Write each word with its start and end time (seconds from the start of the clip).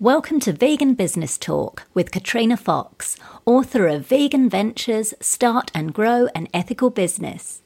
Welcome 0.00 0.40
to 0.40 0.52
Vegan 0.52 0.94
Business 0.94 1.38
Talk 1.38 1.86
with 1.94 2.10
Katrina 2.10 2.56
Fox, 2.56 3.16
author 3.46 3.86
of 3.86 4.04
Vegan 4.04 4.50
Ventures 4.50 5.14
Start 5.20 5.70
and 5.72 5.94
Grow 5.94 6.26
an 6.34 6.48
Ethical 6.52 6.90
Business. 6.90 7.62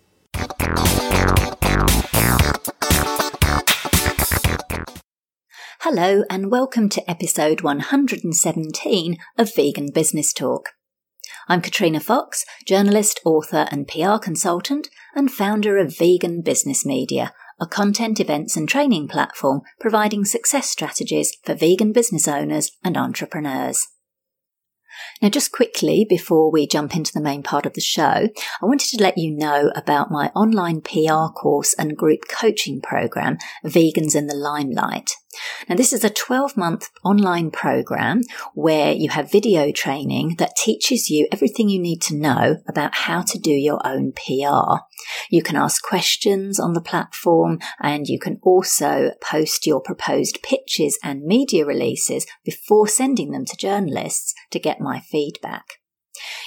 Hello, 5.80 6.22
and 6.28 6.50
welcome 6.50 6.90
to 6.90 7.10
episode 7.10 7.62
117 7.62 9.16
of 9.38 9.54
Vegan 9.56 9.88
Business 9.94 10.34
Talk. 10.34 10.72
I'm 11.48 11.62
Katrina 11.62 11.98
Fox, 11.98 12.44
journalist, 12.66 13.22
author, 13.24 13.66
and 13.70 13.88
PR 13.88 14.18
consultant, 14.18 14.90
and 15.14 15.30
founder 15.30 15.78
of 15.78 15.96
Vegan 15.96 16.42
Business 16.42 16.84
Media 16.84 17.32
a 17.60 17.66
content, 17.66 18.20
events, 18.20 18.56
and 18.56 18.68
training 18.68 19.08
platform 19.08 19.62
providing 19.80 20.24
success 20.24 20.68
strategies 20.68 21.36
for 21.44 21.54
vegan 21.54 21.92
business 21.92 22.28
owners 22.28 22.72
and 22.84 22.96
entrepreneurs. 22.96 23.86
Now, 25.20 25.28
just 25.28 25.52
quickly 25.52 26.06
before 26.08 26.50
we 26.50 26.66
jump 26.66 26.94
into 26.94 27.12
the 27.12 27.20
main 27.20 27.42
part 27.42 27.66
of 27.66 27.74
the 27.74 27.80
show, 27.80 28.28
I 28.62 28.66
wanted 28.66 28.96
to 28.96 29.02
let 29.02 29.18
you 29.18 29.34
know 29.34 29.70
about 29.74 30.10
my 30.10 30.30
online 30.34 30.80
PR 30.80 31.32
course 31.32 31.74
and 31.74 31.96
group 31.96 32.20
coaching 32.28 32.80
program, 32.80 33.38
Vegans 33.64 34.14
in 34.14 34.26
the 34.26 34.34
Limelight. 34.34 35.12
Now, 35.68 35.76
this 35.76 35.92
is 35.92 36.04
a 36.04 36.10
12 36.10 36.56
month 36.56 36.88
online 37.04 37.50
program 37.50 38.22
where 38.54 38.92
you 38.92 39.10
have 39.10 39.30
video 39.30 39.70
training 39.70 40.36
that 40.38 40.56
teaches 40.56 41.10
you 41.10 41.28
everything 41.30 41.68
you 41.68 41.78
need 41.78 42.00
to 42.02 42.16
know 42.16 42.56
about 42.66 42.94
how 42.94 43.22
to 43.22 43.38
do 43.38 43.50
your 43.50 43.80
own 43.86 44.12
PR. 44.12 44.84
You 45.30 45.42
can 45.42 45.56
ask 45.56 45.82
questions 45.82 46.58
on 46.58 46.72
the 46.72 46.80
platform 46.80 47.58
and 47.80 48.06
you 48.06 48.18
can 48.18 48.38
also 48.42 49.12
post 49.20 49.66
your 49.66 49.80
proposed 49.80 50.42
pitches 50.42 50.98
and 51.04 51.22
media 51.22 51.66
releases 51.66 52.26
before 52.44 52.88
sending 52.88 53.30
them 53.30 53.44
to 53.44 53.56
journalists 53.56 54.34
to 54.50 54.58
get 54.58 54.80
my 54.80 55.00
feedback. 55.00 55.77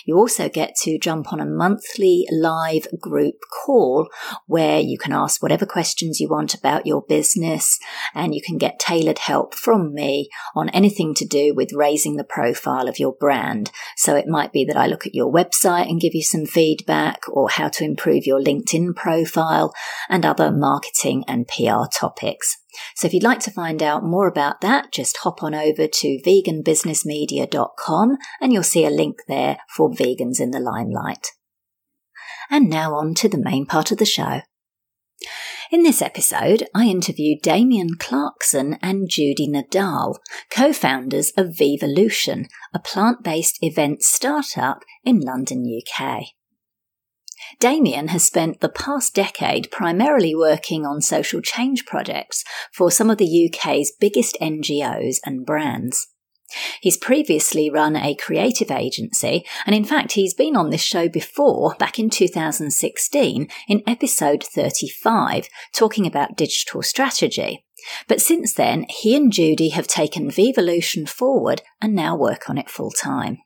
You 0.06 0.18
also 0.18 0.50
get 0.50 0.76
to 0.84 1.00
jump 1.00 1.32
on 1.32 1.40
a 1.40 1.46
monthly 1.46 2.26
live 2.32 2.88
group 3.00 3.36
call 3.66 4.10
where 4.48 4.80
you 4.80 4.98
can 4.98 5.14
ask 5.14 5.42
whatever 5.42 5.66
questions 5.66 6.20
you 6.20 6.30
want 6.30 6.54
about 6.54 6.86
your 6.86 7.02
business 7.02 7.80
and 8.14 8.34
you 8.34 8.42
can 8.42 8.58
get 8.58 8.80
tailored 8.80 9.20
help 9.20 9.54
from 9.56 9.94
me 9.94 10.30
on 10.56 10.70
anything 10.70 11.14
to 11.16 11.26
do 11.26 11.54
with 11.54 11.74
raising 11.74 12.16
the 12.16 12.24
profile 12.24 12.88
of 12.88 13.00
your 13.00 13.14
brand. 13.14 13.72
So 13.96 14.16
it 14.16 14.28
might 14.28 14.52
be 14.52 14.66
that 14.66 14.78
I 14.78 14.88
look 14.88 15.06
at 15.06 15.16
your 15.16 15.32
website 15.32 15.90
and 15.90 16.02
give 16.02 16.16
you 16.16 16.24
some 16.24 16.46
feedback 16.46 17.22
or 17.30 17.50
how 17.50 17.70
to 17.70 17.84
improve 17.84 18.26
your 18.26 18.42
LinkedIn 18.42 18.96
profile 18.96 19.74
and 20.10 20.26
other 20.26 20.52
marketing 20.52 21.24
and 21.28 21.48
PR 21.48 21.86
topics. 21.92 22.61
So 22.96 23.08
if 23.08 23.14
you'd 23.14 23.24
like 23.24 23.40
to 23.42 23.52
find 23.52 23.84
out 23.84 24.04
more 24.04 24.28
about 24.28 24.62
that, 24.62 24.92
just 24.92 25.18
hop 25.18 25.44
on 25.44 25.54
over 25.54 25.88
to 25.88 26.22
veganbusinessmedia.com 26.26 28.18
and 28.40 28.54
you'll 28.54 28.64
see 28.64 28.86
a 28.86 28.90
link 28.90 29.18
there 29.28 29.58
for 29.76 29.90
Vegans 29.90 30.40
in 30.40 30.52
the 30.52 30.60
Limelight. 30.60 31.28
And 32.50 32.70
now 32.70 32.96
on 32.96 33.14
to 33.16 33.30
the 33.30 33.38
main 33.38 33.66
part 33.66 33.92
of 33.92 33.98
the 33.98 34.06
show. 34.06 34.42
In 35.72 35.84
this 35.84 36.02
episode, 36.02 36.68
I 36.76 36.88
interviewed 36.88 37.42
Damien 37.42 37.96
Clarkson 37.98 38.78
and 38.82 39.10
Judy 39.10 39.48
Nadal, 39.48 40.16
co-founders 40.50 41.32
of 41.38 41.56
Vevolution, 41.56 42.48
a 42.74 42.80
plant-based 42.80 43.58
event 43.62 44.02
startup 44.02 44.84
in 45.06 45.22
London, 45.22 45.64
UK. 45.66 46.24
Damien 47.60 48.10
has 48.10 48.24
spent 48.24 48.60
the 48.60 48.70
past 48.70 49.14
decade 49.14 49.72
primarily 49.72 50.36
working 50.36 50.86
on 50.86 51.02
social 51.02 51.42
change 51.42 51.86
projects 51.86 52.44
for 52.74 52.92
some 52.92 53.10
of 53.10 53.18
the 53.18 53.50
UK's 53.50 53.92
biggest 54.00 54.38
NGOs 54.42 55.18
and 55.26 55.46
brands. 55.46 56.08
He's 56.82 56.98
previously 56.98 57.70
run 57.70 57.96
a 57.96 58.16
creative 58.16 58.72
agency, 58.72 59.46
and 59.66 59.76
in 59.76 59.86
fact, 59.86 60.14
he's 60.14 60.34
been 60.34 60.56
on 60.56 60.70
this 60.70 60.82
show 60.82 61.08
before, 61.08 61.76
back 61.76 61.98
in 61.98 62.10
2016, 62.10 63.48
in 63.68 63.84
episode 63.88 64.44
35, 64.44 65.48
talking 65.74 66.06
about 66.06 66.36
digital 66.36 66.82
strategy. 66.82 67.66
But 68.08 68.22
since 68.22 68.54
then, 68.54 68.86
he 68.90 69.16
and 69.16 69.32
Judy 69.32 69.70
have 69.70 69.88
taken 69.88 70.30
Vevolution 70.30 71.08
forward 71.08 71.62
and 71.82 71.96
now 71.96 72.16
work 72.16 72.50
on 72.50 72.58
it 72.58 72.70
full 72.70 72.92
time. 72.92 73.40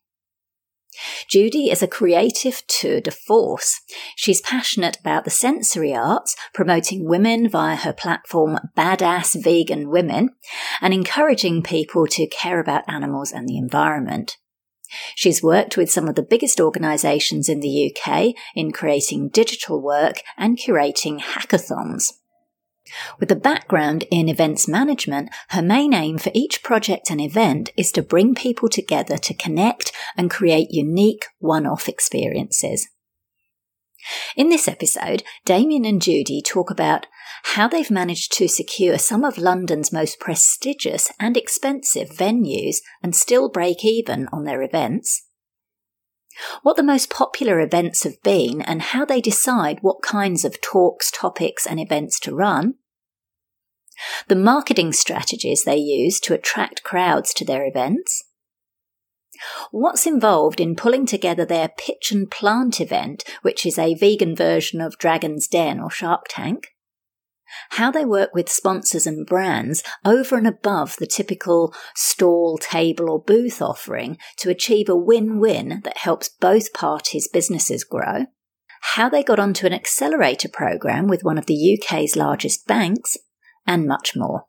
Judy 1.27 1.69
is 1.69 1.81
a 1.81 1.87
creative 1.87 2.63
tour 2.67 3.01
de 3.01 3.11
force. 3.11 3.81
She's 4.15 4.41
passionate 4.41 4.97
about 4.99 5.23
the 5.23 5.31
sensory 5.31 5.93
arts, 5.93 6.35
promoting 6.53 7.07
women 7.07 7.49
via 7.49 7.75
her 7.75 7.93
platform 7.93 8.59
Badass 8.77 9.41
Vegan 9.41 9.89
Women, 9.89 10.29
and 10.81 10.93
encouraging 10.93 11.63
people 11.63 12.07
to 12.07 12.27
care 12.27 12.59
about 12.59 12.83
animals 12.87 13.31
and 13.31 13.47
the 13.47 13.57
environment. 13.57 14.37
She's 15.15 15.43
worked 15.43 15.77
with 15.77 15.91
some 15.91 16.07
of 16.07 16.15
the 16.15 16.23
biggest 16.23 16.59
organisations 16.59 17.49
in 17.49 17.59
the 17.59 17.91
UK 17.91 18.33
in 18.55 18.71
creating 18.71 19.29
digital 19.29 19.81
work 19.81 20.21
and 20.37 20.57
curating 20.57 21.19
hackathons. 21.19 22.13
With 23.19 23.31
a 23.31 23.35
background 23.35 24.05
in 24.11 24.29
events 24.29 24.67
management, 24.67 25.29
her 25.49 25.61
main 25.61 25.93
aim 25.93 26.17
for 26.17 26.31
each 26.35 26.61
project 26.61 27.09
and 27.09 27.19
event 27.19 27.71
is 27.75 27.91
to 27.93 28.03
bring 28.03 28.35
people 28.35 28.69
together 28.69 29.17
to 29.17 29.33
connect 29.33 29.91
and 30.15 30.29
create 30.29 30.67
unique 30.71 31.25
one-off 31.39 31.89
experiences. 31.89 32.87
In 34.35 34.49
this 34.49 34.67
episode, 34.67 35.23
Damien 35.45 35.83
and 35.83 36.01
Judy 36.01 36.41
talk 36.41 36.69
about 36.69 37.07
how 37.43 37.67
they've 37.67 37.89
managed 37.89 38.33
to 38.33 38.47
secure 38.47 38.97
some 38.97 39.23
of 39.23 39.37
London's 39.37 39.91
most 39.91 40.19
prestigious 40.19 41.11
and 41.19 41.35
expensive 41.35 42.09
venues 42.09 42.77
and 43.01 43.15
still 43.15 43.49
break 43.49 43.83
even 43.83 44.27
on 44.31 44.43
their 44.43 44.61
events, 44.61 45.24
what 46.63 46.75
the 46.75 46.83
most 46.83 47.09
popular 47.09 47.59
events 47.59 48.03
have 48.03 48.21
been 48.23 48.61
and 48.61 48.81
how 48.81 49.05
they 49.05 49.21
decide 49.21 49.79
what 49.81 50.01
kinds 50.01 50.45
of 50.45 50.61
talks, 50.61 51.11
topics, 51.11 51.65
and 51.65 51.79
events 51.79 52.19
to 52.21 52.35
run, 52.35 52.75
the 54.27 54.35
marketing 54.35 54.91
strategies 54.91 55.63
they 55.63 55.77
use 55.77 56.19
to 56.19 56.33
attract 56.33 56.83
crowds 56.83 57.33
to 57.33 57.45
their 57.45 57.65
events, 57.65 58.23
what's 59.71 60.05
involved 60.05 60.59
in 60.59 60.75
pulling 60.75 61.05
together 61.05 61.45
their 61.45 61.69
pitch 61.77 62.11
and 62.11 62.29
plant 62.29 62.79
event, 62.81 63.23
which 63.41 63.65
is 63.65 63.77
a 63.77 63.95
vegan 63.95 64.35
version 64.35 64.81
of 64.81 64.97
Dragon's 64.97 65.47
Den 65.47 65.79
or 65.79 65.89
Shark 65.89 66.25
Tank, 66.29 66.74
how 67.71 67.91
they 67.91 68.05
work 68.05 68.33
with 68.33 68.49
sponsors 68.49 69.05
and 69.05 69.25
brands 69.25 69.83
over 70.03 70.37
and 70.37 70.47
above 70.47 70.95
the 70.97 71.07
typical 71.07 71.73
stall, 71.95 72.57
table, 72.57 73.09
or 73.09 73.21
booth 73.21 73.61
offering 73.61 74.17
to 74.37 74.49
achieve 74.49 74.89
a 74.89 74.95
win 74.95 75.39
win 75.39 75.81
that 75.83 75.97
helps 75.97 76.29
both 76.29 76.73
parties' 76.73 77.29
businesses 77.31 77.83
grow, 77.83 78.25
how 78.93 79.09
they 79.09 79.23
got 79.23 79.39
onto 79.39 79.65
an 79.65 79.73
accelerator 79.73 80.49
program 80.49 81.07
with 81.07 81.23
one 81.23 81.37
of 81.37 81.45
the 81.45 81.79
UK's 81.79 82.15
largest 82.15 82.67
banks, 82.67 83.17
and 83.65 83.87
much 83.87 84.15
more. 84.15 84.45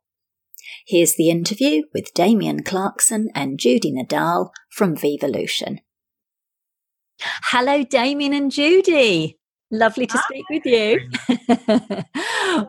Here's 0.86 1.16
the 1.16 1.30
interview 1.30 1.82
with 1.92 2.14
Damien 2.14 2.62
Clarkson 2.62 3.28
and 3.34 3.58
Judy 3.58 3.92
Nadal 3.92 4.50
from 4.70 4.94
Vevolution. 4.94 5.78
Hello, 7.44 7.82
Damien 7.82 8.34
and 8.34 8.50
Judy. 8.50 9.35
Lovely 9.72 10.06
to 10.06 10.18
speak 10.18 10.44
with 10.48 10.64
you. 10.64 11.00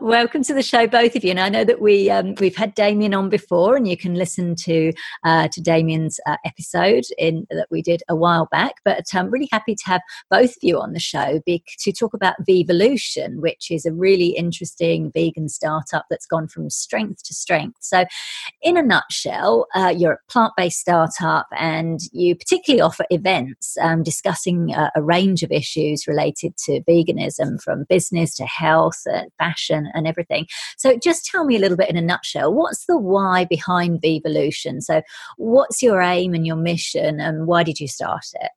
Welcome 0.00 0.42
to 0.42 0.52
the 0.52 0.64
show, 0.64 0.88
both 0.88 1.14
of 1.14 1.22
you. 1.22 1.30
And 1.30 1.38
I 1.38 1.48
know 1.48 1.62
that 1.62 1.80
we 1.80 2.10
um, 2.10 2.34
we've 2.40 2.56
had 2.56 2.74
Damien 2.74 3.14
on 3.14 3.28
before, 3.28 3.76
and 3.76 3.86
you 3.86 3.96
can 3.96 4.14
listen 4.14 4.56
to 4.64 4.92
uh, 5.22 5.46
to 5.46 5.60
Damien's 5.60 6.18
uh, 6.26 6.38
episode 6.44 7.04
in 7.16 7.46
that 7.50 7.68
we 7.70 7.82
did 7.82 8.02
a 8.08 8.16
while 8.16 8.48
back. 8.50 8.74
But 8.84 9.04
I'm 9.14 9.30
really 9.30 9.48
happy 9.52 9.76
to 9.76 9.84
have 9.86 10.00
both 10.28 10.50
of 10.50 10.62
you 10.62 10.80
on 10.80 10.92
the 10.92 10.98
show 10.98 11.40
be, 11.46 11.62
to 11.78 11.92
talk 11.92 12.14
about 12.14 12.34
Vevolution, 12.44 13.36
which 13.36 13.70
is 13.70 13.86
a 13.86 13.92
really 13.92 14.30
interesting 14.30 15.12
vegan 15.14 15.48
startup 15.48 16.06
that's 16.10 16.26
gone 16.26 16.48
from 16.48 16.68
strength 16.68 17.22
to 17.24 17.34
strength. 17.34 17.78
So, 17.80 18.06
in 18.60 18.76
a 18.76 18.82
nutshell, 18.82 19.68
uh, 19.72 19.94
you're 19.96 20.14
a 20.14 20.32
plant 20.32 20.54
based 20.56 20.80
startup, 20.80 21.46
and 21.56 22.00
you 22.10 22.34
particularly 22.34 22.80
offer 22.80 23.04
events 23.10 23.76
um, 23.80 24.02
discussing 24.02 24.74
uh, 24.74 24.90
a 24.96 25.02
range 25.02 25.44
of 25.44 25.52
issues 25.52 26.08
related 26.08 26.56
to 26.64 26.82
veganism 26.88 27.62
from 27.62 27.84
business 27.88 28.34
to 28.36 28.46
health 28.46 29.00
and 29.06 29.30
fashion 29.38 29.90
and 29.94 30.06
everything. 30.06 30.46
So 30.76 30.98
just 31.02 31.24
tell 31.24 31.44
me 31.44 31.56
a 31.56 31.58
little 31.58 31.76
bit 31.76 31.90
in 31.90 31.96
a 31.96 32.02
nutshell, 32.02 32.52
what's 32.52 32.86
the 32.86 32.98
why 32.98 33.44
behind 33.44 34.00
Vevolution? 34.00 34.80
So 34.80 35.02
what's 35.36 35.82
your 35.82 36.00
aim 36.00 36.34
and 36.34 36.46
your 36.46 36.56
mission 36.56 37.20
and 37.20 37.46
why 37.46 37.62
did 37.62 37.80
you 37.80 37.88
start 37.88 38.24
it? 38.34 38.50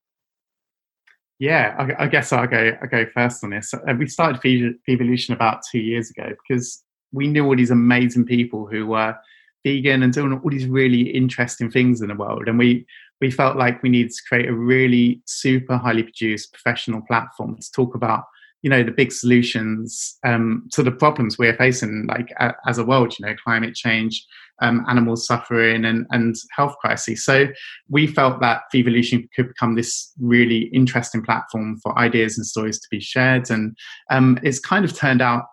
Yeah, 1.40 1.76
I, 1.80 2.04
I 2.04 2.08
guess 2.08 2.32
I'll 2.32 2.46
go, 2.46 2.72
I'll 2.82 2.88
go 2.88 3.06
first 3.16 3.44
on 3.44 3.50
this. 3.50 3.74
Uh, 3.74 3.94
we 3.98 4.08
started 4.08 4.42
Vevolution 4.88 5.34
about 5.34 5.62
two 5.72 5.80
years 5.80 6.12
ago 6.12 6.30
because 6.48 6.84
we 7.12 7.28
knew 7.28 7.46
all 7.46 7.56
these 7.56 7.72
amazing 7.72 8.26
people 8.26 8.68
who 8.68 8.86
were 8.86 9.16
vegan 9.64 10.04
and 10.04 10.14
doing 10.14 10.34
all 10.34 10.50
these 10.50 10.68
really 10.68 11.02
interesting 11.02 11.70
things 11.70 12.02
in 12.02 12.10
the 12.10 12.16
world. 12.16 12.48
And 12.48 12.58
we 12.58 12.86
we 13.22 13.32
felt 13.32 13.58
like 13.58 13.82
we 13.82 13.90
needed 13.90 14.12
to 14.12 14.22
create 14.28 14.50
a 14.50 14.54
really 14.54 15.22
super 15.26 15.78
highly 15.78 16.04
produced 16.04 16.52
professional 16.52 17.02
platform 17.08 17.58
to 17.58 17.72
talk 17.72 17.96
about 17.96 18.24
you 18.62 18.70
know 18.70 18.84
the 18.84 18.92
big 18.92 19.12
solutions 19.12 20.18
um, 20.26 20.68
to 20.72 20.84
the 20.84 20.92
problems 20.92 21.38
we're 21.38 21.56
facing 21.56 22.06
like 22.08 22.32
a, 22.40 22.54
as 22.68 22.78
a 22.78 22.86
world 22.86 23.14
you 23.18 23.26
know 23.26 23.36
climate 23.44 23.76
change 23.76 24.26
um, 24.62 24.86
animals 24.88 25.26
suffering 25.26 25.84
and, 25.86 26.06
and 26.12 26.36
health 26.56 26.76
crises. 26.80 27.26
So 27.26 27.48
we 27.90 28.08
felt 28.08 28.40
that 28.42 28.62
Vevolution 28.74 29.28
could 29.36 29.50
become 29.50 29.76
this 29.76 30.14
really 30.20 30.70
interesting 30.74 31.24
platform 31.24 31.80
for 31.82 31.98
ideas 31.98 32.38
and 32.38 32.46
stories 32.46 32.80
to 32.80 32.88
be 32.90 33.00
shared. 33.00 33.50
And 33.50 33.76
um, 34.10 34.40
it's 34.44 34.60
kind 34.60 34.86
of 34.86 34.96
turned 34.96 35.22
out 35.22 35.46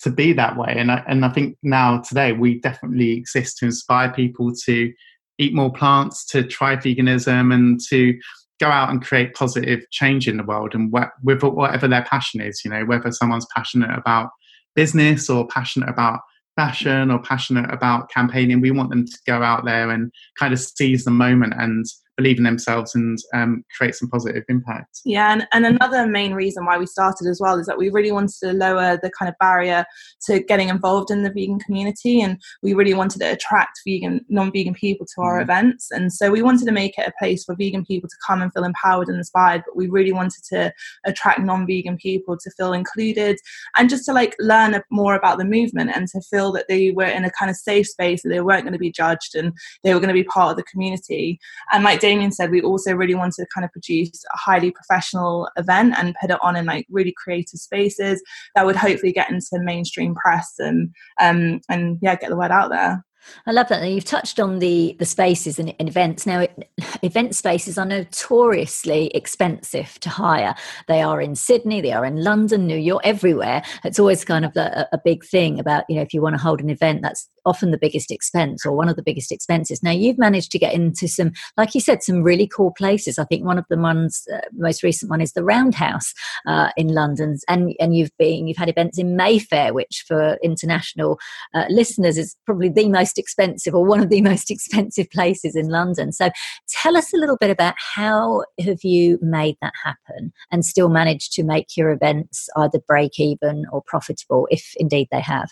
to 0.00 0.10
be 0.10 0.32
that 0.34 0.56
way. 0.58 0.74
And 0.76 0.92
I, 0.92 1.02
and 1.08 1.24
I 1.24 1.30
think 1.30 1.56
now 1.62 2.00
today 2.00 2.32
we 2.32 2.60
definitely 2.60 3.12
exist 3.12 3.58
to 3.58 3.66
inspire 3.66 4.12
people 4.12 4.52
to 4.64 4.92
eat 5.38 5.54
more 5.54 5.72
plants, 5.72 6.24
to 6.26 6.42
try 6.42 6.76
veganism, 6.76 7.52
and 7.52 7.80
to 7.88 8.18
go 8.58 8.68
out 8.68 8.90
and 8.90 9.04
create 9.04 9.34
positive 9.34 9.84
change 9.90 10.28
in 10.28 10.38
the 10.38 10.42
world 10.42 10.74
and 10.74 10.92
with 11.22 11.42
whatever 11.42 11.86
their 11.86 12.04
passion 12.04 12.40
is. 12.40 12.62
You 12.64 12.70
know, 12.70 12.84
whether 12.84 13.12
someone's 13.12 13.46
passionate 13.54 13.96
about 13.96 14.30
business 14.74 15.28
or 15.28 15.46
passionate 15.48 15.88
about 15.88 16.20
fashion 16.56 17.10
or 17.10 17.18
passionate 17.20 17.70
about 17.72 18.10
campaigning, 18.10 18.60
we 18.60 18.70
want 18.70 18.90
them 18.90 19.04
to 19.04 19.18
go 19.26 19.42
out 19.42 19.64
there 19.64 19.90
and 19.90 20.10
kind 20.38 20.52
of 20.52 20.60
seize 20.60 21.04
the 21.04 21.10
moment 21.10 21.52
and 21.56 21.84
believe 22.16 22.38
in 22.38 22.44
themselves 22.44 22.94
and 22.94 23.18
um, 23.34 23.64
create 23.76 23.94
some 23.94 24.08
positive 24.08 24.44
impact. 24.48 25.00
Yeah, 25.04 25.32
and, 25.32 25.46
and 25.52 25.66
another 25.66 26.06
main 26.06 26.32
reason 26.32 26.64
why 26.64 26.78
we 26.78 26.86
started 26.86 27.28
as 27.28 27.40
well 27.40 27.58
is 27.58 27.66
that 27.66 27.78
we 27.78 27.90
really 27.90 28.12
wanted 28.12 28.36
to 28.42 28.52
lower 28.52 28.98
the 29.02 29.10
kind 29.10 29.28
of 29.28 29.34
barrier 29.38 29.84
to 30.26 30.40
getting 30.40 30.68
involved 30.68 31.10
in 31.10 31.22
the 31.22 31.32
vegan 31.32 31.58
community, 31.58 32.20
and 32.20 32.40
we 32.62 32.74
really 32.74 32.94
wanted 32.94 33.20
to 33.20 33.32
attract 33.32 33.80
vegan, 33.86 34.24
non-vegan 34.28 34.74
people 34.74 35.06
to 35.14 35.22
our 35.22 35.38
mm. 35.38 35.42
events, 35.42 35.90
and 35.90 36.12
so 36.12 36.30
we 36.30 36.42
wanted 36.42 36.66
to 36.66 36.72
make 36.72 36.98
it 36.98 37.08
a 37.08 37.12
place 37.18 37.44
for 37.44 37.54
vegan 37.54 37.84
people 37.84 38.08
to 38.08 38.16
come 38.26 38.42
and 38.42 38.52
feel 38.52 38.64
empowered 38.64 39.08
and 39.08 39.18
inspired. 39.18 39.62
But 39.66 39.76
we 39.76 39.88
really 39.88 40.12
wanted 40.12 40.42
to 40.50 40.72
attract 41.04 41.40
non-vegan 41.40 41.96
people 41.98 42.36
to 42.38 42.50
feel 42.52 42.72
included 42.72 43.38
and 43.76 43.88
just 43.88 44.04
to 44.06 44.12
like 44.12 44.34
learn 44.38 44.80
more 44.90 45.14
about 45.14 45.38
the 45.38 45.44
movement 45.44 45.90
and 45.94 46.08
to 46.08 46.20
feel 46.20 46.52
that 46.52 46.68
they 46.68 46.90
were 46.90 47.04
in 47.04 47.24
a 47.24 47.30
kind 47.30 47.50
of 47.50 47.56
safe 47.56 47.86
space 47.86 48.22
that 48.22 48.28
they 48.28 48.40
weren't 48.40 48.62
going 48.62 48.72
to 48.72 48.78
be 48.78 48.90
judged 48.90 49.34
and 49.34 49.52
they 49.82 49.94
were 49.94 50.00
going 50.00 50.08
to 50.08 50.14
be 50.14 50.24
part 50.24 50.50
of 50.50 50.56
the 50.56 50.62
community. 50.64 51.38
And 51.72 51.84
like 51.84 52.00
Damien 52.06 52.30
said, 52.30 52.52
we 52.52 52.62
also 52.62 52.92
really 52.92 53.16
wanted 53.16 53.34
to 53.40 53.46
kind 53.52 53.64
of 53.64 53.72
produce 53.72 54.24
a 54.32 54.36
highly 54.38 54.70
professional 54.70 55.48
event 55.56 55.94
and 55.98 56.14
put 56.20 56.30
it 56.30 56.38
on 56.40 56.54
in 56.54 56.64
like 56.64 56.86
really 56.88 57.12
creative 57.16 57.58
spaces 57.58 58.22
that 58.54 58.64
would 58.64 58.76
hopefully 58.76 59.12
get 59.12 59.28
into 59.28 59.48
mainstream 59.54 60.14
press 60.14 60.54
and 60.60 60.94
um, 61.20 61.60
and 61.68 61.98
yeah, 62.02 62.14
get 62.14 62.30
the 62.30 62.36
word 62.36 62.52
out 62.52 62.70
there. 62.70 63.04
I 63.44 63.50
love 63.50 63.66
that. 63.70 63.84
you've 63.90 64.04
touched 64.04 64.38
on 64.38 64.60
the 64.60 64.94
the 65.00 65.04
spaces 65.04 65.58
and, 65.58 65.74
and 65.80 65.88
events. 65.88 66.26
Now, 66.26 66.40
it, 66.40 66.70
event 67.02 67.34
spaces 67.34 67.76
are 67.76 67.84
notoriously 67.84 69.08
expensive 69.08 69.98
to 70.00 70.08
hire. 70.08 70.54
They 70.86 71.02
are 71.02 71.20
in 71.20 71.34
Sydney, 71.34 71.80
they 71.80 71.92
are 71.92 72.04
in 72.04 72.22
London, 72.22 72.68
New 72.68 72.78
York, 72.78 73.02
everywhere. 73.04 73.64
It's 73.84 73.98
always 73.98 74.24
kind 74.24 74.44
of 74.44 74.56
a, 74.56 74.88
a 74.92 75.00
big 75.04 75.24
thing 75.24 75.58
about 75.58 75.84
you 75.88 75.96
know 75.96 76.02
if 76.02 76.14
you 76.14 76.22
want 76.22 76.36
to 76.36 76.42
hold 76.42 76.60
an 76.60 76.70
event, 76.70 77.02
that's 77.02 77.28
often 77.46 77.70
the 77.70 77.78
biggest 77.78 78.10
expense 78.10 78.66
or 78.66 78.72
one 78.72 78.88
of 78.88 78.96
the 78.96 79.02
biggest 79.02 79.32
expenses. 79.32 79.82
Now, 79.82 79.92
you've 79.92 80.18
managed 80.18 80.50
to 80.52 80.58
get 80.58 80.74
into 80.74 81.08
some, 81.08 81.32
like 81.56 81.74
you 81.74 81.80
said, 81.80 82.02
some 82.02 82.22
really 82.22 82.46
cool 82.46 82.72
places. 82.76 83.18
I 83.18 83.24
think 83.24 83.44
one 83.44 83.58
of 83.58 83.64
the 83.70 83.78
ones, 83.78 84.26
uh, 84.32 84.40
most 84.52 84.82
recent 84.82 85.10
one, 85.10 85.20
is 85.20 85.32
the 85.32 85.44
Roundhouse 85.44 86.12
uh, 86.46 86.70
in 86.76 86.88
London, 86.88 87.36
and 87.48 87.74
and 87.80 87.96
you've 87.96 88.16
been 88.18 88.46
you've 88.46 88.56
had 88.56 88.68
events 88.68 88.98
in 88.98 89.16
Mayfair, 89.16 89.72
which 89.72 90.04
for 90.06 90.36
international 90.42 91.18
uh, 91.54 91.64
listeners 91.68 92.18
is 92.18 92.36
probably 92.44 92.68
the 92.68 92.88
most 92.88 93.18
expensive 93.18 93.74
or 93.74 93.84
one 93.84 94.00
of 94.00 94.10
the 94.10 94.20
most 94.30 94.50
expensive 94.50 95.08
places 95.10 95.54
in 95.56 95.68
London. 95.68 96.12
So 96.12 96.30
tell 96.68 96.96
us 96.96 97.14
a 97.14 97.16
little 97.16 97.36
bit 97.36 97.50
about 97.50 97.74
how 97.78 98.42
have 98.60 98.82
you 98.82 99.18
made 99.22 99.56
that 99.62 99.72
happen 99.84 100.32
and 100.50 100.64
still 100.64 100.88
managed 100.88 101.32
to 101.34 101.44
make 101.44 101.76
your 101.76 101.90
events 101.90 102.48
either 102.56 102.80
break 102.86 103.18
even 103.18 103.64
or 103.72 103.82
profitable 103.86 104.48
if 104.50 104.72
indeed 104.76 105.08
they 105.10 105.20
have? 105.20 105.50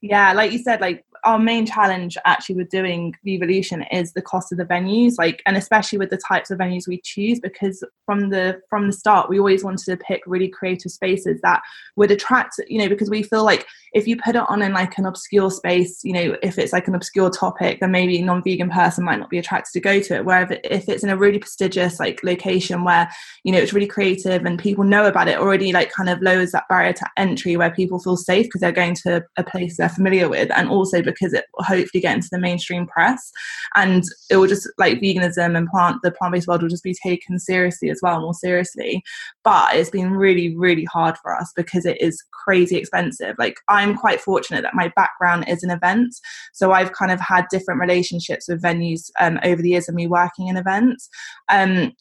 Yeah, 0.00 0.32
like 0.32 0.52
you 0.52 0.58
said, 0.58 0.80
like 0.80 1.04
our 1.26 1.38
main 1.38 1.66
challenge 1.66 2.16
actually 2.24 2.54
with 2.54 2.70
doing 2.70 3.12
Vevolution 3.26 3.84
is 3.92 4.12
the 4.12 4.22
cost 4.22 4.52
of 4.52 4.58
the 4.58 4.64
venues, 4.64 5.14
like 5.18 5.42
and 5.44 5.56
especially 5.56 5.98
with 5.98 6.10
the 6.10 6.16
types 6.16 6.50
of 6.50 6.58
venues 6.58 6.86
we 6.88 7.00
choose, 7.02 7.40
because 7.40 7.84
from 8.06 8.30
the 8.30 8.60
from 8.70 8.86
the 8.86 8.92
start 8.92 9.28
we 9.28 9.38
always 9.38 9.64
wanted 9.64 9.84
to 9.84 9.96
pick 9.96 10.22
really 10.26 10.48
creative 10.48 10.92
spaces 10.92 11.40
that 11.42 11.60
would 11.96 12.12
attract, 12.12 12.60
you 12.68 12.78
know, 12.78 12.88
because 12.88 13.10
we 13.10 13.22
feel 13.22 13.44
like 13.44 13.66
if 13.92 14.06
you 14.06 14.16
put 14.16 14.36
it 14.36 14.42
on 14.48 14.62
in 14.62 14.72
like 14.72 14.96
an 14.98 15.06
obscure 15.06 15.50
space, 15.50 16.00
you 16.04 16.12
know, 16.12 16.36
if 16.42 16.58
it's 16.58 16.72
like 16.72 16.86
an 16.86 16.94
obscure 16.94 17.30
topic, 17.30 17.80
then 17.80 17.90
maybe 17.90 18.18
a 18.18 18.24
non-vegan 18.24 18.70
person 18.70 19.04
might 19.04 19.18
not 19.18 19.30
be 19.30 19.38
attracted 19.38 19.72
to 19.72 19.80
go 19.80 20.00
to 20.00 20.14
it. 20.14 20.24
Where 20.24 20.48
if 20.64 20.88
it's 20.88 21.02
in 21.02 21.10
a 21.10 21.16
really 21.16 21.38
prestigious 21.38 21.98
like 21.98 22.22
location 22.22 22.84
where, 22.84 23.10
you 23.42 23.52
know, 23.52 23.58
it's 23.58 23.72
really 23.72 23.86
creative 23.86 24.44
and 24.44 24.58
people 24.58 24.84
know 24.84 25.06
about 25.06 25.28
it 25.28 25.38
already 25.38 25.72
like 25.72 25.90
kind 25.90 26.08
of 26.08 26.22
lowers 26.22 26.52
that 26.52 26.68
barrier 26.68 26.92
to 26.92 27.06
entry 27.16 27.56
where 27.56 27.70
people 27.70 27.98
feel 27.98 28.16
safe 28.16 28.46
because 28.46 28.60
they're 28.60 28.70
going 28.70 28.94
to 28.94 29.24
a 29.36 29.42
place 29.42 29.76
they're 29.76 29.88
familiar 29.88 30.28
with 30.28 30.50
and 30.54 30.68
also 30.68 31.02
because 31.02 31.15
because 31.18 31.32
it 31.32 31.44
will 31.54 31.64
hopefully 31.64 32.00
get 32.00 32.14
into 32.14 32.28
the 32.30 32.38
mainstream 32.38 32.86
press. 32.86 33.30
And 33.74 34.04
it 34.30 34.36
will 34.36 34.46
just 34.46 34.68
like 34.78 35.00
veganism 35.00 35.56
and 35.56 35.68
plant 35.68 36.02
the 36.02 36.12
plant-based 36.12 36.46
world 36.46 36.62
will 36.62 36.68
just 36.68 36.84
be 36.84 36.94
taken 36.94 37.38
seriously 37.38 37.90
as 37.90 38.00
well 38.02 38.20
more 38.20 38.34
seriously. 38.34 39.02
But 39.44 39.74
it's 39.74 39.90
been 39.90 40.12
really 40.12 40.56
really 40.56 40.84
hard 40.84 41.16
for 41.18 41.34
us 41.34 41.52
because 41.56 41.86
it 41.86 42.00
is 42.00 42.22
crazy 42.32 42.76
expensive. 42.76 43.36
Like 43.38 43.56
i'm 43.68 43.96
quite 43.96 44.20
fortunate 44.20 44.62
that 44.62 44.74
my 44.74 44.92
background 44.96 45.48
is 45.48 45.62
in 45.62 45.70
events. 45.70 46.20
So 46.52 46.72
i've 46.72 46.92
kind 46.92 47.12
of 47.12 47.20
had 47.20 47.46
different 47.50 47.80
relationships 47.80 48.48
with 48.48 48.62
venues 48.62 49.10
um, 49.20 49.38
over 49.44 49.62
the 49.62 49.70
years 49.70 49.88
of 49.88 49.94
me 49.94 50.06
working 50.06 50.48
in 50.48 50.56
events. 50.56 51.08
Um, 51.48 51.92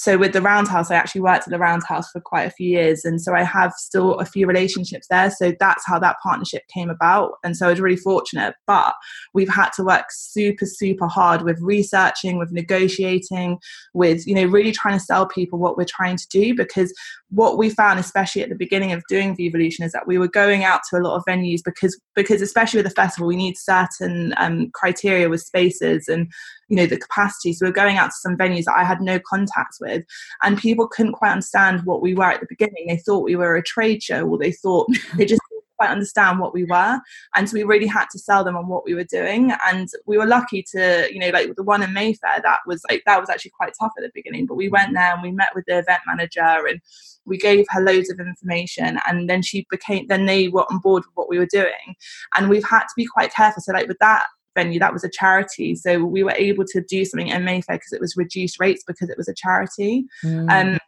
so 0.00 0.16
with 0.16 0.32
the 0.32 0.42
roundhouse 0.42 0.90
i 0.90 0.94
actually 0.94 1.20
worked 1.20 1.46
at 1.46 1.50
the 1.50 1.58
roundhouse 1.58 2.10
for 2.10 2.20
quite 2.20 2.46
a 2.46 2.50
few 2.50 2.68
years 2.68 3.04
and 3.04 3.20
so 3.20 3.34
i 3.34 3.42
have 3.42 3.72
still 3.72 4.14
a 4.18 4.24
few 4.24 4.46
relationships 4.46 5.06
there 5.10 5.30
so 5.30 5.52
that's 5.60 5.86
how 5.86 5.98
that 5.98 6.16
partnership 6.22 6.62
came 6.72 6.90
about 6.90 7.32
and 7.44 7.56
so 7.56 7.66
i 7.66 7.70
was 7.70 7.80
really 7.80 7.96
fortunate. 7.96 8.54
But 8.66 8.94
we've 9.34 9.48
had 9.48 9.70
to 9.70 9.84
work 9.84 10.06
super 10.10 10.66
super 10.66 11.06
hard 11.06 11.42
with 11.42 11.58
researching 11.60 12.38
with 12.38 12.52
negotiating 12.52 13.58
with 13.94 14.26
you 14.26 14.34
know 14.34 14.44
really 14.44 14.72
trying 14.72 14.98
to 14.98 15.04
sell 15.04 15.26
people 15.26 15.58
what 15.58 15.76
we're 15.76 15.84
trying 15.84 16.16
to 16.16 16.28
do 16.28 16.54
because 16.54 16.92
what 17.30 17.56
we 17.56 17.70
found 17.70 17.98
especially 17.98 18.42
at 18.42 18.48
the 18.48 18.56
beginning 18.56 18.92
of 18.92 19.02
doing 19.08 19.36
Vevolution 19.36 19.84
is 19.84 19.92
that 19.92 20.06
we 20.06 20.18
were 20.18 20.28
going 20.28 20.64
out 20.64 20.80
to 20.90 20.96
a 20.96 21.02
lot 21.02 21.16
of 21.16 21.24
venues 21.24 21.60
because 21.64 21.98
because 22.14 22.42
especially 22.42 22.78
with 22.78 22.86
the 22.86 22.94
festival 22.94 23.28
we 23.28 23.36
need 23.36 23.56
certain 23.56 24.34
um, 24.36 24.70
criteria 24.72 25.28
with 25.28 25.40
spaces 25.40 26.08
and 26.08 26.30
you 26.68 26.76
know 26.76 26.86
the 26.86 26.96
capacity. 26.96 27.52
So 27.52 27.66
we 27.66 27.70
are 27.70 27.74
going 27.74 27.96
out 27.96 28.08
to 28.08 28.16
some 28.16 28.36
venues 28.36 28.64
that 28.64 28.76
i 28.76 28.84
had 28.84 29.00
no 29.00 29.18
contacts 29.20 29.78
with 29.80 30.04
and 30.42 30.58
people 30.58 30.88
couldn't 30.88 31.12
quite 31.12 31.32
understand 31.32 31.82
what 31.84 32.02
we 32.02 32.14
were 32.14 32.30
at 32.30 32.40
the 32.40 32.46
beginning. 32.48 32.86
They 32.88 32.98
thought 32.98 33.24
we 33.24 33.36
were 33.36 33.56
a 33.56 33.62
trade 33.62 34.02
show 34.02 34.26
or 34.26 34.38
they 34.38 34.52
thought 34.52 34.88
they 35.16 35.24
just 35.24 35.40
quite 35.80 35.90
understand 35.90 36.38
what 36.38 36.52
we 36.52 36.64
were. 36.64 37.00
And 37.34 37.48
so 37.48 37.54
we 37.54 37.64
really 37.64 37.86
had 37.86 38.06
to 38.12 38.18
sell 38.18 38.44
them 38.44 38.56
on 38.56 38.68
what 38.68 38.84
we 38.84 38.94
were 38.94 39.04
doing. 39.04 39.52
And 39.66 39.88
we 40.06 40.18
were 40.18 40.26
lucky 40.26 40.62
to 40.72 41.08
you 41.10 41.18
know 41.18 41.30
like 41.30 41.54
the 41.56 41.62
one 41.62 41.82
in 41.82 41.92
mayfair 41.92 42.40
that 42.42 42.60
was 42.66 42.82
like 42.90 43.02
that 43.06 43.20
was 43.20 43.30
actually 43.30 43.52
quite 43.56 43.72
tough 43.80 43.92
at 43.96 44.02
the 44.02 44.10
beginning 44.14 44.46
but 44.46 44.56
we 44.56 44.68
went 44.68 44.92
there 44.94 45.12
and 45.12 45.22
we 45.22 45.30
met 45.30 45.54
with 45.54 45.64
the 45.66 45.78
event 45.78 46.00
manager 46.06 46.66
and 46.68 46.80
we 47.24 47.38
gave 47.38 47.66
her 47.70 47.80
loads 47.80 48.10
of 48.10 48.20
information. 48.20 48.98
And 49.06 49.30
then 49.30 49.42
she 49.42 49.66
became 49.70 50.06
then 50.08 50.26
they 50.26 50.48
were 50.48 50.70
on 50.70 50.78
board 50.78 51.04
with 51.06 51.14
what 51.14 51.28
we 51.28 51.38
were 51.38 51.46
doing. 51.46 51.94
And 52.36 52.50
we've 52.50 52.68
had 52.68 52.82
to 52.82 52.94
be 52.96 53.06
quite 53.06 53.32
careful. 53.32 53.62
So 53.62 53.72
like 53.72 53.88
with 53.88 53.98
that 54.00 54.24
venue 54.56 54.80
that 54.80 54.92
was 54.92 55.04
a 55.04 55.10
charity. 55.10 55.74
So 55.74 56.04
we 56.04 56.22
were 56.22 56.34
able 56.36 56.64
to 56.66 56.82
do 56.82 57.04
something 57.04 57.28
in 57.28 57.44
mayfair 57.44 57.76
because 57.76 57.92
it 57.92 58.00
was 58.00 58.16
reduced 58.16 58.58
rates 58.60 58.82
because 58.86 59.08
it 59.08 59.16
was 59.16 59.28
a 59.28 59.34
charity. 59.34 60.04
Mm. 60.24 60.50
um, 60.50 60.78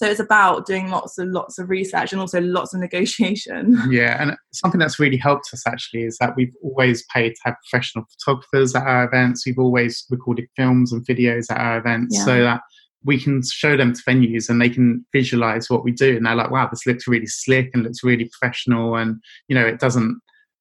so 0.00 0.06
it's 0.06 0.20
about 0.20 0.66
doing 0.66 0.88
lots 0.88 1.18
and 1.18 1.32
lots 1.32 1.58
of 1.58 1.68
research 1.68 2.12
and 2.12 2.20
also 2.20 2.40
lots 2.40 2.72
of 2.72 2.80
negotiation 2.80 3.78
yeah 3.90 4.16
and 4.20 4.36
something 4.52 4.78
that's 4.78 4.98
really 4.98 5.16
helped 5.16 5.50
us 5.52 5.66
actually 5.66 6.02
is 6.04 6.16
that 6.18 6.34
we've 6.36 6.54
always 6.62 7.04
paid 7.14 7.34
to 7.34 7.40
have 7.44 7.54
professional 7.68 8.04
photographers 8.18 8.74
at 8.74 8.86
our 8.86 9.04
events 9.04 9.44
we've 9.44 9.58
always 9.58 10.06
recorded 10.10 10.46
films 10.56 10.92
and 10.92 11.06
videos 11.06 11.50
at 11.50 11.58
our 11.58 11.78
events 11.78 12.16
yeah. 12.16 12.24
so 12.24 12.42
that 12.42 12.60
we 13.02 13.18
can 13.18 13.42
show 13.42 13.76
them 13.76 13.92
to 13.92 14.02
venues 14.02 14.48
and 14.48 14.60
they 14.60 14.68
can 14.68 15.04
visualize 15.12 15.68
what 15.68 15.84
we 15.84 15.92
do 15.92 16.16
and 16.16 16.24
they're 16.24 16.34
like 16.34 16.50
wow 16.50 16.66
this 16.70 16.86
looks 16.86 17.06
really 17.06 17.26
slick 17.26 17.70
and 17.74 17.82
looks 17.82 18.02
really 18.02 18.30
professional 18.38 18.96
and 18.96 19.20
you 19.48 19.54
know 19.54 19.66
it 19.66 19.78
doesn't 19.78 20.20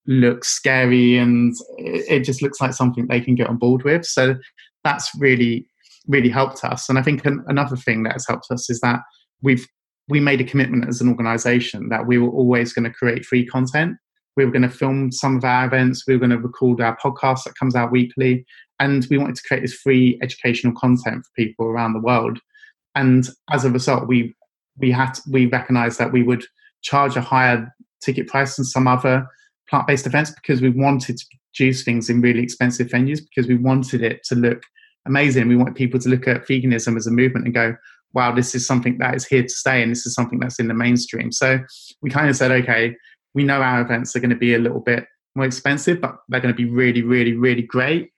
look 0.10 0.44
scary 0.44 1.18
and 1.18 1.54
it 1.78 2.22
just 2.22 2.42
looks 2.42 2.60
like 2.60 2.74
something 2.74 3.08
they 3.08 3.22
can 3.22 3.36
get 3.36 3.48
on 3.48 3.58
board 3.58 3.84
with. 3.84 4.06
So 4.06 4.36
that's 4.84 5.10
really, 5.20 5.68
really 6.08 6.30
helped 6.30 6.64
us. 6.64 6.90
And 6.90 6.98
I 6.98 7.04
think 7.04 7.26
an, 7.26 7.46
another 7.48 7.78
thing 7.78 8.04
that 8.04 8.14
has 8.14 8.26
helped 8.28 8.48
us 8.50 8.70
is 8.70 8.80
that 8.82 9.00
we've 9.42 9.68
we 10.10 10.20
made 10.20 10.42
a 10.42 10.44
commitment 10.44 10.88
as 10.88 11.02
an 11.02 11.10
organization 11.10 11.90
that 11.90 12.08
we 12.08 12.18
were 12.18 12.32
always 12.32 12.74
going 12.74 12.84
to 12.84 12.92
create 12.92 13.26
free 13.26 13.46
content. 13.46 13.96
We 14.36 14.44
were 14.44 14.52
going 14.52 14.64
to 14.64 14.70
film 14.70 15.12
some 15.12 15.38
of 15.38 15.44
our 15.44 15.66
events. 15.66 16.06
We 16.08 16.16
were 16.16 16.20
going 16.20 16.32
to 16.32 16.40
record 16.40 16.82
our 16.82 16.98
podcast 16.98 17.44
that 17.44 17.56
comes 17.56 17.76
out 17.76 17.92
weekly. 17.92 18.44
And 18.80 19.06
we 19.10 19.20
wanted 19.20 19.36
to 19.36 19.44
create 19.44 19.62
this 19.62 19.76
free 19.76 20.18
educational 20.24 20.74
content 20.74 21.26
for 21.26 21.32
people 21.36 21.68
around 21.68 21.94
the 21.94 22.00
world. 22.00 22.40
And 22.96 23.30
as 23.52 23.66
a 23.66 23.70
result, 23.70 24.08
we 24.08 24.36
we 24.78 24.92
had 24.92 25.20
we 25.30 25.46
recognized 25.46 26.00
that 26.00 26.12
we 26.12 26.24
would 26.24 26.44
charge 26.82 27.16
a 27.16 27.22
higher 27.22 27.72
ticket 28.02 28.28
price 28.28 28.56
than 28.56 28.66
some 28.66 28.88
other 28.88 29.28
plant-based 29.70 30.08
events 30.08 30.32
because 30.32 30.62
we 30.62 30.70
wanted 30.70 31.18
to 31.18 31.26
produce 31.54 31.84
things 31.84 32.10
in 32.10 32.22
really 32.22 32.42
expensive 32.42 32.88
venues 32.88 33.20
because 33.20 33.48
we 33.48 33.58
wanted 33.58 34.02
it 34.02 34.24
to 34.24 34.36
look 34.36 34.64
amazing. 35.06 35.48
We 35.48 35.56
want 35.56 35.76
people 35.76 36.00
to 36.00 36.10
look 36.10 36.28
at 36.28 36.48
veganism 36.48 36.96
as 36.96 37.08
a 37.08 37.12
movement 37.12 37.46
and 37.46 37.54
go, 37.54 37.76
wow, 38.14 38.34
this 38.34 38.56
is 38.56 38.66
something 38.66 38.98
that 38.98 39.16
is 39.16 39.26
here 39.26 39.44
to 39.44 39.50
stay 39.50 39.82
and 39.82 39.92
this 39.92 40.06
is 40.06 40.14
something 40.14 40.40
that's 40.40 40.60
in 40.60 40.68
the 40.68 40.74
mainstream. 40.74 41.32
So 41.32 41.60
we 42.02 42.10
kind 42.10 42.30
of 42.30 42.36
said, 42.36 42.52
okay, 42.52 42.96
we 43.34 43.44
know 43.44 43.62
our 43.62 43.82
events 43.82 44.16
are 44.16 44.20
going 44.20 44.32
to 44.32 44.36
be 44.36 44.56
a 44.56 44.60
little 44.60 44.80
bit 44.80 45.06
more 45.36 45.46
expensive, 45.46 46.02
but 46.02 46.18
they're 46.28 46.42
going 46.42 46.54
to 46.54 46.58
be 46.58 46.70
really, 46.70 47.04
really, 47.04 47.34
really 47.34 47.62
great. 47.62 48.10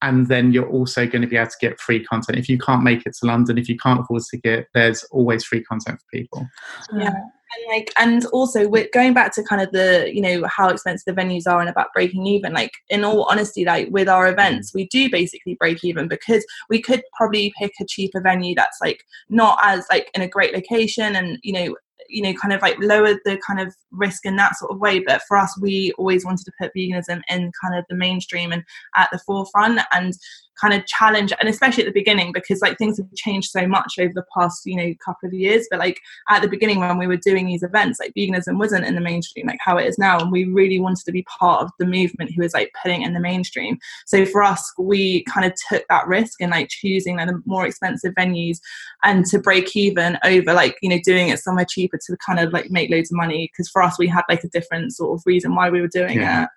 And 0.00 0.28
then 0.28 0.52
you're 0.52 0.68
also 0.68 1.06
going 1.06 1.22
to 1.22 1.28
be 1.28 1.36
able 1.36 1.50
to 1.50 1.56
get 1.60 1.80
free 1.80 2.04
content. 2.04 2.38
If 2.38 2.48
you 2.48 2.58
can't 2.58 2.84
make 2.84 3.04
it 3.04 3.16
to 3.20 3.26
London, 3.26 3.58
if 3.58 3.68
you 3.68 3.76
can't 3.76 4.00
afford 4.00 4.22
to 4.30 4.36
get, 4.36 4.68
there's 4.74 5.02
always 5.04 5.44
free 5.44 5.64
content 5.64 5.98
for 5.98 6.06
people. 6.18 6.46
Yeah 6.94 7.14
and 7.54 7.76
like 7.76 7.92
and 7.96 8.26
also 8.26 8.68
we're 8.68 8.88
going 8.92 9.14
back 9.14 9.34
to 9.34 9.42
kind 9.42 9.62
of 9.62 9.70
the 9.72 10.10
you 10.12 10.20
know 10.20 10.44
how 10.46 10.68
expensive 10.68 11.04
the 11.14 11.20
venues 11.20 11.46
are 11.46 11.60
and 11.60 11.68
about 11.68 11.92
breaking 11.94 12.26
even 12.26 12.52
like 12.52 12.72
in 12.90 13.04
all 13.04 13.24
honesty 13.30 13.64
like 13.64 13.88
with 13.90 14.08
our 14.08 14.28
events 14.28 14.74
we 14.74 14.86
do 14.88 15.10
basically 15.10 15.54
break 15.54 15.82
even 15.84 16.08
because 16.08 16.44
we 16.68 16.80
could 16.80 17.02
probably 17.16 17.52
pick 17.58 17.72
a 17.80 17.84
cheaper 17.84 18.20
venue 18.20 18.54
that's 18.54 18.78
like 18.80 19.04
not 19.28 19.58
as 19.62 19.86
like 19.90 20.10
in 20.14 20.22
a 20.22 20.28
great 20.28 20.54
location 20.54 21.16
and 21.16 21.38
you 21.42 21.52
know 21.52 21.74
you 22.08 22.22
know 22.22 22.32
kind 22.34 22.52
of 22.52 22.62
like 22.62 22.78
lower 22.80 23.14
the 23.24 23.38
kind 23.46 23.60
of 23.60 23.74
risk 23.92 24.24
in 24.24 24.36
that 24.36 24.56
sort 24.56 24.72
of 24.72 24.78
way. 24.78 25.00
But 25.00 25.22
for 25.28 25.36
us 25.36 25.56
we 25.60 25.92
always 25.98 26.24
wanted 26.24 26.44
to 26.46 26.52
put 26.60 26.72
veganism 26.76 27.22
in 27.28 27.52
kind 27.62 27.78
of 27.78 27.84
the 27.88 27.96
mainstream 27.96 28.52
and 28.52 28.64
at 28.96 29.08
the 29.12 29.18
forefront. 29.18 29.80
And 29.92 30.14
kind 30.60 30.74
of 30.74 30.84
challenge 30.86 31.32
and 31.38 31.48
especially 31.48 31.82
at 31.82 31.86
the 31.86 32.00
beginning 32.00 32.32
because 32.32 32.60
like 32.60 32.76
things 32.78 32.98
have 32.98 33.06
changed 33.14 33.50
so 33.50 33.66
much 33.66 33.94
over 33.98 34.12
the 34.14 34.24
past 34.36 34.62
you 34.64 34.76
know 34.76 34.92
couple 35.04 35.26
of 35.26 35.32
years 35.32 35.66
but 35.70 35.78
like 35.78 36.00
at 36.28 36.42
the 36.42 36.48
beginning 36.48 36.80
when 36.80 36.98
we 36.98 37.06
were 37.06 37.16
doing 37.16 37.46
these 37.46 37.62
events 37.62 37.98
like 38.00 38.12
veganism 38.14 38.58
wasn't 38.58 38.84
in 38.84 38.94
the 38.94 39.00
mainstream 39.00 39.46
like 39.46 39.58
how 39.60 39.76
it 39.76 39.86
is 39.86 39.98
now 39.98 40.18
and 40.18 40.32
we 40.32 40.44
really 40.44 40.80
wanted 40.80 41.04
to 41.04 41.12
be 41.12 41.24
part 41.24 41.62
of 41.62 41.70
the 41.78 41.86
movement 41.86 42.30
who 42.34 42.42
was 42.42 42.54
like 42.54 42.72
putting 42.82 43.02
in 43.02 43.14
the 43.14 43.20
mainstream 43.20 43.78
so 44.06 44.24
for 44.26 44.42
us 44.42 44.72
we 44.78 45.22
kind 45.24 45.46
of 45.46 45.52
took 45.68 45.84
that 45.88 46.06
risk 46.06 46.40
in 46.40 46.50
like 46.50 46.68
choosing 46.68 47.16
like 47.16 47.28
the 47.28 47.42
more 47.46 47.66
expensive 47.66 48.14
venues 48.14 48.58
and 49.04 49.24
to 49.26 49.38
break 49.38 49.76
even 49.76 50.18
over 50.24 50.52
like 50.52 50.76
you 50.82 50.88
know 50.88 50.98
doing 51.04 51.28
it 51.28 51.38
somewhere 51.38 51.66
cheaper 51.68 51.98
to 52.04 52.16
kind 52.24 52.40
of 52.40 52.52
like 52.52 52.70
make 52.70 52.90
loads 52.90 53.12
of 53.12 53.16
money 53.16 53.50
because 53.52 53.68
for 53.68 53.82
us 53.82 53.98
we 53.98 54.08
had 54.08 54.22
like 54.28 54.42
a 54.44 54.48
different 54.48 54.92
sort 54.92 55.18
of 55.18 55.22
reason 55.26 55.54
why 55.54 55.70
we 55.70 55.80
were 55.80 55.88
doing 55.88 56.18
yeah. 56.18 56.44
it 56.44 56.48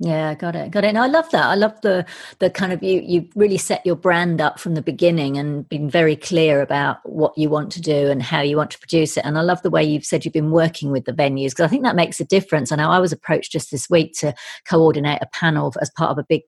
yeah, 0.00 0.32
got 0.34 0.54
it, 0.54 0.70
got 0.70 0.84
it. 0.84 0.88
And 0.88 0.98
I 0.98 1.08
love 1.08 1.28
that. 1.32 1.44
I 1.44 1.56
love 1.56 1.80
the 1.80 2.06
the 2.38 2.50
kind 2.50 2.72
of 2.72 2.84
you 2.84 3.02
you 3.04 3.28
really 3.34 3.58
set 3.58 3.84
your 3.84 3.96
brand 3.96 4.40
up 4.40 4.60
from 4.60 4.74
the 4.74 4.82
beginning 4.82 5.36
and 5.36 5.68
been 5.68 5.90
very 5.90 6.14
clear 6.14 6.62
about 6.62 6.98
what 7.04 7.36
you 7.36 7.50
want 7.50 7.72
to 7.72 7.80
do 7.80 8.08
and 8.08 8.22
how 8.22 8.40
you 8.40 8.56
want 8.56 8.70
to 8.70 8.78
produce 8.78 9.16
it. 9.16 9.24
And 9.24 9.36
I 9.36 9.40
love 9.40 9.60
the 9.62 9.70
way 9.70 9.82
you've 9.82 10.04
said 10.04 10.24
you've 10.24 10.32
been 10.34 10.52
working 10.52 10.92
with 10.92 11.04
the 11.04 11.12
venues 11.12 11.50
because 11.50 11.64
I 11.64 11.68
think 11.68 11.82
that 11.82 11.96
makes 11.96 12.20
a 12.20 12.24
difference. 12.24 12.70
I 12.70 12.76
know 12.76 12.90
I 12.90 13.00
was 13.00 13.12
approached 13.12 13.50
just 13.50 13.72
this 13.72 13.90
week 13.90 14.12
to 14.20 14.34
coordinate 14.68 15.18
a 15.20 15.28
panel 15.32 15.74
as 15.80 15.90
part 15.90 16.12
of 16.12 16.18
a 16.18 16.26
big 16.28 16.42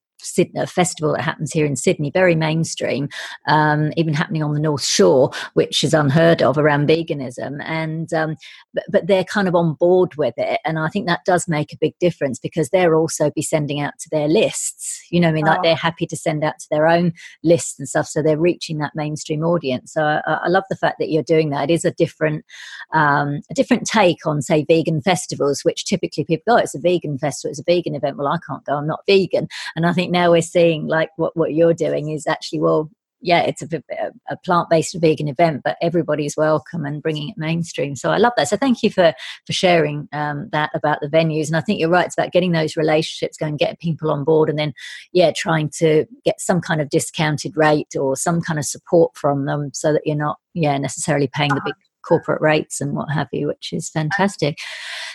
a 0.57 0.67
festival 0.67 1.13
that 1.13 1.23
happens 1.23 1.53
here 1.53 1.67
in 1.67 1.77
Sydney, 1.77 2.11
very 2.11 2.35
mainstream, 2.35 3.09
um, 3.47 3.93
even 3.97 4.15
happening 4.15 4.43
on 4.43 4.55
the 4.55 4.61
North 4.61 4.85
Shore, 4.85 5.31
which 5.55 5.83
is 5.85 5.95
unheard 5.95 6.43
of 6.43 6.59
around 6.59 6.89
veganism. 6.89 7.63
And 7.65 8.13
um, 8.13 8.37
but, 8.75 8.85
but, 8.91 9.07
they're 9.07 9.25
kind 9.25 9.49
of 9.49 9.55
on 9.55 9.75
board 9.75 10.15
with 10.17 10.35
it, 10.37 10.61
and 10.65 10.79
I 10.79 10.89
think 10.89 11.07
that 11.07 11.25
does 11.25 11.49
make 11.49 11.73
a 11.73 11.79
big 11.81 11.99
difference 11.99 12.39
because 12.39 12.69
they're 12.69 12.95
also 12.95 13.31
be 13.31 13.43
sending 13.43 13.81
out 13.81 13.99
to 14.01 14.09
their 14.11 14.29
lists. 14.29 15.05
You 15.11 15.21
know, 15.21 15.29
I 15.29 15.33
mean, 15.33 15.49
oh. 15.49 15.53
like 15.53 15.63
they're 15.63 15.75
happy 15.75 16.07
to 16.07 16.17
send 16.17 16.45
out 16.45 16.59
to 16.61 16.69
their 16.71 16.87
own 16.87 17.13
lists 17.43 17.79
and 17.79 17.89
stuff, 17.89 18.07
so 18.07 18.23
they're 18.23 18.39
reaching 18.39 18.79
that 18.79 18.93
mainstream 18.95 19.43
audience. 19.43 19.93
So 19.93 20.03
I, 20.03 20.21
I 20.27 20.49
love 20.49 20.65
the 20.71 20.77
fact 20.77 20.99
that 20.99 21.11
you're 21.11 21.23
doing 21.23 21.51
that. 21.51 21.71
It 21.71 21.73
is 21.73 21.85
a 21.85 21.91
different 21.91 22.45
um, 22.93 23.41
a 23.51 23.55
different 23.55 23.87
take 23.87 24.27
on 24.27 24.43
say 24.43 24.65
vegan 24.65 25.01
festivals, 25.01 25.63
which 25.63 25.85
typically 25.85 26.25
people 26.25 26.43
go, 26.47 26.55
oh, 26.57 26.59
it's 26.59 26.75
a 26.75 26.81
vegan 26.81 27.19
festival, 27.19 27.51
it's 27.51 27.61
a 27.61 27.65
vegan 27.65 27.95
event. 27.95 28.17
Well, 28.17 28.29
I 28.29 28.39
can't 28.47 28.65
go, 28.65 28.75
I'm 28.75 28.87
not 28.87 29.05
vegan, 29.07 29.49
and 29.77 29.87
I 29.87 29.93
think 29.93 30.10
now 30.11 30.31
we're 30.31 30.43
seeing 30.43 30.87
like 30.87 31.11
what, 31.17 31.37
what 31.37 31.55
you're 31.55 31.75
doing 31.75 32.11
is 32.11 32.27
actually, 32.27 32.61
well, 32.61 32.91
yeah, 33.23 33.43
it's 33.43 33.61
a, 33.61 33.83
a 34.31 34.37
plant-based 34.45 34.97
vegan 34.99 35.29
event, 35.29 35.61
but 35.63 35.77
everybody's 35.83 36.39
welcome 36.39 36.87
and 36.87 37.03
bringing 37.03 37.29
it 37.29 37.37
mainstream. 37.37 37.95
So 37.95 38.11
I 38.11 38.17
love 38.17 38.33
that. 38.39 38.49
So 38.49 38.57
thank 38.57 38.83
you 38.83 38.91
for 38.91 39.13
for 39.47 39.53
sharing 39.53 40.09
um, 40.13 40.49
that 40.53 40.71
about 40.73 41.01
the 41.03 41.09
venues. 41.09 41.49
And 41.49 41.57
I 41.57 41.61
think 41.61 41.79
you're 41.79 41.91
right. 41.91 42.07
It's 42.07 42.17
about 42.17 42.33
getting 42.33 42.53
those 42.53 42.79
relationships 42.79 43.37
going, 43.37 43.59
get 43.59 43.79
people 43.79 44.11
on 44.11 44.25
board, 44.25 44.49
and 44.49 44.59
then 44.59 44.73
yeah, 45.13 45.33
trying 45.37 45.69
to 45.81 46.07
get 46.25 46.41
some 46.41 46.63
kind 46.63 46.81
of 46.81 46.89
discounted 46.89 47.59
rate 47.59 47.95
or 47.95 48.17
some 48.17 48.41
kind 48.41 48.59
of 48.59 48.65
support 48.65 49.15
from 49.15 49.45
them, 49.45 49.71
so 49.75 49.93
that 49.93 50.03
you're 50.07 50.17
not 50.17 50.39
yeah 50.55 50.79
necessarily 50.79 51.29
paying 51.31 51.55
the 51.55 51.61
big 51.63 51.75
corporate 52.07 52.41
rates 52.41 52.81
and 52.81 52.95
what 52.95 53.11
have 53.11 53.29
you, 53.33 53.49
which 53.49 53.73
is 53.73 53.91
fantastic. 53.91 54.59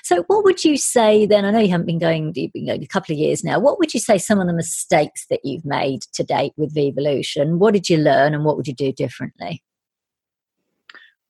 So, 0.04 0.24
what 0.28 0.44
would 0.44 0.64
you 0.64 0.78
say 0.78 1.26
then? 1.26 1.46
I 1.46 1.52
know 1.52 1.60
you 1.60 1.70
haven't 1.70 1.88
been 1.88 2.00
going, 2.00 2.32
you've 2.36 2.54
been 2.54 2.68
going 2.68 2.84
a 2.84 2.88
couple 2.88 3.14
of 3.14 3.20
years 3.20 3.44
now. 3.44 3.60
What 3.60 3.80
would 3.80 3.94
you 3.94 4.00
say 4.00 4.18
some 4.18 4.40
of 4.40 4.48
the 4.48 4.54
mistakes 4.54 5.26
that 5.30 5.42
you've 5.44 5.66
made 5.66 6.02
to 6.14 6.24
date 6.24 6.54
with 6.58 6.76
Vevolution? 6.76 7.58
What 7.58 7.74
did 7.74 7.90
you 7.90 7.98
learn 7.98 8.34
and 8.34 8.46
what 8.46 8.58
would 8.58 8.68
you 8.68 8.76
do 8.76 8.92
differently? 8.92 9.64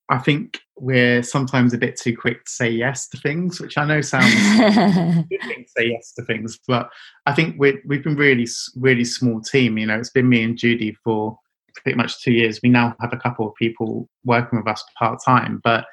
I 0.10 0.20
think 0.20 0.60
we're 0.78 1.24
sometimes 1.24 1.74
a 1.74 1.78
bit 1.78 1.96
too 1.96 2.16
quick 2.16 2.46
to 2.46 2.52
say 2.52 2.70
yes 2.70 3.08
to 3.10 3.18
things, 3.18 3.60
which 3.60 3.78
I 3.78 3.86
know 3.86 4.02
sounds 4.02 4.34
good 5.30 5.42
thing 5.42 5.64
to 5.64 5.70
say 5.76 5.90
yes 5.90 6.14
to 6.14 6.24
things, 6.26 6.60
but 6.68 6.90
I 7.26 7.34
think 7.34 7.56
we 7.58 7.70
have 7.70 8.04
been 8.04 8.16
really, 8.16 8.48
really 8.76 9.06
small 9.06 9.42
team. 9.42 9.78
You 9.78 9.88
know, 9.88 9.98
it's 9.98 10.12
been 10.12 10.30
me 10.30 10.44
and 10.44 10.58
Judy 10.58 10.96
for 11.04 11.40
pretty 11.76 11.98
much 11.98 12.22
two 12.22 12.32
years. 12.32 12.60
We 12.62 12.70
now 12.70 12.96
have 13.02 13.14
a 13.14 13.18
couple 13.18 13.48
of 13.48 13.56
people 13.56 14.10
working 14.24 14.60
with 14.60 14.68
us 14.68 14.84
part 14.98 15.20
time, 15.24 15.62
but 15.64 15.86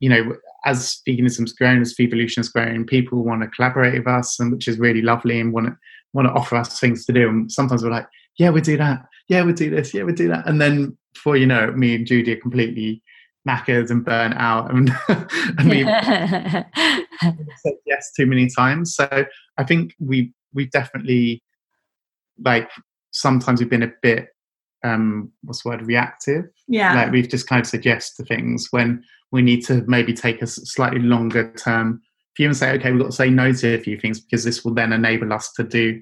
you 0.00 0.08
know, 0.10 0.36
as 0.64 1.00
veganism's 1.08 1.52
grown, 1.52 1.80
as 1.80 1.94
Vevolution 1.94 2.36
has 2.38 2.48
grown, 2.48 2.84
people 2.84 3.24
want 3.24 3.42
to 3.42 3.48
collaborate 3.48 3.94
with 3.94 4.06
us, 4.06 4.38
and 4.38 4.52
which 4.52 4.68
is 4.68 4.78
really 4.78 5.02
lovely, 5.02 5.40
and 5.40 5.52
want 5.52 5.66
to 5.66 5.76
want 6.12 6.28
to 6.28 6.34
offer 6.34 6.56
us 6.56 6.78
things 6.78 7.04
to 7.06 7.12
do. 7.12 7.28
And 7.28 7.50
sometimes 7.50 7.82
we're 7.82 7.90
like, 7.90 8.06
yeah, 8.38 8.50
we'll 8.50 8.62
do 8.62 8.76
that. 8.76 9.06
Yeah, 9.28 9.42
we'll 9.42 9.54
do 9.54 9.70
this. 9.70 9.94
Yeah, 9.94 10.02
we'll 10.02 10.14
do 10.14 10.28
that. 10.28 10.46
And 10.46 10.60
then 10.60 10.96
before 11.14 11.36
you 11.36 11.46
know 11.46 11.68
it, 11.68 11.76
me 11.76 11.94
and 11.94 12.06
Judy 12.06 12.32
are 12.32 12.40
completely 12.40 13.02
knackered 13.48 13.90
and 13.90 14.04
burnt 14.04 14.34
out, 14.36 14.70
and, 14.74 14.90
and 15.08 15.70
we 15.70 15.84
said 17.62 17.74
yes 17.86 18.12
too 18.16 18.26
many 18.26 18.48
times. 18.48 18.94
So 18.94 19.24
I 19.56 19.64
think 19.64 19.94
we 19.98 20.32
we 20.52 20.66
definitely 20.66 21.42
like 22.44 22.70
sometimes 23.12 23.60
we've 23.60 23.70
been 23.70 23.82
a 23.82 23.92
bit 24.02 24.28
um 24.84 25.30
what's 25.42 25.62
the 25.62 25.70
word 25.70 25.86
reactive? 25.86 26.44
Yeah. 26.68 26.94
Like 26.94 27.12
we've 27.12 27.28
just 27.28 27.48
kind 27.48 27.60
of 27.60 27.66
suggest 27.66 28.16
the 28.16 28.24
things 28.24 28.68
when 28.70 29.02
we 29.32 29.42
need 29.42 29.64
to 29.66 29.84
maybe 29.86 30.12
take 30.12 30.42
a 30.42 30.46
slightly 30.46 31.00
longer 31.00 31.52
term 31.54 32.00
view 32.36 32.46
and 32.46 32.56
say 32.56 32.72
okay 32.72 32.90
we've 32.92 33.00
got 33.00 33.10
to 33.10 33.16
say 33.16 33.30
no 33.30 33.52
to 33.52 33.74
a 33.74 33.80
few 33.80 33.98
things 33.98 34.20
because 34.20 34.44
this 34.44 34.64
will 34.64 34.74
then 34.74 34.92
enable 34.92 35.32
us 35.32 35.52
to 35.52 35.64
do 35.64 36.00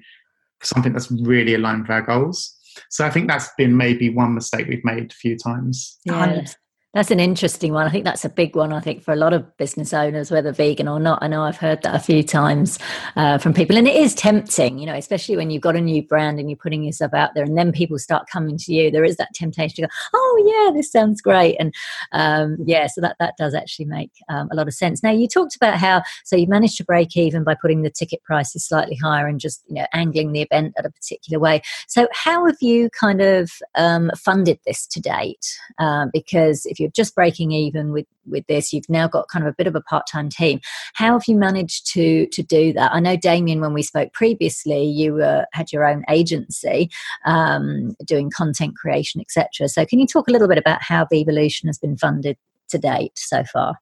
something 0.61 0.93
that's 0.93 1.11
really 1.11 1.55
aligned 1.55 1.83
with 1.83 1.91
our 1.91 2.01
goals. 2.01 2.55
So 2.89 3.05
i 3.05 3.09
think 3.09 3.27
that's 3.27 3.49
been 3.57 3.77
maybe 3.77 4.09
one 4.09 4.35
mistake 4.35 4.67
we've 4.67 4.83
made 4.83 5.11
a 5.11 5.15
few 5.15 5.37
times. 5.37 5.97
Yeah. 6.03 6.45
That's 6.95 7.11
an 7.11 7.19
interesting 7.19 7.73
one. 7.73 7.85
I 7.85 7.89
think 7.89 8.05
that's 8.05 8.23
a 8.23 8.29
big 8.29 8.55
one. 8.55 8.71
I 8.71 8.79
think 8.79 9.03
for 9.03 9.11
a 9.11 9.17
lot 9.17 9.33
of 9.33 9.57
business 9.57 9.93
owners, 9.93 10.31
whether 10.31 10.53
vegan 10.53 10.87
or 10.87 10.97
not. 10.97 11.19
I 11.21 11.27
know 11.27 11.43
I've 11.43 11.57
heard 11.57 11.81
that 11.83 11.93
a 11.93 11.99
few 11.99 12.23
times 12.23 12.79
uh, 13.17 13.37
from 13.37 13.53
people, 13.53 13.75
and 13.75 13.85
it 13.85 13.97
is 13.97 14.15
tempting, 14.15 14.79
you 14.79 14.85
know, 14.85 14.95
especially 14.95 15.35
when 15.35 15.49
you've 15.49 15.61
got 15.61 15.75
a 15.75 15.81
new 15.81 16.01
brand 16.01 16.39
and 16.39 16.49
you're 16.49 16.55
putting 16.55 16.85
yourself 16.85 17.13
out 17.13 17.31
there, 17.35 17.43
and 17.43 17.57
then 17.57 17.73
people 17.73 17.99
start 17.99 18.29
coming 18.31 18.57
to 18.59 18.73
you. 18.73 18.89
There 18.89 19.03
is 19.03 19.17
that 19.17 19.33
temptation 19.33 19.75
to 19.75 19.81
go, 19.81 19.87
"Oh 20.13 20.65
yeah, 20.65 20.73
this 20.73 20.89
sounds 20.89 21.21
great," 21.21 21.57
and 21.59 21.73
um, 22.13 22.55
yeah, 22.65 22.87
so 22.87 23.01
that 23.01 23.17
that 23.19 23.33
does 23.37 23.53
actually 23.53 23.87
make 23.87 24.11
um, 24.29 24.47
a 24.49 24.55
lot 24.55 24.69
of 24.69 24.73
sense. 24.73 25.03
Now 25.03 25.11
you 25.11 25.27
talked 25.27 25.57
about 25.57 25.77
how 25.77 26.01
so 26.23 26.37
you 26.37 26.47
managed 26.47 26.77
to 26.77 26.85
break 26.85 27.17
even 27.17 27.43
by 27.43 27.55
putting 27.61 27.81
the 27.81 27.89
ticket 27.89 28.23
prices 28.23 28.65
slightly 28.65 28.95
higher 28.95 29.27
and 29.27 29.41
just 29.41 29.63
you 29.67 29.75
know 29.75 29.85
angling 29.91 30.31
the 30.31 30.43
event 30.43 30.73
at 30.77 30.85
a 30.85 30.89
particular 30.89 31.41
way. 31.41 31.61
So 31.89 32.07
how 32.13 32.45
have 32.45 32.61
you 32.61 32.89
kind 32.91 33.19
of 33.19 33.51
um, 33.75 34.11
funded 34.17 34.59
this 34.65 34.87
to 34.87 35.01
date? 35.01 35.45
Um, 35.77 36.09
because 36.13 36.65
if 36.65 36.79
you 36.79 36.84
you're 36.85 36.91
just 36.95 37.15
breaking 37.15 37.51
even 37.51 37.91
with 37.91 38.05
with 38.27 38.45
this. 38.47 38.73
You've 38.73 38.89
now 38.89 39.07
got 39.07 39.27
kind 39.27 39.45
of 39.45 39.51
a 39.51 39.55
bit 39.55 39.67
of 39.67 39.75
a 39.75 39.81
part-time 39.81 40.29
team. 40.29 40.59
How 40.93 41.13
have 41.13 41.27
you 41.27 41.35
managed 41.35 41.91
to 41.93 42.27
to 42.27 42.43
do 42.43 42.73
that? 42.73 42.93
I 42.93 42.99
know 42.99 43.15
damien 43.15 43.61
when 43.61 43.73
we 43.73 43.83
spoke 43.83 44.13
previously 44.13 44.83
you 44.85 45.21
uh, 45.21 45.45
had 45.53 45.71
your 45.71 45.85
own 45.85 46.03
agency 46.09 46.89
um, 47.25 47.95
doing 48.05 48.31
content 48.35 48.75
creation 48.75 49.21
etc 49.21 49.67
so 49.67 49.85
can 49.85 49.99
you 49.99 50.07
talk 50.07 50.27
a 50.27 50.31
little 50.31 50.47
bit 50.47 50.57
about 50.57 50.81
how 50.81 51.05
the 51.09 51.23
Vevolution 51.23 51.65
has 51.65 51.77
been 51.77 51.97
funded 51.97 52.37
to 52.69 52.77
date 52.77 53.13
so 53.15 53.43
far? 53.43 53.79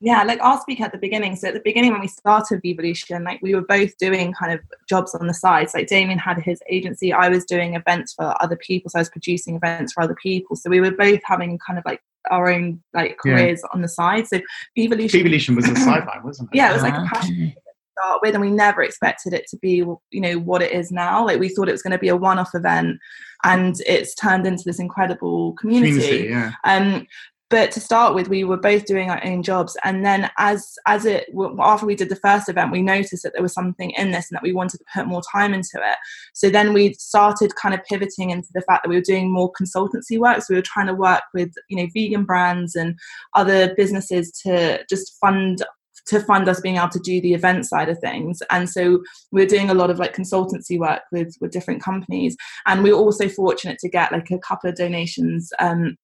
Yeah 0.00 0.22
like 0.24 0.38
i'll 0.40 0.60
speak 0.60 0.80
at 0.80 0.92
the 0.92 0.98
beginning. 0.98 1.36
So 1.36 1.48
at 1.48 1.54
the 1.54 1.60
beginning 1.60 1.92
when 1.92 2.00
we 2.00 2.08
started 2.08 2.60
Vevolution 2.62 3.24
like 3.24 3.40
we 3.40 3.54
were 3.54 3.64
both 3.64 3.96
doing 3.96 4.32
kind 4.32 4.52
of 4.52 4.60
jobs 4.88 5.14
on 5.14 5.26
the 5.26 5.34
side. 5.34 5.70
So 5.70 5.78
like 5.78 5.88
damien 5.88 6.18
had 6.18 6.38
his 6.38 6.60
agency. 6.68 7.12
I 7.12 7.28
was 7.28 7.44
doing 7.44 7.74
events 7.74 8.12
for 8.12 8.34
other 8.42 8.56
people. 8.56 8.90
So 8.90 8.98
i 8.98 9.00
was 9.00 9.08
producing 9.08 9.56
events 9.56 9.94
for 9.94 10.02
other 10.02 10.16
people. 10.22 10.56
So 10.56 10.68
we 10.68 10.80
were 10.80 10.90
both 10.90 11.20
having 11.24 11.58
kind 11.58 11.78
of 11.78 11.84
like 11.86 12.02
our 12.30 12.50
own 12.50 12.82
like 12.94 13.18
careers 13.18 13.60
yeah. 13.62 13.68
on 13.74 13.82
the 13.82 13.88
side. 13.88 14.26
So 14.26 14.40
evolution, 14.76 15.20
Vevolution 15.20 15.56
was 15.56 15.68
a 15.68 15.76
sideline, 15.76 16.22
wasn't 16.22 16.50
it? 16.52 16.56
Yeah, 16.56 16.70
it 16.70 16.74
was 16.74 16.82
like 16.82 16.94
a 16.94 17.06
passion 17.12 17.52
to 17.54 17.72
start 17.98 18.20
with, 18.22 18.34
and 18.34 18.42
we 18.42 18.50
never 18.50 18.82
expected 18.82 19.32
it 19.32 19.46
to 19.48 19.56
be, 19.58 19.76
you 19.76 20.20
know, 20.20 20.38
what 20.38 20.62
it 20.62 20.72
is 20.72 20.90
now. 20.90 21.24
Like 21.24 21.40
we 21.40 21.48
thought 21.48 21.68
it 21.68 21.72
was 21.72 21.82
going 21.82 21.92
to 21.92 21.98
be 21.98 22.08
a 22.08 22.16
one-off 22.16 22.54
event, 22.54 22.98
and 23.44 23.76
it's 23.86 24.14
turned 24.14 24.46
into 24.46 24.64
this 24.64 24.78
incredible 24.78 25.54
community. 25.54 25.92
community 25.92 26.28
yeah. 26.30 26.52
Um, 26.64 27.06
but 27.48 27.70
to 27.70 27.80
start 27.80 28.14
with 28.14 28.28
we 28.28 28.44
were 28.44 28.56
both 28.56 28.86
doing 28.86 29.10
our 29.10 29.24
own 29.24 29.42
jobs. 29.42 29.76
And 29.84 30.04
then 30.04 30.30
as 30.38 30.74
as 30.86 31.04
it 31.04 31.28
after 31.60 31.86
we 31.86 31.94
did 31.94 32.08
the 32.08 32.16
first 32.16 32.48
event 32.48 32.72
we 32.72 32.82
noticed 32.82 33.22
that 33.22 33.32
there 33.32 33.42
was 33.42 33.52
something 33.52 33.90
in 33.92 34.10
this 34.10 34.30
and 34.30 34.36
that 34.36 34.42
we 34.42 34.52
wanted 34.52 34.78
to 34.78 34.84
put 34.94 35.06
more 35.06 35.22
time 35.32 35.54
into 35.54 35.76
it. 35.76 35.96
So 36.34 36.50
then 36.50 36.72
we 36.72 36.94
started 36.94 37.54
kind 37.54 37.74
of 37.74 37.84
pivoting 37.84 38.30
into 38.30 38.48
the 38.54 38.62
fact 38.62 38.82
that 38.82 38.88
we 38.88 38.96
were 38.96 39.02
doing 39.02 39.32
more 39.32 39.52
consultancy 39.52 40.18
work. 40.18 40.38
So 40.38 40.46
we 40.50 40.56
were 40.56 40.62
trying 40.62 40.88
to 40.88 40.94
work 40.94 41.22
with 41.34 41.52
you 41.68 41.76
know 41.76 41.86
vegan 41.94 42.24
brands 42.24 42.74
and 42.74 42.98
other 43.34 43.74
businesses 43.74 44.32
to 44.42 44.84
just 44.88 45.16
fund 45.20 45.64
to 46.06 46.20
fund 46.20 46.48
us 46.48 46.60
being 46.60 46.76
able 46.76 46.88
to 46.88 47.00
do 47.00 47.20
the 47.20 47.34
event 47.34 47.66
side 47.66 47.88
of 47.88 47.98
things. 47.98 48.40
And 48.50 48.70
so 48.70 49.02
we're 49.32 49.46
doing 49.46 49.70
a 49.70 49.74
lot 49.74 49.90
of 49.90 49.98
like 49.98 50.14
consultancy 50.14 50.78
work 50.78 51.02
with 51.12 51.34
with 51.40 51.52
different 51.52 51.82
companies, 51.82 52.36
and 52.66 52.82
we 52.82 52.92
we're 52.92 52.98
also 52.98 53.28
fortunate 53.28 53.78
to 53.80 53.88
get 53.88 54.12
like 54.12 54.30
a 54.30 54.38
couple 54.38 54.68
of 54.68 54.76
donations 54.76 55.52
um, 55.60 55.96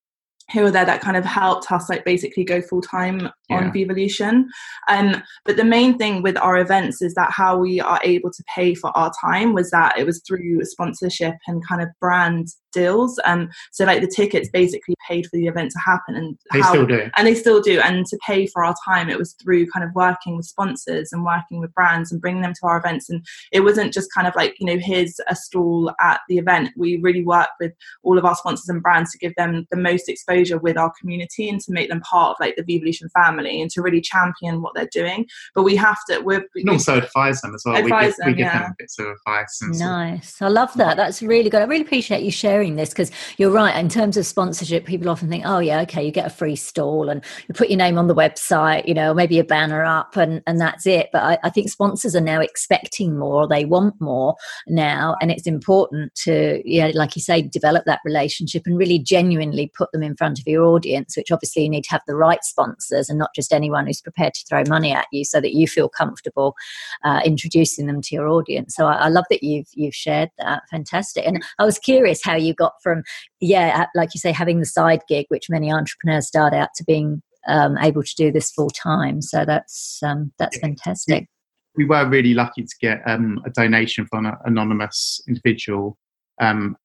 who 0.52 0.62
were 0.62 0.71
there 0.71 0.85
that 0.85 1.00
kind 1.00 1.16
of 1.16 1.25
helped 1.25 1.71
us 1.73 1.88
like 1.88 2.04
basically 2.04 2.44
go 2.44 2.61
full 2.61 2.82
time 2.82 3.28
yeah. 3.49 3.56
on 3.56 3.73
Vevolution. 3.73 4.47
Um, 4.88 5.23
but 5.44 5.56
the 5.56 5.64
main 5.64 5.99
thing 5.99 6.23
with 6.23 6.37
our 6.38 6.59
events 6.59 7.02
is 7.02 7.14
that 7.14 7.30
how 7.30 7.59
we 7.59 7.80
are 7.80 8.00
able 8.04 8.30
to 8.30 8.44
pay 8.54 8.75
for 8.75 8.97
our 8.97 9.12
time 9.21 9.54
was 9.54 9.71
that 9.71 9.99
it 9.99 10.06
was 10.06 10.23
through 10.26 10.64
sponsorship 10.64 11.35
and 11.47 11.66
kind 11.66 11.82
of 11.82 11.88
brand 12.00 12.49
deals. 12.73 13.19
Um, 13.25 13.50
so 13.71 13.85
like 13.85 14.00
the 14.00 14.12
tickets 14.14 14.49
basically 14.49 14.95
paid 15.09 15.26
for 15.26 15.37
the 15.37 15.47
event 15.47 15.71
to 15.73 15.79
happen, 15.79 16.14
and 16.14 16.38
they 16.52 16.61
how, 16.61 16.71
still 16.71 16.87
do, 16.87 17.11
and 17.17 17.26
they 17.26 17.35
still 17.35 17.61
do. 17.61 17.81
And 17.81 18.07
to 18.07 18.19
pay 18.26 18.47
for 18.47 18.64
our 18.64 18.75
time, 18.85 19.09
it 19.09 19.19
was 19.19 19.35
through 19.35 19.67
kind 19.67 19.85
of 19.85 19.95
working 19.95 20.37
with 20.37 20.47
sponsors 20.47 21.12
and 21.12 21.25
working 21.25 21.61
with 21.61 21.75
brands 21.75 22.12
and 22.12 22.21
bringing 22.21 22.43
them 22.43 22.55
to 22.55 22.67
our 22.67 22.79
events. 22.79 23.09
And 23.09 23.25
it 23.52 23.61
wasn't 23.61 23.93
just 23.93 24.12
kind 24.12 24.26
of 24.26 24.35
like 24.35 24.57
you 24.59 24.67
know 24.67 24.79
here's 24.79 25.21
a 25.29 25.37
stall 25.37 25.93
at 26.00 26.21
the 26.29 26.38
event. 26.38 26.71
We 26.76 26.97
really 26.97 27.25
worked 27.25 27.52
with 27.61 27.73
all 28.02 28.19
of 28.19 28.25
our 28.25 28.35
sponsors 28.35 28.69
and 28.69 28.83
brands 28.83 29.12
to 29.12 29.19
give 29.19 29.35
them 29.37 29.67
the 29.71 29.76
most 29.76 30.09
exposure 30.09 30.59
with 30.59 30.76
our 30.76 30.93
community 31.00 31.49
and 31.49 31.61
to 31.61 31.73
make 31.73 31.88
them 31.88 32.00
part 32.00 32.33
of 32.33 32.37
like 32.41 32.57
the 32.57 32.62
Vevolution 32.62 33.09
family 33.11 33.61
and 33.61 33.71
to 33.71 33.83
really 33.83 34.00
champion 34.00 34.62
what 34.62 34.75
they're 34.75 34.88
doing. 34.93 35.26
But 35.55 35.62
we 35.62 35.76
have 35.76 35.99
to. 36.09 36.21
We're 36.21 36.47
and 36.55 36.71
also 36.71 36.99
advise 36.99 37.41
them 37.41 37.55
as 37.55 37.62
well. 37.64 37.76
Advise 37.76 38.05
we 38.05 38.07
give, 38.07 38.17
them, 38.17 38.26
we 38.26 38.33
give 38.35 38.47
yeah. 38.47 38.62
them 38.62 38.75
bits 38.79 38.99
of 38.99 39.07
advice. 39.07 39.59
nice. 39.62 40.43
I 40.43 40.49
love 40.49 40.75
that. 40.75 40.97
That's 40.97 41.23
really 41.23 41.50
good. 41.50 41.62
I 41.62 41.64
really 41.64 41.83
appreciate 41.83 42.23
you 42.23 42.31
sharing 42.31 42.62
sharing 42.62 42.76
this 42.76 42.90
because 42.90 43.11
you're 43.38 43.50
right. 43.50 43.76
In 43.76 43.88
terms 43.88 44.16
of 44.16 44.25
sponsorship, 44.25 44.87
people 44.87 45.09
often 45.09 45.28
think, 45.28 45.45
oh, 45.47 45.59
yeah, 45.59 45.81
okay, 45.81 46.04
you 46.04 46.12
get 46.12 46.26
a 46.26 46.31
free 46.31 46.57
stall 46.57 47.09
and 47.09 47.25
you 47.49 47.54
put 47.54 47.69
your 47.71 47.78
name 47.78 47.99
on 47.99 48.07
the 48.07 48.14
website, 48.14 48.87
you 48.87 48.95
know, 48.95 49.12
maybe 49.12 49.38
a 49.38 49.45
banner 49.45 49.85
up 49.85 50.16
and, 50.16 50.42
and 50.47 50.61
that's 50.61 50.87
it. 50.87 51.09
But 51.12 51.23
I, 51.23 51.38
I 51.45 51.50
think 51.50 51.71
sponsors 51.71 52.14
are 52.14 52.21
now 52.21 52.40
expecting 52.40 53.19
more, 53.19 53.49
they 53.49 53.64
want 53.64 54.00
more 54.00 54.37
now. 54.69 55.16
And 55.21 55.31
it's 55.31 55.47
important 55.47 56.14
to, 56.25 56.62
yeah, 56.64 56.92
like 56.95 57.16
you 57.16 57.23
say, 57.23 57.42
develop 57.42 57.85
that 57.87 58.00
relationship 58.04 58.62
and 58.66 58.78
really 58.78 58.99
genuinely 58.99 59.73
put 59.76 59.90
them 59.92 60.02
in 60.02 60.16
front 60.16 60.38
of 60.38 60.47
your 60.47 60.64
audience, 60.64 61.16
which 61.16 61.33
obviously 61.33 61.64
you 61.64 61.69
need 61.69 61.85
to 61.85 61.90
have 61.90 62.02
the 62.07 62.16
right 62.16 62.45
sponsors 62.45 63.09
and 63.09 63.19
not 63.19 63.31
just 63.35 63.52
anyone 63.52 63.87
who's 63.87 64.00
prepared 64.00 64.35
to 64.35 64.45
throw 64.49 64.62
money 64.69 64.92
at 64.92 65.07
you 65.11 65.25
so 65.25 65.40
that 65.40 65.54
you 65.54 65.66
feel 65.66 65.88
comfortable 65.88 66.54
uh, 67.04 67.21
introducing 67.25 67.87
them 67.87 68.00
to 68.02 68.14
your 68.14 68.28
audience. 68.28 68.76
So 68.76 68.87
I, 68.87 68.95
I 68.95 69.09
love 69.09 69.25
that 69.31 69.42
you've 69.42 69.69
you've 69.75 69.95
shared 69.95 70.31
that. 70.38 70.62
Fantastic. 70.71 71.26
And 71.26 71.42
I 71.59 71.64
was 71.64 71.78
curious 71.78 72.23
how 72.23 72.37
you 72.37 72.51
you 72.52 72.56
got 72.56 72.73
from 72.82 73.02
yeah 73.40 73.87
like 73.94 74.11
you 74.14 74.21
say 74.21 74.32
having 74.32 74.61
the 74.61 74.66
side 74.66 75.00
gig 75.09 75.26
which 75.28 75.49
many 75.49 75.73
entrepreneurs 75.73 76.26
start 76.26 76.52
out 76.52 76.68
to 76.76 76.85
being 76.85 77.23
um, 77.49 77.76
able 77.78 78.02
to 78.02 78.14
do 78.16 78.30
this 78.30 78.52
full 78.52 78.71
time 78.71 79.21
so 79.23 79.44
that's 79.44 80.00
um, 80.02 80.32
that's 80.38 80.59
fantastic 80.59 81.26
we 81.76 81.85
were 81.85 82.06
really 82.09 82.35
lucky 82.35 82.62
to 82.62 82.75
get 82.80 83.02
um, 83.06 83.40
a 83.47 83.50
donation 83.50 84.06
from 84.06 84.26
an 84.26 84.35
anonymous 84.44 85.21
individual 85.26 85.97
um, 86.40 86.76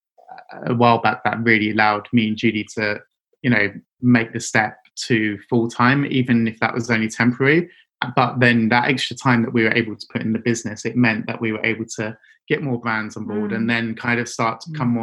a 0.65 0.73
while 0.73 0.99
back 0.99 1.23
that 1.23 1.43
really 1.43 1.71
allowed 1.71 2.07
me 2.13 2.29
and 2.29 2.37
Judy 2.37 2.65
to 2.75 2.99
you 3.41 3.49
know 3.49 3.71
make 4.01 4.33
the 4.33 4.39
step 4.39 4.77
to 5.07 5.37
full 5.49 5.69
time 5.69 6.05
even 6.05 6.47
if 6.47 6.59
that 6.59 6.73
was 6.73 6.89
only 6.89 7.07
temporary 7.07 7.69
but 8.15 8.39
then 8.39 8.69
that 8.69 8.89
extra 8.89 9.15
time 9.15 9.41
that 9.41 9.53
we 9.53 9.63
were 9.63 9.73
able 9.73 9.95
to 9.95 10.07
put 10.11 10.21
in 10.21 10.33
the 10.33 10.39
business 10.39 10.85
it 10.85 10.95
meant 10.95 11.27
that 11.27 11.41
we 11.41 11.51
were 11.51 11.63
able 11.65 11.85
to 11.85 12.17
get 12.47 12.63
more 12.63 12.79
brands 12.79 13.17
on 13.17 13.25
board 13.25 13.51
mm. 13.51 13.55
and 13.55 13.69
then 13.69 13.95
kind 13.95 14.19
of 14.19 14.29
start 14.29 14.61
to 14.61 14.71
become 14.71 14.93
mm. 14.93 15.01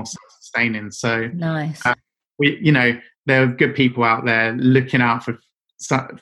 More 0.55 0.63
sustaining. 0.63 0.91
So 0.91 1.29
nice. 1.35 1.85
Uh, 1.85 1.95
we, 2.39 2.59
you 2.61 2.73
know, 2.73 2.99
there 3.27 3.43
are 3.43 3.47
good 3.47 3.75
people 3.75 4.05
out 4.05 4.25
there 4.25 4.53
looking 4.55 5.01
out 5.01 5.25
for 5.25 5.39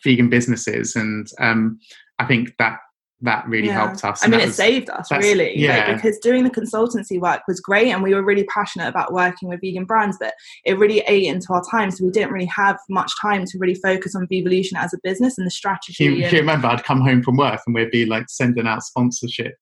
vegan 0.05 0.29
businesses, 0.29 0.97
and 0.97 1.27
um, 1.39 1.79
I 2.19 2.27
think 2.27 2.55
that 2.59 2.79
that 3.25 3.47
really 3.47 3.69
yeah. 3.69 3.87
helped 3.87 4.05
us. 4.05 4.25
I 4.25 4.27
mean, 4.27 4.41
it 4.41 4.47
was, 4.47 4.57
saved 4.57 4.91
us 4.91 5.09
really, 5.13 5.57
yeah. 5.57 5.87
Like, 5.87 6.03
because 6.03 6.19
doing 6.19 6.43
the 6.43 6.51
consultancy 6.51 7.21
work 7.21 7.43
was 7.47 7.61
great, 7.61 7.91
and 7.91 8.03
we 8.03 8.15
were 8.15 8.23
really 8.23 8.45
passionate 8.45 8.89
about 8.89 9.13
working 9.13 9.49
with 9.49 9.61
vegan 9.61 9.85
brands. 9.85 10.17
But 10.21 10.35
it 10.65 10.79
really 10.79 11.01
ate 11.07 11.27
into 11.27 11.53
our 11.53 11.63
time, 11.71 11.91
so 11.91 12.05
we 12.05 12.11
didn't 12.11 12.33
really 12.33 12.51
have 12.55 12.79
much 12.91 13.13
time 13.21 13.45
to 13.47 13.59
really 13.59 13.77
focus 13.77 14.15
on 14.17 14.27
Vevolution 14.27 14.77
as 14.77 14.93
a 14.93 14.99
business 15.05 15.39
and 15.39 15.47
the 15.47 15.51
strategy. 15.51 16.05
You, 16.05 16.25
and, 16.25 16.33
you 16.33 16.39
remember, 16.39 16.67
I'd 16.67 16.85
come 16.85 17.01
home 17.01 17.23
from 17.23 17.37
work 17.37 17.61
and 17.67 17.75
we'd 17.75 17.91
be 17.91 18.07
like 18.07 18.29
sending 18.29 18.67
out 18.67 18.83
sponsorship 18.83 19.55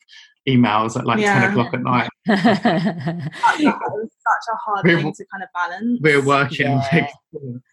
emails 0.48 0.98
at 0.98 1.06
like 1.06 1.20
yeah. 1.20 1.40
10 1.40 1.50
o'clock 1.50 1.74
at 1.74 1.82
night. 1.82 2.08
it 2.26 3.64
was 3.64 4.08
such 4.10 4.52
a 4.52 4.56
hard 4.56 4.86
we're, 4.86 5.02
thing 5.02 5.12
to 5.12 5.24
kind 5.32 5.42
of 5.42 5.48
balance. 5.54 6.00
We're 6.02 6.24
working 6.24 6.70
yeah. 6.70 6.88
like 6.92 7.10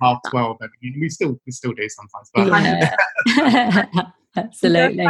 half 0.02 0.20
12. 0.30 0.58
I 0.62 0.66
mean, 0.82 0.98
we 1.00 1.10
still 1.10 1.40
we 1.46 1.52
still 1.52 1.74
do 1.74 1.88
sometimes. 1.90 2.32
But 2.34 2.48
yeah. 3.38 4.04
Absolutely. 4.36 5.08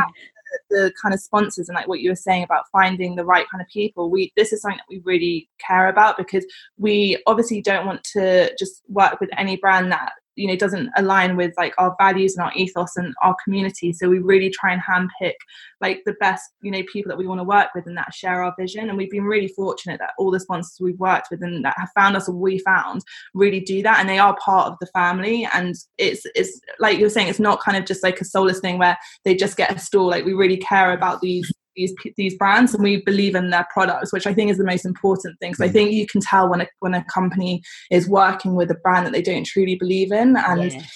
The 0.70 0.94
kind 1.02 1.14
of 1.14 1.20
sponsors 1.20 1.68
and 1.68 1.76
like 1.76 1.88
what 1.88 2.00
you 2.00 2.10
were 2.10 2.16
saying 2.16 2.44
about 2.44 2.66
finding 2.72 3.16
the 3.16 3.26
right 3.26 3.46
kind 3.52 3.62
of 3.62 3.68
people 3.68 4.10
we 4.10 4.32
this 4.38 4.54
is 4.54 4.62
something 4.62 4.78
that 4.78 4.86
we 4.90 5.02
really 5.04 5.50
care 5.60 5.90
about 5.90 6.18
because 6.18 6.46
we 6.78 7.22
obviously 7.28 7.62
don't 7.62 7.86
want 7.86 8.02
to 8.06 8.56
just 8.58 8.82
work 8.88 9.20
with 9.20 9.30
any 9.38 9.58
brand 9.58 9.92
that 9.92 10.14
you 10.38 10.48
know 10.48 10.56
doesn't 10.56 10.90
align 10.98 11.36
with 11.36 11.54
like 11.58 11.74
our 11.78 11.96
values 12.00 12.36
and 12.36 12.46
our 12.46 12.54
ethos 12.56 12.96
and 12.96 13.14
our 13.24 13.36
community. 13.44 13.92
So 13.92 14.08
we 14.08 14.20
really 14.20 14.50
try 14.50 14.72
and 14.72 14.82
handpick 14.82 15.34
like 15.82 16.02
the 16.06 16.14
best 16.20 16.44
you 16.62 16.72
know 16.72 16.84
people 16.92 17.10
that 17.10 17.18
we 17.18 17.28
want 17.28 17.40
to 17.40 17.44
work 17.44 17.70
with 17.76 17.88
and 17.88 17.98
that 17.98 18.14
share 18.14 18.44
our 18.44 18.54
vision. 18.58 18.88
And 18.88 18.98
we've 18.98 19.12
been 19.12 19.24
really 19.24 19.50
fortunate 19.50 20.00
that 20.00 20.12
all 20.18 20.32
the 20.32 20.40
sponsors 20.40 20.78
we've 20.80 21.00
worked 21.00 21.28
with 21.32 21.42
and 21.44 21.66
that 21.66 21.76
have 21.78 21.90
found 21.96 22.16
us 22.16 22.28
and 22.28 22.40
we 22.40 22.60
found 22.60 23.02
really 23.34 23.60
do 23.60 23.82
that. 23.84 24.00
And 24.00 24.08
they 24.08 24.20
are 24.20 24.38
part 24.38 24.68
of 24.68 24.78
the 24.80 24.88
family. 24.88 25.48
And 25.54 25.76
it's 25.98 26.24
it's 26.36 26.60
like 26.80 27.00
you're 27.00 27.10
saying 27.10 27.28
it's 27.28 27.40
not 27.40 27.60
kind 27.60 27.78
of 27.78 27.86
just 27.86 28.04
like 28.04 28.22
a 28.22 28.26
soulless 28.26 28.60
thing 28.60 28.78
where 28.78 28.98
they 29.26 29.36
just 29.36 29.58
get 29.58 29.76
a 29.76 29.80
stall. 29.80 30.08
Like 30.08 30.26
we 30.26 30.34
really 30.34 30.58
care 30.58 30.94
about 30.94 31.22
these 31.22 31.52
these 31.78 31.94
these 32.18 32.36
brands 32.36 32.74
and 32.74 32.84
we 32.84 33.02
believe 33.02 33.36
in 33.36 33.50
their 33.50 33.66
products 33.72 34.12
which 34.12 34.28
i 34.28 34.34
think 34.34 34.52
is 34.52 34.58
the 34.58 34.64
most 34.64 34.86
important 34.86 35.40
thing 35.40 35.52
because 35.52 35.64
i 35.64 35.70
mm. 35.70 35.74
think 35.74 35.92
you 35.92 36.06
can 36.06 36.20
tell 36.20 36.50
when 36.50 36.62
a 36.62 36.68
when 36.80 36.94
a 36.94 37.06
company 37.06 37.62
is 37.92 38.10
working 38.10 38.56
with 38.56 38.70
a 38.70 38.76
brand 38.76 39.06
that 39.06 39.14
they 39.14 39.22
don't 39.22 39.46
truly 39.46 39.76
believe 39.76 40.12
in 40.12 40.36
and 40.36 40.72
yes. 40.72 40.92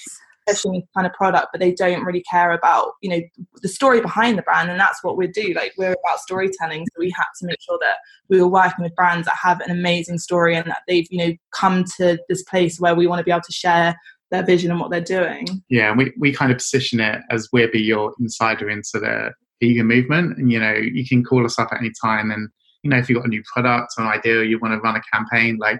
especially 0.47 0.85
kind 0.95 1.07
of 1.07 1.13
product 1.13 1.47
but 1.53 1.61
they 1.61 1.71
don't 1.71 2.03
really 2.03 2.23
care 2.29 2.51
about 2.51 2.93
you 3.01 3.09
know 3.09 3.21
the 3.61 3.69
story 3.69 4.01
behind 4.01 4.37
the 4.37 4.43
brand 4.43 4.69
and 4.69 4.79
that's 4.79 5.03
what 5.03 5.15
we 5.15 5.27
do 5.27 5.53
like 5.53 5.71
we're 5.77 5.95
about 6.03 6.19
storytelling 6.19 6.83
so 6.85 6.99
we 6.99 7.13
had 7.15 7.27
to 7.39 7.45
make 7.45 7.61
sure 7.61 7.77
that 7.79 7.97
we 8.29 8.41
were 8.41 8.49
working 8.49 8.83
with 8.83 8.95
brands 8.95 9.25
that 9.25 9.37
have 9.41 9.61
an 9.61 9.71
amazing 9.71 10.17
story 10.17 10.55
and 10.55 10.67
that 10.67 10.81
they've 10.87 11.07
you 11.11 11.25
know 11.25 11.33
come 11.53 11.85
to 11.97 12.17
this 12.27 12.43
place 12.43 12.79
where 12.79 12.95
we 12.95 13.07
want 13.07 13.19
to 13.19 13.23
be 13.23 13.31
able 13.31 13.41
to 13.41 13.53
share 13.53 13.95
their 14.31 14.45
vision 14.45 14.71
and 14.71 14.79
what 14.79 14.89
they're 14.89 15.01
doing. 15.01 15.45
Yeah, 15.69 15.89
and 15.89 15.97
we, 15.97 16.13
we 16.17 16.31
kind 16.31 16.51
of 16.51 16.57
position 16.57 16.99
it 16.99 17.21
as 17.29 17.49
we'll 17.51 17.69
be 17.69 17.81
your 17.81 18.13
insider 18.19 18.69
into 18.69 18.93
the 18.93 19.33
vegan 19.61 19.87
movement. 19.87 20.37
And, 20.37 20.51
you 20.51 20.59
know, 20.59 20.73
you 20.73 21.07
can 21.07 21.23
call 21.23 21.45
us 21.45 21.57
up 21.59 21.69
at 21.71 21.79
any 21.79 21.91
time. 22.03 22.31
And, 22.31 22.49
you 22.83 22.89
know, 22.89 22.97
if 22.97 23.07
you've 23.07 23.17
got 23.17 23.25
a 23.25 23.29
new 23.29 23.43
product 23.53 23.93
or 23.97 24.03
an 24.03 24.09
idea 24.11 24.43
you 24.43 24.59
want 24.59 24.73
to 24.73 24.79
run 24.79 24.95
a 24.95 25.01
campaign, 25.13 25.57
like 25.59 25.79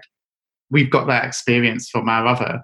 we've 0.70 0.90
got 0.90 1.06
that 1.08 1.24
experience 1.24 1.90
from 1.90 2.08
our 2.08 2.26
other 2.26 2.62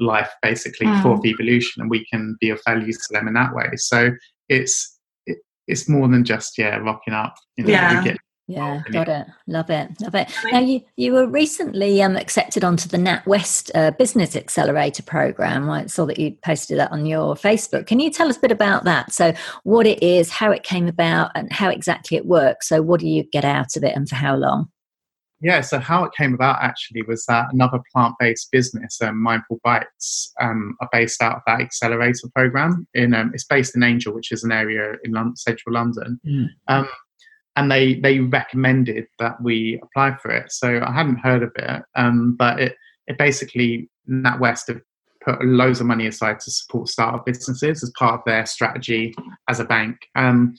life 0.00 0.30
basically 0.42 0.86
mm. 0.86 1.02
for 1.02 1.20
Vevolution 1.22 1.78
and 1.78 1.90
we 1.90 2.04
can 2.06 2.36
be 2.40 2.50
of 2.50 2.60
value 2.66 2.92
to 2.92 3.08
them 3.10 3.28
in 3.28 3.34
that 3.34 3.54
way. 3.54 3.70
So 3.76 4.10
it's, 4.48 4.98
it, 5.26 5.38
it's 5.66 5.88
more 5.88 6.08
than 6.08 6.24
just, 6.24 6.58
yeah, 6.58 6.76
rocking 6.76 7.14
up. 7.14 7.34
You 7.56 7.64
know, 7.64 7.70
yeah. 7.70 8.04
Get, 8.04 8.18
yeah, 8.48 8.82
got 8.90 9.08
it. 9.08 9.26
Love 9.46 9.68
it. 9.68 9.90
Love 10.00 10.14
it. 10.14 10.30
Now, 10.50 10.60
you, 10.60 10.80
you 10.96 11.12
were 11.12 11.26
recently 11.26 12.02
um, 12.02 12.16
accepted 12.16 12.64
onto 12.64 12.88
the 12.88 12.96
NatWest 12.96 13.70
uh, 13.74 13.90
Business 13.90 14.34
Accelerator 14.34 15.02
program. 15.02 15.68
I 15.68 15.84
saw 15.84 16.06
that 16.06 16.18
you 16.18 16.34
posted 16.42 16.78
that 16.78 16.90
on 16.90 17.04
your 17.04 17.34
Facebook. 17.34 17.86
Can 17.86 18.00
you 18.00 18.10
tell 18.10 18.28
us 18.28 18.38
a 18.38 18.40
bit 18.40 18.50
about 18.50 18.84
that? 18.84 19.12
So, 19.12 19.34
what 19.64 19.86
it 19.86 20.02
is, 20.02 20.30
how 20.30 20.50
it 20.50 20.62
came 20.62 20.88
about, 20.88 21.30
and 21.34 21.52
how 21.52 21.68
exactly 21.68 22.16
it 22.16 22.24
works. 22.24 22.70
So, 22.70 22.80
what 22.80 23.00
do 23.00 23.06
you 23.06 23.22
get 23.22 23.44
out 23.44 23.76
of 23.76 23.84
it 23.84 23.94
and 23.94 24.08
for 24.08 24.16
how 24.16 24.34
long? 24.34 24.70
Yeah, 25.40 25.60
so 25.60 25.78
how 25.78 26.02
it 26.04 26.12
came 26.16 26.32
about 26.32 26.62
actually 26.62 27.02
was 27.02 27.24
that 27.26 27.52
another 27.52 27.80
plant 27.92 28.14
based 28.18 28.50
business, 28.50 29.00
um, 29.02 29.22
Mindful 29.22 29.60
Bites, 29.62 30.32
um, 30.40 30.74
are 30.80 30.88
based 30.90 31.22
out 31.22 31.36
of 31.36 31.42
that 31.46 31.60
accelerator 31.60 32.28
program. 32.34 32.88
In 32.94 33.12
um, 33.12 33.30
It's 33.34 33.44
based 33.44 33.76
in 33.76 33.82
Angel, 33.82 34.14
which 34.14 34.32
is 34.32 34.42
an 34.42 34.52
area 34.52 34.94
in 35.04 35.12
London, 35.12 35.36
central 35.36 35.74
London. 35.74 36.18
Mm 36.26 36.86
and 37.58 37.72
they 37.72 37.94
they 37.94 38.20
recommended 38.20 39.08
that 39.18 39.42
we 39.42 39.80
apply 39.82 40.16
for 40.22 40.30
it. 40.30 40.52
So 40.52 40.80
I 40.86 40.92
hadn't 40.92 41.18
heard 41.18 41.42
of 41.42 41.50
it, 41.56 41.82
um, 41.96 42.36
but 42.38 42.60
it 42.60 42.76
it 43.08 43.18
basically 43.18 43.90
NatWest 44.08 44.68
have 44.68 44.80
put 45.24 45.44
loads 45.44 45.80
of 45.80 45.86
money 45.86 46.06
aside 46.06 46.38
to 46.40 46.52
support 46.52 46.88
startup 46.88 47.26
businesses 47.26 47.82
as 47.82 47.90
part 47.98 48.14
of 48.14 48.20
their 48.24 48.46
strategy 48.46 49.12
as 49.48 49.58
a 49.58 49.64
bank. 49.64 49.96
Um, 50.14 50.54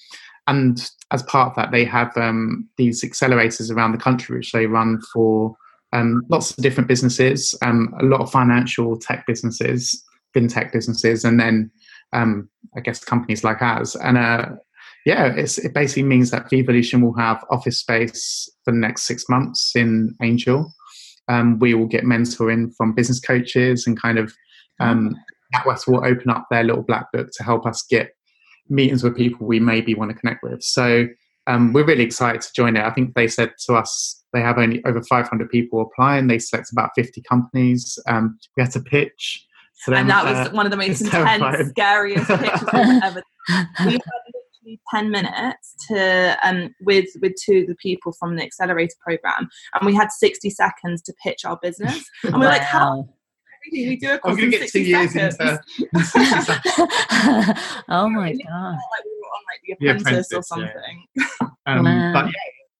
and 0.48 0.92
as 1.12 1.24
part 1.24 1.52
of 1.52 1.56
that, 1.56 1.72
they 1.72 1.86
have 1.86 2.16
um, 2.18 2.68
these 2.76 3.02
accelerators 3.02 3.74
around 3.74 3.94
the 3.94 3.98
country, 3.98 4.38
which 4.38 4.52
they 4.52 4.66
run 4.66 5.00
for 5.14 5.56
um, 5.94 6.24
lots 6.28 6.52
of 6.52 6.58
different 6.58 6.90
businesses, 6.90 7.56
um, 7.62 7.94
a 8.02 8.04
lot 8.04 8.20
of 8.20 8.32
financial 8.32 8.98
tech 8.98 9.26
businesses, 9.26 10.04
fintech 10.36 10.74
businesses, 10.74 11.24
and 11.24 11.40
then 11.40 11.72
um, 12.12 12.50
I 12.76 12.82
guess 12.82 13.04
companies 13.04 13.44
like 13.44 13.62
ours. 13.62 13.96
And 13.96 14.18
uh, 14.18 14.50
yeah, 15.06 15.34
it 15.36 15.74
basically 15.74 16.04
means 16.04 16.32
that 16.32 16.50
Vevolution 16.50 17.02
will 17.02 17.16
have 17.16 17.44
office 17.50 17.80
space 17.80 18.50
for 18.64 18.72
the 18.72 18.80
next 18.80 19.04
six 19.04 19.28
months 19.30 19.72
in 19.76 20.16
Angel. 20.22 20.74
Um, 21.28 21.60
we 21.60 21.74
will 21.74 21.86
get 21.86 22.04
mentoring 22.04 22.74
from 22.76 22.94
business 22.94 23.20
coaches 23.20 23.86
and 23.88 24.00
kind 24.00 24.18
of 24.18 24.34
um, 24.80 25.16
NatWest 25.56 25.88
will 25.88 26.06
open 26.06 26.30
up 26.30 26.48
their 26.50 26.64
little 26.64 26.84
black 26.84 27.12
book 27.12 27.30
to 27.34 27.44
help 27.44 27.66
us 27.66 27.84
get 27.90 28.12
meetings 28.68 29.04
with 29.04 29.16
people 29.16 29.48
we 29.48 29.60
maybe 29.60 29.96
want 29.96 30.12
to 30.12 30.18
connect 30.18 30.44
with. 30.44 30.62
So 30.64 31.08
um, 31.48 31.74
we're 31.74 31.86
really 31.86 32.04
excited 32.04 32.42
to 32.42 32.50
join 32.56 32.76
it. 32.76 32.84
I 32.84 32.92
think 32.92 33.16
they 33.16 33.28
said 33.28 33.54
to 33.66 33.76
us 33.76 34.24
they 34.34 34.42
have 34.42 34.58
only 34.58 34.84
over 34.86 35.02
500 35.02 35.50
people 35.50 35.82
apply 35.82 36.18
and 36.18 36.30
they 36.30 36.40
select 36.40 36.72
about 36.72 36.92
50 36.96 37.22
companies. 37.24 37.98
Um, 38.08 38.38
we 38.56 38.64
had 38.64 38.72
to 38.74 38.80
pitch. 38.80 39.46
Them, 39.88 39.96
and 39.96 40.10
that 40.10 40.26
was 40.26 40.48
uh, 40.48 40.52
one 40.52 40.66
of 40.66 40.72
the 40.72 40.78
most 40.78 41.02
intense, 41.02 41.40
terrifying. 41.40 41.70
scariest 41.70 42.28
pitches 42.28 42.62
we've 42.74 43.04
ever. 43.04 43.24
We 43.86 43.94
had 43.94 44.02
literally 44.70 44.80
10 44.94 45.12
minutes 45.12 45.76
to 45.88 46.38
um, 46.44 46.74
with 46.82 47.10
with 47.22 47.34
two 47.44 47.60
of 47.60 47.68
the 47.68 47.76
people 47.76 48.14
from 48.14 48.36
the 48.36 48.44
accelerator 48.44 48.96
program, 49.02 49.50
and 49.74 49.86
we 49.86 49.94
had 49.96 50.12
60 50.12 50.50
seconds 50.50 51.02
to 51.04 51.14
pitch 51.24 51.46
our 51.46 51.58
business. 51.62 52.04
And 52.24 52.34
we're 52.36 52.42
wow. 52.42 52.52
like, 52.52 52.62
how 52.62 53.10
we 53.72 53.96
do 53.96 54.14
a 54.14 54.20
course 54.20 54.34
I'm 54.34 54.38
going 54.40 54.52
to 54.52 54.58
get 54.60 54.70
two 54.70 54.82
years 54.82 55.16
into. 55.16 55.62
oh 57.90 58.10
my 58.10 58.34
god! 58.34 58.74
Like 58.74 59.06
we 59.06 59.12
were 59.18 59.30
on 59.30 59.44
like 59.48 59.62
the 59.64 59.74
apprentice, 59.74 59.80
the 59.80 59.90
apprentice 59.90 60.34
or 60.34 60.44
something. 60.44 61.06
Yeah. 61.16 61.26
Um, 61.66 61.86
wow. 61.86 62.14
But 62.14 62.26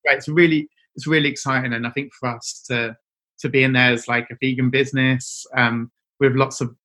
yeah, 0.06 0.14
it's 0.14 0.28
really 0.28 0.70
it's 0.96 1.08
really 1.08 1.30
exciting, 1.30 1.74
and 1.74 1.88
I 1.88 1.92
think 1.92 2.12
for 2.20 2.30
us 2.30 2.64
to 2.68 2.96
to 3.40 3.50
be 3.50 3.64
in 3.64 3.74
there 3.74 3.92
as 3.94 4.08
like 4.08 4.28
a 4.32 4.36
vegan 4.42 4.70
business 4.70 5.46
um, 5.56 5.92
with 6.20 6.36
lots 6.36 6.62
of 6.62 6.76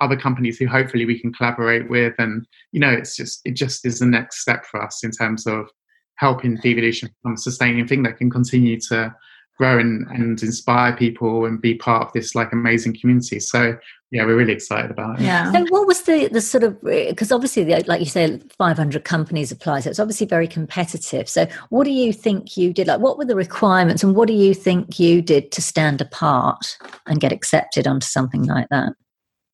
other 0.00 0.16
companies 0.16 0.58
who 0.58 0.66
hopefully 0.66 1.04
we 1.04 1.18
can 1.18 1.32
collaborate 1.32 1.88
with, 1.90 2.14
and 2.18 2.46
you 2.72 2.80
know, 2.80 2.90
it's 2.90 3.16
just 3.16 3.40
it 3.44 3.52
just 3.52 3.86
is 3.86 3.98
the 3.98 4.06
next 4.06 4.40
step 4.40 4.64
for 4.66 4.82
us 4.82 5.04
in 5.04 5.10
terms 5.10 5.46
of 5.46 5.68
helping 6.16 6.56
Vevolution 6.58 7.08
become 7.22 7.34
a 7.34 7.38
sustaining 7.38 7.86
thing 7.86 8.02
that 8.02 8.18
can 8.18 8.30
continue 8.30 8.78
to 8.80 9.14
grow 9.58 9.78
and, 9.78 10.06
and 10.08 10.40
inspire 10.42 10.96
people 10.96 11.44
and 11.44 11.60
be 11.60 11.74
part 11.74 12.06
of 12.06 12.12
this 12.12 12.34
like 12.34 12.52
amazing 12.52 12.96
community. 12.98 13.40
So 13.40 13.76
yeah, 14.10 14.24
we're 14.24 14.36
really 14.36 14.52
excited 14.52 14.90
about 14.90 15.20
it. 15.20 15.24
Yeah. 15.24 15.52
So 15.52 15.66
what 15.68 15.86
was 15.86 16.02
the 16.02 16.28
the 16.28 16.40
sort 16.40 16.64
of 16.64 16.78
eh, 16.86 17.10
because 17.10 17.30
obviously 17.30 17.64
the, 17.64 17.84
like 17.86 18.00
you 18.00 18.06
say, 18.06 18.40
500 18.56 19.04
companies 19.04 19.52
apply, 19.52 19.80
so 19.80 19.90
it's 19.90 19.98
obviously 19.98 20.26
very 20.26 20.48
competitive. 20.48 21.28
So 21.28 21.46
what 21.68 21.84
do 21.84 21.90
you 21.90 22.12
think 22.12 22.56
you 22.56 22.72
did? 22.72 22.86
Like, 22.86 23.00
what 23.00 23.18
were 23.18 23.26
the 23.26 23.36
requirements, 23.36 24.02
and 24.02 24.14
what 24.14 24.28
do 24.28 24.34
you 24.34 24.54
think 24.54 24.98
you 24.98 25.20
did 25.20 25.52
to 25.52 25.60
stand 25.60 26.00
apart 26.00 26.78
and 27.06 27.20
get 27.20 27.32
accepted 27.32 27.86
onto 27.86 28.06
something 28.06 28.44
like 28.44 28.68
that? 28.70 28.94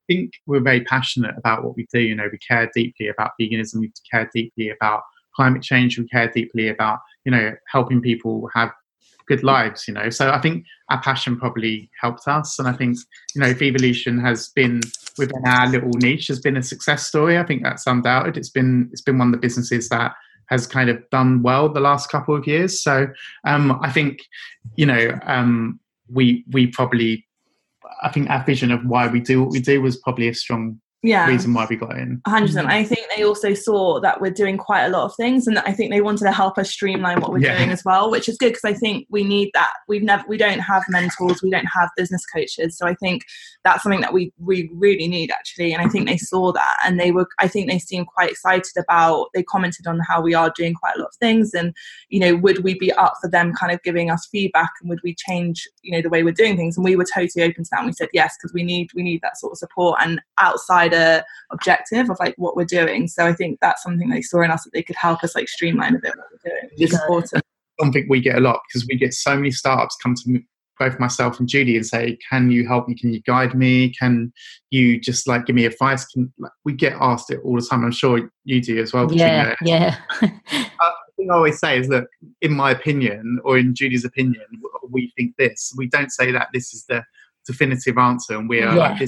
I 0.04 0.12
think 0.12 0.32
we're 0.46 0.60
very 0.60 0.84
passionate 0.84 1.34
about 1.36 1.64
what 1.64 1.76
we 1.76 1.86
do. 1.92 2.00
You 2.00 2.14
know, 2.14 2.28
we 2.30 2.38
care 2.38 2.70
deeply 2.74 3.08
about 3.08 3.32
veganism. 3.40 3.80
We 3.80 3.92
care 4.10 4.28
deeply 4.34 4.70
about 4.70 5.02
climate 5.34 5.62
change. 5.62 5.98
We 5.98 6.06
care 6.08 6.30
deeply 6.30 6.68
about 6.68 7.00
you 7.24 7.32
know 7.32 7.54
helping 7.70 8.00
people 8.00 8.48
have 8.54 8.70
good 9.26 9.42
lives, 9.42 9.88
you 9.88 9.94
know. 9.94 10.10
So 10.10 10.30
I 10.30 10.40
think 10.40 10.64
our 10.90 11.00
passion 11.00 11.38
probably 11.38 11.90
helped 12.00 12.28
us, 12.28 12.58
and 12.58 12.68
I 12.68 12.72
think 12.72 12.98
you 13.34 13.40
know, 13.40 13.54
Vevolution 13.54 14.20
has 14.20 14.48
been 14.48 14.80
within 15.16 15.46
our 15.46 15.68
little 15.68 15.92
niche 15.94 16.26
has 16.26 16.40
been 16.40 16.56
a 16.56 16.62
success 16.62 17.06
story. 17.06 17.38
I 17.38 17.44
think 17.44 17.62
that's 17.62 17.86
undoubted. 17.86 18.36
It's 18.36 18.50
been 18.50 18.88
it's 18.92 19.02
been 19.02 19.18
one 19.18 19.28
of 19.28 19.32
the 19.32 19.38
businesses 19.38 19.88
that 19.88 20.12
has 20.46 20.66
kind 20.66 20.90
of 20.90 20.98
done 21.10 21.42
well 21.42 21.70
the 21.70 21.80
last 21.80 22.10
couple 22.10 22.36
of 22.36 22.46
years. 22.46 22.82
So 22.82 23.08
um, 23.44 23.78
I 23.82 23.90
think 23.90 24.20
you 24.76 24.86
know 24.86 25.18
um, 25.22 25.80
we 26.10 26.44
we 26.50 26.66
probably 26.66 27.24
I 28.02 28.10
think 28.10 28.30
our 28.30 28.44
vision 28.44 28.70
of 28.70 28.84
why 28.84 29.06
we 29.08 29.20
do 29.20 29.42
what 29.42 29.50
we 29.50 29.60
do 29.60 29.80
was 29.80 29.96
probably 29.96 30.28
a 30.28 30.34
strong 30.34 30.80
yeah. 31.04 31.26
reason 31.26 31.52
why 31.52 31.66
we 31.68 31.76
got 31.76 31.96
in. 31.96 32.20
100%. 32.26 32.48
Mm-hmm. 32.48 32.66
I 32.66 32.82
think 32.82 33.06
they 33.14 33.24
also 33.24 33.52
saw 33.52 34.00
that 34.00 34.20
we're 34.20 34.30
doing 34.30 34.56
quite 34.56 34.84
a 34.84 34.88
lot 34.88 35.04
of 35.04 35.14
things 35.16 35.46
and 35.46 35.58
I 35.58 35.72
think 35.72 35.90
they 35.90 36.00
wanted 36.00 36.24
to 36.24 36.32
help 36.32 36.56
us 36.56 36.70
streamline 36.70 37.20
what 37.20 37.30
we're 37.30 37.38
yeah. 37.38 37.58
doing 37.58 37.70
as 37.70 37.84
well, 37.84 38.10
which 38.10 38.28
is 38.28 38.38
good 38.38 38.54
because 38.54 38.64
I 38.64 38.72
think 38.72 39.06
we 39.10 39.22
need 39.22 39.50
that. 39.54 39.72
We've 39.86 40.02
never 40.02 40.24
we 40.26 40.38
don't 40.38 40.60
have 40.60 40.82
mentors, 40.88 41.42
we 41.42 41.50
don't 41.50 41.66
have 41.66 41.90
business 41.96 42.24
coaches. 42.24 42.78
So 42.78 42.86
I 42.86 42.94
think 42.94 43.24
that's 43.64 43.82
something 43.82 44.00
that 44.00 44.12
we 44.12 44.32
we 44.38 44.70
really 44.72 45.06
need 45.06 45.30
actually 45.30 45.72
and 45.72 45.82
I 45.82 45.88
think 45.88 46.08
they 46.08 46.16
saw 46.16 46.52
that 46.52 46.78
and 46.84 46.98
they 46.98 47.10
were 47.10 47.26
I 47.38 47.48
think 47.48 47.68
they 47.68 47.78
seemed 47.78 48.06
quite 48.06 48.30
excited 48.30 48.72
about 48.78 49.28
they 49.34 49.42
commented 49.42 49.86
on 49.86 50.00
how 50.08 50.22
we 50.22 50.34
are 50.34 50.52
doing 50.56 50.74
quite 50.74 50.96
a 50.96 51.00
lot 51.00 51.08
of 51.08 51.16
things 51.16 51.52
and 51.52 51.74
you 52.08 52.20
know 52.20 52.36
would 52.36 52.64
we 52.64 52.78
be 52.78 52.92
up 52.92 53.14
for 53.20 53.28
them 53.28 53.52
kind 53.52 53.72
of 53.72 53.82
giving 53.82 54.10
us 54.10 54.26
feedback 54.32 54.70
and 54.80 54.88
would 54.88 55.00
we 55.04 55.14
change 55.14 55.68
you 55.82 55.92
know 55.92 56.00
the 56.00 56.08
way 56.08 56.22
we're 56.22 56.32
doing 56.32 56.56
things 56.56 56.76
and 56.76 56.84
we 56.84 56.96
were 56.96 57.04
totally 57.04 57.44
open 57.44 57.62
to 57.64 57.68
that 57.70 57.80
and 57.80 57.86
we 57.86 57.92
said 57.92 58.08
yes 58.12 58.36
because 58.38 58.54
we 58.54 58.62
need 58.62 58.88
we 58.94 59.02
need 59.02 59.20
that 59.22 59.36
sort 59.36 59.52
of 59.52 59.58
support 59.58 59.98
and 60.00 60.20
outside 60.38 60.93
wider 60.94 61.24
objective 61.50 62.10
of 62.10 62.16
like 62.20 62.34
what 62.36 62.56
we're 62.56 62.64
doing. 62.64 63.08
So 63.08 63.26
I 63.26 63.32
think 63.32 63.58
that's 63.60 63.82
something 63.82 64.08
they 64.08 64.22
saw 64.22 64.42
in 64.42 64.50
us 64.50 64.64
that 64.64 64.72
they 64.72 64.82
could 64.82 64.96
help 64.96 65.22
us 65.22 65.34
like 65.34 65.48
streamline 65.48 65.94
a 65.94 65.98
bit 65.98 66.16
what 66.16 66.26
we're 66.32 66.50
doing, 66.50 66.70
which 66.72 66.90
is 66.90 67.00
important. 67.00 67.42
Something 67.80 68.06
we 68.08 68.20
get 68.20 68.36
a 68.36 68.40
lot 68.40 68.60
because 68.68 68.86
we 68.88 68.96
get 68.96 69.14
so 69.14 69.34
many 69.36 69.50
startups 69.50 69.96
come 70.02 70.14
to 70.14 70.30
me, 70.30 70.46
both 70.78 70.98
myself 71.00 71.40
and 71.40 71.48
Judy 71.48 71.76
and 71.76 71.84
say, 71.84 72.16
"Can 72.30 72.50
you 72.50 72.66
help 72.68 72.86
me? 72.88 72.94
Can 72.94 73.12
you 73.12 73.20
guide 73.22 73.54
me? 73.54 73.90
Can 73.90 74.32
you 74.70 75.00
just 75.00 75.26
like 75.26 75.46
give 75.46 75.56
me 75.56 75.64
advice?" 75.64 76.04
Can 76.06 76.32
like, 76.38 76.52
we 76.64 76.72
get 76.72 76.92
asked 77.00 77.32
it 77.32 77.40
all 77.42 77.56
the 77.56 77.66
time? 77.66 77.84
I'm 77.84 77.90
sure 77.90 78.30
you 78.44 78.60
do 78.60 78.80
as 78.80 78.92
well. 78.92 79.12
Yeah, 79.12 79.56
yeah. 79.62 79.96
uh, 80.22 80.90
thing 81.16 81.30
I 81.32 81.34
always 81.34 81.58
say 81.58 81.78
is 81.78 81.88
that, 81.88 82.06
in 82.40 82.52
my 82.52 82.70
opinion, 82.70 83.40
or 83.44 83.58
in 83.58 83.74
Judy's 83.74 84.04
opinion, 84.04 84.44
we 84.88 85.12
think 85.16 85.34
this. 85.36 85.74
We 85.76 85.88
don't 85.88 86.12
say 86.12 86.30
that 86.30 86.48
this 86.52 86.72
is 86.72 86.84
the 86.88 87.02
definitive 87.44 87.98
answer, 87.98 88.36
and 88.36 88.48
we 88.48 88.60
are 88.60 88.74
yeah. 88.74 88.90
like 88.90 89.00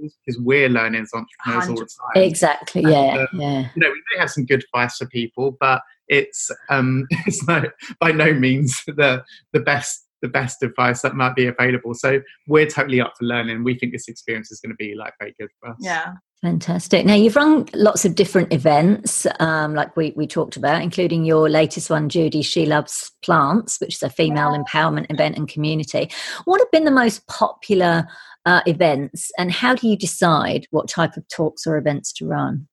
business 0.00 0.18
because 0.24 0.40
we're 0.40 0.68
learning 0.68 1.02
as 1.02 1.10
entrepreneurs 1.12 1.68
all 1.68 1.76
the 1.76 2.14
time. 2.14 2.22
Exactly. 2.22 2.82
Yeah. 2.82 3.26
um, 3.32 3.40
yeah. 3.40 3.68
You 3.74 3.82
know, 3.82 3.90
we 3.90 4.02
may 4.12 4.20
have 4.20 4.30
some 4.30 4.46
good 4.46 4.64
advice 4.64 4.96
for 4.96 5.06
people, 5.06 5.56
but 5.60 5.82
it's 6.08 6.50
um, 6.68 7.06
it's 7.26 7.46
no 7.46 7.64
by 8.00 8.12
no 8.12 8.32
means 8.32 8.82
the 8.86 9.22
the 9.52 9.60
best 9.60 10.04
the 10.20 10.28
best 10.28 10.62
advice 10.62 11.02
that 11.02 11.14
might 11.14 11.36
be 11.36 11.46
available. 11.46 11.94
So 11.94 12.20
we're 12.48 12.66
totally 12.66 13.00
up 13.00 13.12
for 13.18 13.24
learning. 13.24 13.62
We 13.62 13.78
think 13.78 13.92
this 13.92 14.08
experience 14.08 14.50
is 14.50 14.60
going 14.60 14.70
to 14.70 14.76
be 14.76 14.94
like 14.94 15.14
very 15.18 15.34
good 15.38 15.50
for 15.60 15.70
us. 15.70 15.76
Yeah. 15.80 16.14
Fantastic. 16.42 17.04
Now 17.04 17.14
you've 17.14 17.34
run 17.34 17.66
lots 17.74 18.04
of 18.04 18.14
different 18.14 18.52
events, 18.52 19.26
um, 19.40 19.74
like 19.74 19.96
we, 19.96 20.12
we 20.16 20.28
talked 20.28 20.56
about, 20.56 20.82
including 20.82 21.24
your 21.24 21.48
latest 21.48 21.90
one, 21.90 22.08
Judy. 22.08 22.42
She 22.42 22.64
loves 22.64 23.10
plants, 23.22 23.80
which 23.80 23.96
is 23.96 24.02
a 24.04 24.10
female 24.10 24.52
yeah. 24.52 24.62
empowerment 24.62 25.06
event 25.10 25.36
and 25.36 25.48
community. 25.48 26.10
What 26.44 26.60
have 26.60 26.70
been 26.70 26.84
the 26.84 26.92
most 26.92 27.26
popular 27.26 28.06
uh, 28.46 28.62
events, 28.66 29.30
and 29.38 29.52
how 29.52 29.74
do 29.74 29.88
you 29.88 29.96
decide 29.96 30.66
what 30.70 30.88
type 30.88 31.16
of 31.16 31.26
talks 31.28 31.66
or 31.66 31.76
events 31.76 32.12
to 32.14 32.26
run? 32.26 32.68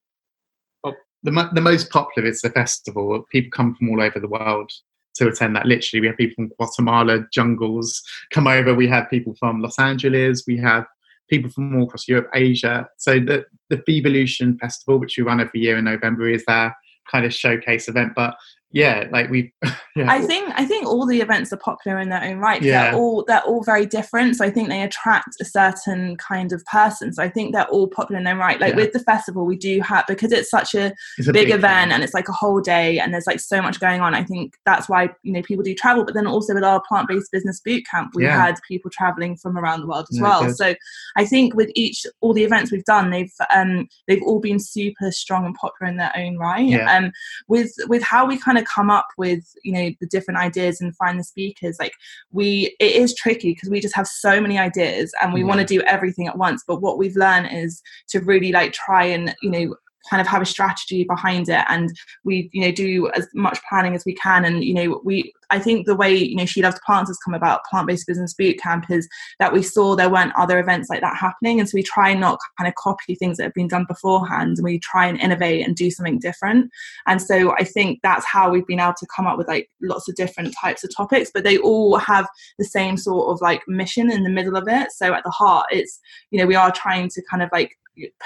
Well, 0.84 0.96
the, 1.24 1.50
the 1.54 1.62
most 1.62 1.90
popular 1.90 2.28
is 2.28 2.42
the 2.42 2.50
festival. 2.50 3.24
People 3.32 3.52
come 3.52 3.76
from 3.76 3.90
all 3.90 4.02
over 4.02 4.20
the 4.20 4.28
world 4.28 4.72
to 5.16 5.28
attend 5.28 5.56
that. 5.56 5.66
Literally, 5.66 6.02
we 6.02 6.08
have 6.08 6.18
people 6.18 6.36
from 6.36 6.52
Guatemala 6.58 7.26
jungles 7.32 8.02
come 8.32 8.48
over. 8.48 8.74
We 8.74 8.88
have 8.88 9.10
people 9.10 9.36
from 9.40 9.62
Los 9.62 9.80
Angeles. 9.80 10.44
We 10.48 10.58
have 10.58 10.86
people 11.30 11.50
from 11.50 11.76
all 11.76 11.86
across 11.86 12.08
Europe, 12.08 12.30
Asia. 12.34 12.88
So 12.98 13.20
the 13.20 13.46
the 13.70 13.78
Vevolution 13.78 14.58
Festival, 14.60 15.00
which 15.00 15.18
we 15.18 15.24
run 15.24 15.42
every 15.42 15.62
year 15.62 15.78
in 15.78 15.86
November, 15.86 16.30
is 16.30 16.46
their 16.46 16.76
kind 17.10 17.26
of 17.26 17.34
showcase 17.34 17.88
event. 17.88 18.14
But 18.16 18.36
yeah 18.76 19.08
like 19.10 19.30
we 19.30 19.54
yeah. 19.96 20.12
i 20.12 20.22
think 20.22 20.52
i 20.58 20.66
think 20.66 20.86
all 20.86 21.06
the 21.06 21.22
events 21.22 21.54
are 21.54 21.58
popular 21.58 21.98
in 21.98 22.10
their 22.10 22.22
own 22.22 22.40
right 22.40 22.62
yeah. 22.62 22.92
they're 22.92 23.00
all 23.00 23.24
they're 23.26 23.42
all 23.44 23.64
very 23.64 23.86
different 23.86 24.36
so 24.36 24.44
i 24.44 24.50
think 24.50 24.68
they 24.68 24.82
attract 24.82 25.30
a 25.40 25.46
certain 25.46 26.18
kind 26.18 26.52
of 26.52 26.64
person 26.66 27.14
so 27.14 27.24
i 27.24 27.30
think 27.30 27.54
they're 27.54 27.70
all 27.70 27.88
popular 27.88 28.18
in 28.18 28.26
their 28.26 28.34
own 28.34 28.40
right 28.40 28.60
like 28.60 28.72
yeah. 28.72 28.82
with 28.82 28.92
the 28.92 29.00
festival 29.00 29.46
we 29.46 29.56
do 29.56 29.80
have 29.80 30.04
because 30.08 30.34
it's 30.34 30.50
such 30.50 30.76
a, 30.76 30.94
it's 31.18 31.30
a 31.30 31.34
big, 31.34 31.48
big, 31.48 31.56
event 31.56 31.90
thing. 31.90 31.94
and 31.94 32.04
it's 32.04 32.14
like 32.14 32.28
a 32.28 32.34
whole 32.34 32.60
day 32.60 33.00
and 33.00 33.14
there's 33.14 33.26
like 33.26 33.40
so 33.40 33.62
much 33.62 33.80
going 33.80 34.02
on 34.02 34.14
i 34.14 34.22
think 34.22 34.54
that's 34.66 34.90
why 34.90 35.08
you 35.24 35.32
know 35.32 35.42
people 35.42 35.64
do 35.64 35.74
travel 35.74 36.04
but 36.04 36.14
then 36.14 36.28
also 36.28 36.54
with 36.54 36.64
our 36.64 36.84
plant-based 36.86 37.32
business 37.32 37.62
boot 37.62 37.86
camp 37.90 38.12
we 38.14 38.26
yeah. 38.26 38.46
had 38.46 38.60
people 38.68 38.92
traveling 38.92 39.38
from 39.38 39.58
around 39.58 39.80
the 39.80 39.88
world 39.88 40.06
as 40.12 40.20
well 40.20 40.52
so 40.52 40.76
i 41.16 41.26
think 41.26 41.56
with 41.56 41.72
each 41.76 42.06
all 42.20 42.34
the 42.34 42.44
events 42.44 42.74
we've 42.74 42.84
done 42.84 43.10
they've 43.10 43.32
um 43.56 43.88
they've 44.10 44.24
all 44.24 44.42
been 44.42 44.60
super 44.60 45.12
strong 45.12 45.46
and 45.46 45.56
popular 45.56 45.90
in 45.90 45.96
their 45.96 46.12
own 46.18 46.38
right 46.38 46.68
yeah. 46.68 46.94
um 46.94 47.10
with 47.48 47.74
with 47.88 48.04
how 48.04 48.26
we 48.26 48.38
kind 48.38 48.58
of 48.58 48.65
come 48.74 48.90
up 48.90 49.08
with 49.18 49.44
you 49.64 49.72
know 49.72 49.90
the 50.00 50.08
different 50.08 50.40
ideas 50.40 50.82
and 50.82 50.96
find 50.96 51.20
the 51.20 51.24
speakers 51.24 51.78
like 51.80 51.94
we 52.32 52.76
it 52.80 52.92
is 52.92 53.16
tricky 53.16 53.54
because 53.54 53.70
we 53.70 53.80
just 53.80 53.96
have 53.96 54.08
so 54.08 54.40
many 54.42 54.58
ideas 54.58 55.14
and 55.22 55.34
we 55.34 55.44
want 55.44 55.60
to 55.60 55.66
mm. 55.66 55.80
do 55.80 55.82
everything 55.82 56.28
at 56.28 56.38
once 56.38 56.64
but 56.68 56.82
what 56.82 56.98
we've 56.98 57.16
learned 57.16 57.48
is 57.52 57.82
to 58.08 58.20
really 58.22 58.52
like 58.52 58.74
try 58.74 59.04
and 59.04 59.36
you 59.42 59.50
know 59.50 59.76
kind 60.10 60.22
of 60.22 60.28
have 60.28 60.42
a 60.42 60.46
strategy 60.46 61.04
behind 61.04 61.50
it. 61.50 61.64
And 61.68 61.90
we 62.24 62.50
you 62.54 62.62
know 62.62 62.72
do 62.72 63.10
as 63.16 63.28
much 63.34 63.60
planning 63.70 63.96
as 63.96 64.06
we 64.06 64.16
can. 64.16 64.46
And 64.46 64.64
you 64.64 64.74
know 64.74 65.02
we 65.04 65.34
I 65.52 65.60
think 65.60 65.86
the 65.86 65.96
way 65.96 66.14
you 66.14 66.36
know 66.36 66.46
she 66.46 66.62
loves 66.62 66.80
plants 66.86 67.10
has 67.10 67.18
come 67.18 67.34
about 67.34 67.66
plant-based 67.70 68.08
business 68.08 68.34
boot 68.34 68.60
camp 68.60 68.90
is 68.90 69.08
that 69.40 69.54
we 69.54 69.62
saw 69.62 69.96
there 69.96 70.10
weren't 70.10 70.34
other 70.36 70.60
events 70.60 70.90
like 70.90 71.02
that 71.02 71.18
happening. 71.18 71.60
And 71.60 71.70
so 71.70 71.76
we 71.76 71.84
try 71.84 72.10
and 72.10 72.22
not 72.22 72.40
kind 72.58 72.68
of 72.68 72.76
copy 72.76 73.16
things 73.16 73.38
that 73.38 73.44
have 73.44 73.54
been 73.54 73.68
done 73.68 73.86
beforehand. 73.88 74.58
And 74.58 74.66
we 74.66 74.80
try 74.80 75.06
and 75.08 75.20
innovate 75.20 75.66
and 75.66 75.76
do 75.76 75.92
something 75.92 76.20
different. 76.20 76.72
And 77.08 77.22
so 77.22 77.54
I 77.58 77.64
think 77.64 78.00
that's 78.04 78.26
how 78.26 78.50
we've 78.50 78.68
been 78.68 78.80
able 78.80 78.94
to 78.98 79.08
come 79.16 79.28
up 79.28 79.38
with 79.38 79.48
like 79.48 79.70
lots 79.82 80.10
of 80.10 80.16
different 80.16 80.56
types 80.60 80.84
of 80.84 80.96
topics. 80.96 81.32
But 81.34 81.44
they 81.44 81.58
all 81.58 81.98
have 81.98 82.28
the 82.58 82.66
same 82.66 82.98
sort 82.98 83.30
of 83.30 83.42
like 83.42 83.62
mission 83.68 84.12
in 84.12 84.24
the 84.24 84.30
middle 84.30 84.56
of 84.56 84.68
it. 84.68 84.92
So 84.92 85.14
at 85.14 85.24
the 85.24 85.32
heart 85.32 85.68
it's 85.72 86.00
you 86.32 86.40
know 86.40 86.46
we 86.46 86.56
are 86.56 86.72
trying 86.72 87.10
to 87.10 87.22
kind 87.30 87.44
of 87.44 87.50
like 87.52 87.78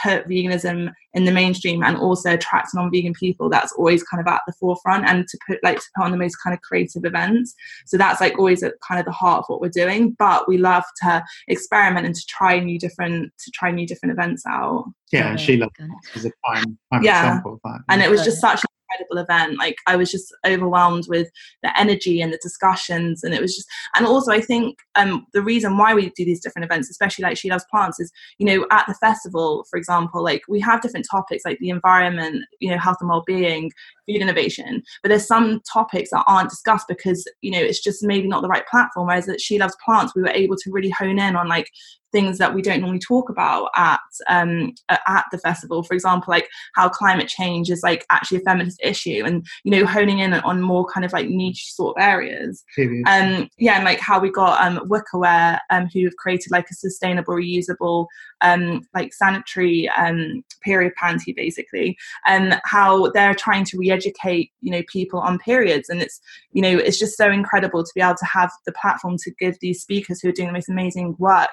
put 0.02 0.28
veganism 0.28 0.92
in 1.14 1.26
the 1.26 1.32
mainstream 1.32 1.84
and 1.84 1.98
also 1.98 2.34
attract 2.34 2.74
non-vegan 2.74 3.14
people 3.14 3.50
that's 3.50 3.72
always 3.74 4.04
kind 4.04 4.22
of 4.22 4.28
at 4.28 4.42
the 4.46 4.54
forefront 4.54 5.08
and 5.08 5.28
to 5.28 5.38
put 5.48 5.60
like 5.64 5.78
to 5.78 5.86
put 5.96 6.06
on 6.06 6.12
the 6.12 6.18
most 6.18 6.36
kind 6.44 6.54
of 6.54 6.62
creative 6.62 7.06
events. 7.06 7.56
So 7.86 7.98
that's 7.98 8.22
like 8.22 8.38
always 8.38 8.64
at 8.64 8.74
kind 8.88 9.00
of 9.00 9.06
the 9.06 9.12
heart 9.12 9.40
of 9.40 9.46
what 9.48 9.62
we're 9.62 9.70
doing 9.70 10.16
but 10.20 10.48
we 10.48 10.58
love 10.58 10.84
to 11.04 11.24
experiment 11.48 12.06
and 12.06 12.16
to 12.16 12.26
try 12.28 12.60
new 12.60 12.80
different 12.80 13.32
to 13.40 13.52
try 13.52 13.72
new 13.72 13.88
different 13.88 14.14
events 14.14 14.44
out. 14.48 14.86
Yeah 15.12 15.30
and 15.30 15.40
Sheila 15.40 15.70
was 16.14 16.26
a 16.26 16.32
prime, 16.44 16.78
prime 16.90 17.04
yeah. 17.04 17.28
example 17.28 17.54
of 17.54 17.60
that. 17.64 17.82
And 17.90 18.02
it 18.02 18.10
was 18.10 18.24
just 18.24 18.40
such 18.40 18.64
incredible 19.00 19.18
event. 19.22 19.58
Like 19.58 19.78
I 19.88 19.96
was 19.96 20.12
just 20.12 20.34
overwhelmed 20.46 21.06
with 21.08 21.30
the 21.64 21.78
energy 21.80 22.22
and 22.22 22.34
the 22.34 22.40
discussions, 22.42 23.24
and 23.24 23.34
it 23.34 23.42
was 23.42 23.56
just. 23.56 23.68
And 23.96 24.06
also, 24.06 24.32
I 24.32 24.42
think 24.42 24.80
um, 24.96 25.26
the 25.34 25.42
reason 25.42 25.78
why 25.78 25.94
we 25.94 26.10
do 26.10 26.26
these 26.26 26.42
different 26.42 26.66
events, 26.66 26.90
especially 26.90 27.24
like 27.24 27.38
She 27.38 27.50
Loves 27.50 27.66
Plants, 27.70 28.00
is 28.00 28.12
you 28.38 28.46
know 28.46 28.66
at 28.72 28.86
the 28.88 28.94
festival, 28.96 29.66
for 29.70 29.78
example, 29.78 30.24
like 30.24 30.42
we 30.48 30.60
have 30.62 30.82
different 30.82 31.08
topics 31.10 31.46
like 31.46 31.60
the 31.60 31.70
environment, 31.70 32.44
you 32.60 32.70
know, 32.70 32.78
health 32.78 32.98
and 33.02 33.10
well-being, 33.10 33.72
food 34.08 34.22
innovation, 34.22 34.84
but 35.02 35.10
there's 35.10 35.28
some 35.28 35.62
topics 35.72 36.10
that 36.12 36.24
aren't 36.28 36.50
discussed 36.50 36.88
because 36.88 37.26
you 37.42 37.52
know 37.52 37.60
it's 37.60 37.82
just 37.84 38.04
maybe 38.04 38.28
not 38.28 38.42
the 38.42 38.48
right 38.48 38.68
platform. 38.68 39.08
Whereas 39.08 39.30
at 39.30 39.42
She 39.42 39.60
Loves 39.60 39.76
Plants, 39.84 40.16
we 40.16 40.22
were 40.22 40.30
able 40.30 40.56
to 40.58 40.72
really 40.72 40.90
hone 40.90 41.20
in 41.20 41.36
on 41.36 41.48
like 41.48 41.70
things 42.12 42.38
that 42.40 42.54
we 42.54 42.62
don't 42.62 42.82
normally 42.82 43.00
talk 43.00 43.30
about 43.30 43.70
at 43.76 44.00
um, 44.28 44.74
at 44.90 45.26
the 45.32 45.38
festival. 45.38 45.84
For 45.84 45.94
example, 45.94 46.32
like 46.32 46.50
how 46.76 46.90
climate 46.90 47.28
change 47.28 47.70
is 47.70 47.82
like 47.84 48.06
actually 48.10 48.40
a 48.40 48.42
feminist 48.42 48.80
issue, 48.90 49.24
and 49.26 49.46
you 49.64 49.72
know 49.72 49.86
honing 49.86 50.20
in 50.20 50.34
on 50.34 50.62
more 50.62 50.86
kind 50.86 51.06
of 51.06 51.14
like 51.14 51.30
niche 51.30 51.74
sort 51.74 51.98
of 51.98 52.04
areas. 52.04 52.64
Um, 53.06 53.50
yeah, 53.58 53.76
and 53.76 53.86
like 53.86 54.00
how 54.00 54.20
we 54.20 54.32
got 54.32 54.62
um, 54.62 54.80
Wickerwear, 54.90 55.60
um, 55.70 55.88
who 55.94 56.04
have 56.06 56.16
created 56.18 56.52
like 56.52 56.70
a 56.70 56.74
sustainable, 56.74 57.36
reusable, 57.36 58.08
um, 58.42 58.82
like 58.94 59.14
sanitary 59.14 59.90
um, 59.90 60.44
period 60.62 60.94
panty, 61.02 61.36
basically, 61.36 61.98
and 62.26 62.60
how 62.66 63.10
they're 63.12 63.36
trying 63.36 63.66
to 63.66 63.78
re-educate 63.78 64.52
you 64.62 64.72
know 64.72 64.84
people 64.92 65.20
on 65.20 65.38
periods, 65.40 65.90
and 65.90 66.02
it's 66.02 66.20
you 66.52 66.62
know 66.62 66.78
it's 66.78 67.00
just 67.00 67.18
so 67.18 67.30
incredible 67.30 67.84
to 67.84 67.92
be 67.96 68.02
able 68.02 68.16
to 68.16 68.26
have 68.26 68.52
the 68.66 68.74
platform 68.74 69.18
to 69.18 69.32
give 69.40 69.58
these 69.62 69.82
speakers 69.82 70.20
who 70.22 70.30
are 70.30 70.34
doing 70.34 70.48
the 70.48 70.54
most 70.54 70.70
amazing 70.70 71.16
work 71.20 71.50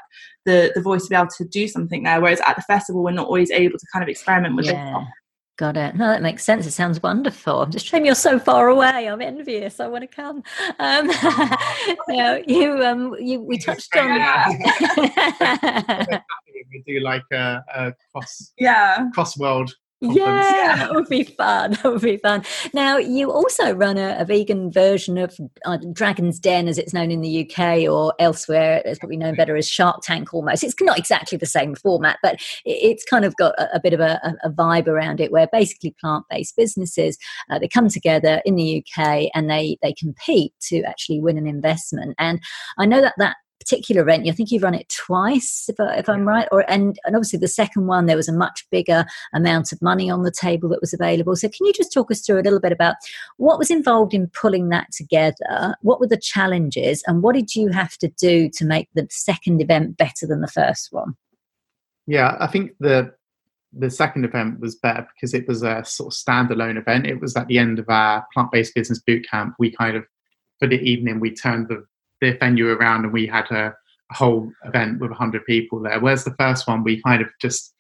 the 0.47 0.73
the 0.75 0.81
voice 0.81 1.03
to 1.03 1.11
be 1.11 1.17
able 1.17 1.29
to 1.37 1.45
do 1.45 1.69
something 1.69 2.05
there. 2.05 2.21
Whereas 2.21 2.41
at 2.41 2.57
the 2.57 2.63
festival, 2.63 3.03
we're 3.03 3.11
not 3.11 3.27
always 3.27 3.51
able 3.51 3.79
to 3.79 3.87
kind 3.93 4.03
of 4.03 4.09
experiment 4.09 4.57
with 4.57 4.67
yeah. 4.67 5.05
It. 5.57 5.59
Got 5.59 5.77
it. 5.77 5.95
No, 5.97 6.07
that 6.09 6.23
makes 6.23 6.45
sense. 6.45 6.67
It 6.67 6.73
sounds 6.73 7.03
wonderful. 7.03 7.63
I'm 7.63 7.71
just 7.71 7.87
shame 7.87 8.05
you're 8.05 8.15
so 8.15 8.39
far 8.39 8.69
away. 8.69 9.09
I'm 9.09 9.23
envious. 9.23 9.81
I 9.81 9.89
want 9.89 10.03
to 10.03 10.09
come. 10.09 10.43
Um, 10.79 11.09
you, 12.09 12.45
you, 12.47 12.85
um, 12.85 13.17
you, 13.19 13.41
we 13.41 13.57
touched 13.59 13.97
on. 13.97 14.09
we 16.71 16.83
do 16.87 17.01
like 17.01 17.25
a, 17.33 17.65
a 17.75 17.95
cross, 18.13 18.53
yeah, 18.59 19.09
cross 19.15 19.39
world 19.39 19.75
yeah, 20.01 20.77
that 20.77 20.95
would 20.95 21.09
be 21.09 21.25
fun. 21.25 21.77
That 21.83 21.93
would 21.93 22.03
be 22.03 22.17
fun. 22.19 22.43
Now, 22.75 22.97
you 22.97 23.31
also 23.31 23.73
run 23.73 23.97
a, 23.97 24.17
a 24.19 24.25
vegan 24.25 24.71
version 24.71 25.17
of 25.19 25.37
uh, 25.65 25.79
Dragon's 25.93 26.39
Den, 26.39 26.69
as 26.69 26.79
it's 26.79 26.93
known 26.93 27.11
in 27.11 27.21
the 27.21 27.49
UK 27.49 27.89
or 27.91 28.15
elsewhere. 28.19 28.83
It's 28.85 28.99
probably 28.99 29.17
known 29.17 29.37
better 29.37 29.57
as 29.57 29.69
Shark 29.69 30.03
Tank 30.03 30.35
almost. 30.35 30.65
It's 30.65 30.75
not 30.81 30.99
exactly 30.99 31.39
the 31.39 31.47
same 31.47 31.75
format, 31.75 32.19
but 32.23 32.41
it's 32.65 33.05
kind 33.05 33.25
of 33.25 33.37
got 33.37 33.59
a, 33.59 33.77
a 33.77 33.81
bit 33.81 33.93
of 33.93 34.01
a, 34.01 34.21
a, 34.43 34.51
vibe 34.51 34.87
around 34.87 35.21
it 35.21 35.33
where 35.33 35.49
basically 35.53 35.95
plant 36.01 36.25
based 36.31 36.57
businesses 36.57 37.19
uh, 37.51 37.59
they 37.59 37.69
come 37.69 37.89
together 37.89 38.41
in 38.45 38.57
the 38.57 38.83
UK 38.83 39.29
and 39.35 39.51
they, 39.51 39.79
they 39.83 39.93
compete 39.93 40.53
to 40.69 40.83
actually 40.83 41.21
win 41.21 41.39
an 41.39 41.47
investment. 41.47 42.15
And 42.19 42.41
I 42.79 42.87
know 42.87 43.01
that 43.01 43.15
that 43.19 43.37
particular 43.59 44.03
event, 44.03 44.29
I 44.29 44.33
think 44.33 44.51
you've 44.51 44.63
run 44.63 44.75
it 44.75 44.89
twice, 44.89 45.67
if, 45.69 45.79
I, 45.81 45.97
if 45.97 46.09
I'm 46.09 46.27
right. 46.27 46.49
Or 46.53 46.69
and, 46.71 46.99
and 47.05 47.17
obviously 47.17 47.39
the 47.39 47.49
second 47.49 47.87
one, 47.87 48.07
there 48.07 48.17
was 48.17 48.29
a 48.29 48.33
much 48.33 48.67
bigger 48.71 49.05
amount 49.35 49.73
of 49.73 49.83
money 49.83 50.11
on 50.11 50.23
the 50.23 50.31
table 50.31 50.69
that 50.71 50.81
was 50.81 50.93
available. 50.93 51.37
So 51.37 51.49
can 51.49 51.67
you 51.67 51.73
just 51.73 51.93
talk 51.93 52.11
us 52.11 52.21
through 52.21 52.41
a 52.41 52.43
little 52.43 52.61
bit 52.61 52.73
about 52.73 52.97
what 53.37 53.59
was 53.59 53.71
involved 53.71 54.15
in 54.15 54.29
pulling 54.29 54.69
that 54.69 54.89
together? 54.93 55.77
What 55.83 56.01
were 56.01 56.09
the 56.09 56.17
challenges, 56.17 57.03
and 57.07 57.23
what 57.23 57.35
did 57.35 57.55
you 57.55 57.69
have 57.71 57.97
to 57.99 58.09
do 58.09 58.49
to 58.51 58.65
make 58.65 58.89
the 58.95 59.07
second 59.11 59.61
event 59.61 59.97
better 59.97 60.27
than 60.27 60.41
the 60.41 60.49
first 60.49 60.93
one? 60.93 61.17
Yeah, 62.07 62.37
I 62.39 62.47
think 62.47 62.73
the 62.81 63.15
the 63.79 63.91
second 63.91 64.25
event 64.25 64.61
was 64.61 64.77
better 64.77 65.07
because 65.15 65.35
it 65.35 65.47
was 65.47 65.63
a 65.63 65.85
sort 65.85 66.15
of 66.15 66.17
standalone 66.17 66.79
event. 66.79 67.07
It 67.07 67.21
was 67.21 67.37
at 67.37 67.47
the 67.49 67.59
end 67.59 67.79
of 67.79 67.89
our 67.89 68.25
plant 68.33 68.51
based 68.53 68.75
business 68.75 69.01
boot 69.01 69.27
camp. 69.29 69.55
We 69.59 69.71
kind 69.71 69.97
of 69.97 70.05
for 70.59 70.69
the 70.69 70.81
evening 70.81 71.21
we 71.21 71.35
turned 71.35 71.69
the 71.69 71.85
the 72.21 72.33
venue 72.33 72.69
around 72.69 73.05
and 73.05 73.13
we 73.13 73.27
had 73.27 73.51
a, 73.51 73.75
a 74.11 74.15
whole 74.15 74.51
event 74.65 75.01
with 75.01 75.11
100 75.11 75.45
people 75.45 75.81
there. 75.81 76.01
Whereas 76.01 76.25
the 76.25 76.35
first 76.39 76.67
one, 76.67 76.85
we 76.85 77.03
kind 77.03 77.23
of 77.23 77.29
just 77.41 77.75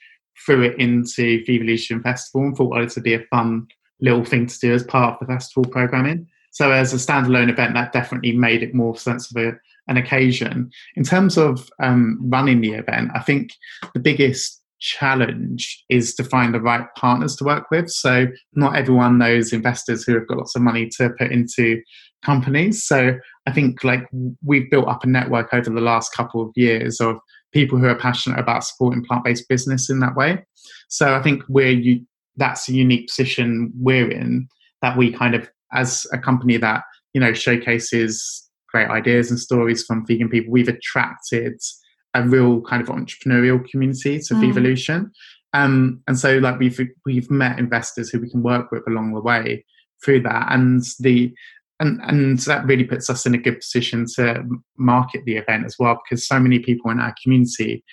threw 0.44 0.62
it 0.62 0.79
into 0.79 1.44
Vevolution 1.46 2.03
Festival 2.03 2.46
and 2.46 2.57
thought 2.57 2.70
well, 2.70 2.83
it 2.83 2.94
would 2.94 3.05
be 3.05 3.14
a 3.14 3.27
fun 3.31 3.66
little 4.01 4.25
thing 4.25 4.46
to 4.46 4.59
do 4.59 4.75
as 4.75 4.85
part 4.85 5.14
of 5.14 5.27
the 5.27 5.33
festival 5.33 5.70
programming. 5.70 6.27
So 6.51 6.70
as 6.70 6.92
a 6.92 6.96
standalone 6.96 7.51
event, 7.51 7.75
that 7.75 7.92
definitely 7.92 8.33
made 8.33 8.62
it 8.62 8.75
more 8.75 8.96
sense 8.96 9.31
of 9.31 9.42
a, 9.42 9.53
an 9.88 9.96
occasion. 9.96 10.70
In 10.96 11.05
terms 11.05 11.37
of 11.37 11.68
um, 11.83 12.18
running 12.22 12.61
the 12.61 12.72
event, 12.72 13.11
I 13.14 13.20
think 13.20 13.51
the 13.94 14.01
biggest 14.01 14.62
challenge 14.81 15.85
is 15.88 16.14
to 16.14 16.25
find 16.25 16.55
the 16.55 16.61
right 16.61 16.87
partners 16.96 17.37
to 17.37 17.44
work 17.44 17.70
with. 17.70 17.90
So 17.90 18.29
not 18.55 18.77
everyone 18.77 19.18
knows 19.18 19.53
investors 19.53 20.05
who 20.05 20.14
have 20.14 20.27
got 20.27 20.38
lots 20.38 20.57
of 20.57 20.62
money 20.62 20.88
to 20.99 21.11
put 21.18 21.33
into 21.33 21.81
companies. 22.22 22.85
So 22.85 23.18
I 23.46 23.52
think 23.52 23.85
like 23.85 24.09
we've 24.44 24.70
built 24.70 24.88
up 24.88 25.04
a 25.04 25.06
network 25.06 25.54
over 25.54 25.70
the 25.70 25.80
last 25.80 26.12
couple 26.12 26.42
of 26.42 26.50
years 26.56 27.00
of 27.00 27.18
people 27.52 27.78
who 27.78 27.87
are 27.87 27.94
passionate 27.94 28.38
about 28.38 28.64
supporting 28.64 29.04
plant-based 29.04 29.48
business 29.48 29.88
in 29.88 30.00
that 30.00 30.16
way. 30.16 30.44
So 30.88 31.14
I 31.14 31.22
think 31.22 31.42
we're 31.48 31.70
you, 31.70 32.04
that's 32.37 32.68
a 32.68 32.72
unique 32.72 33.09
position 33.09 33.72
we're 33.80 34.11
in 34.11 34.48
that 34.82 34.96
we 34.96 35.12
kind 35.12 35.35
of 35.35 35.50
as 35.72 36.06
a 36.12 36.18
company 36.18 36.56
that 36.56 36.82
you 37.14 37.20
know 37.20 37.32
showcases 37.32 38.46
great 38.76 38.88
ideas 38.88 39.30
and 39.30 39.40
stories 39.40 39.85
from 39.85 40.04
vegan 40.06 40.28
people, 40.28 40.52
we've 40.52 40.68
attracted 40.68 41.59
a 42.14 42.22
real 42.22 42.61
kind 42.62 42.82
of 42.82 42.88
entrepreneurial 42.88 43.66
community 43.70 44.18
to 44.18 44.35
mm. 44.35 44.40
Vevolution. 44.40 45.11
Um, 45.52 46.02
and 46.06 46.18
so 46.18 46.38
like 46.38 46.59
we've 46.59 46.78
we've 47.04 47.30
met 47.30 47.59
investors 47.59 48.11
who 48.11 48.20
we 48.20 48.30
can 48.30 48.42
work 48.42 48.70
with 48.70 48.82
along 48.87 49.14
the 49.14 49.20
way 49.20 49.64
through 50.04 50.20
that 50.22 50.48
and 50.50 50.82
the 51.00 51.32
and 51.81 52.01
and 52.03 52.39
that 52.41 52.65
really 52.67 52.85
puts 52.85 53.11
us 53.11 53.27
in 53.27 53.35
a 53.35 53.39
good 53.39 53.57
position 53.57 54.07
to 54.17 54.45
market 54.79 55.25
the 55.25 55.37
event 55.37 55.65
as 55.65 55.77
well 55.79 56.01
because 56.05 56.27
so 56.27 56.39
many 56.39 56.59
people 56.59 56.91
in 56.91 57.01
our 57.01 57.15
community 57.23 57.85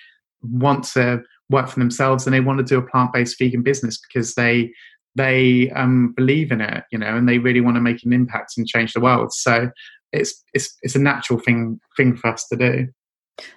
want 0.41 0.83
to 0.83 1.21
work 1.49 1.67
for 1.67 1.79
themselves 1.79 2.25
and 2.25 2.33
they 2.33 2.39
want 2.39 2.59
to 2.59 2.63
do 2.63 2.77
a 2.77 2.89
plant-based 2.89 3.37
vegan 3.37 3.61
business 3.61 3.99
because 3.99 4.33
they 4.35 4.71
they 5.15 5.69
um, 5.71 6.13
believe 6.15 6.51
in 6.51 6.61
it 6.61 6.83
you 6.91 6.97
know 6.97 7.15
and 7.15 7.27
they 7.27 7.37
really 7.37 7.61
want 7.61 7.75
to 7.75 7.81
make 7.81 8.03
an 8.03 8.13
impact 8.13 8.53
and 8.57 8.67
change 8.67 8.93
the 8.93 8.99
world. 8.99 9.33
So 9.33 9.69
it's 10.11 10.43
it's 10.53 10.75
it's 10.81 10.95
a 10.95 10.99
natural 10.99 11.39
thing 11.39 11.79
thing 11.97 12.15
for 12.15 12.27
us 12.27 12.47
to 12.47 12.57
do. 12.57 12.87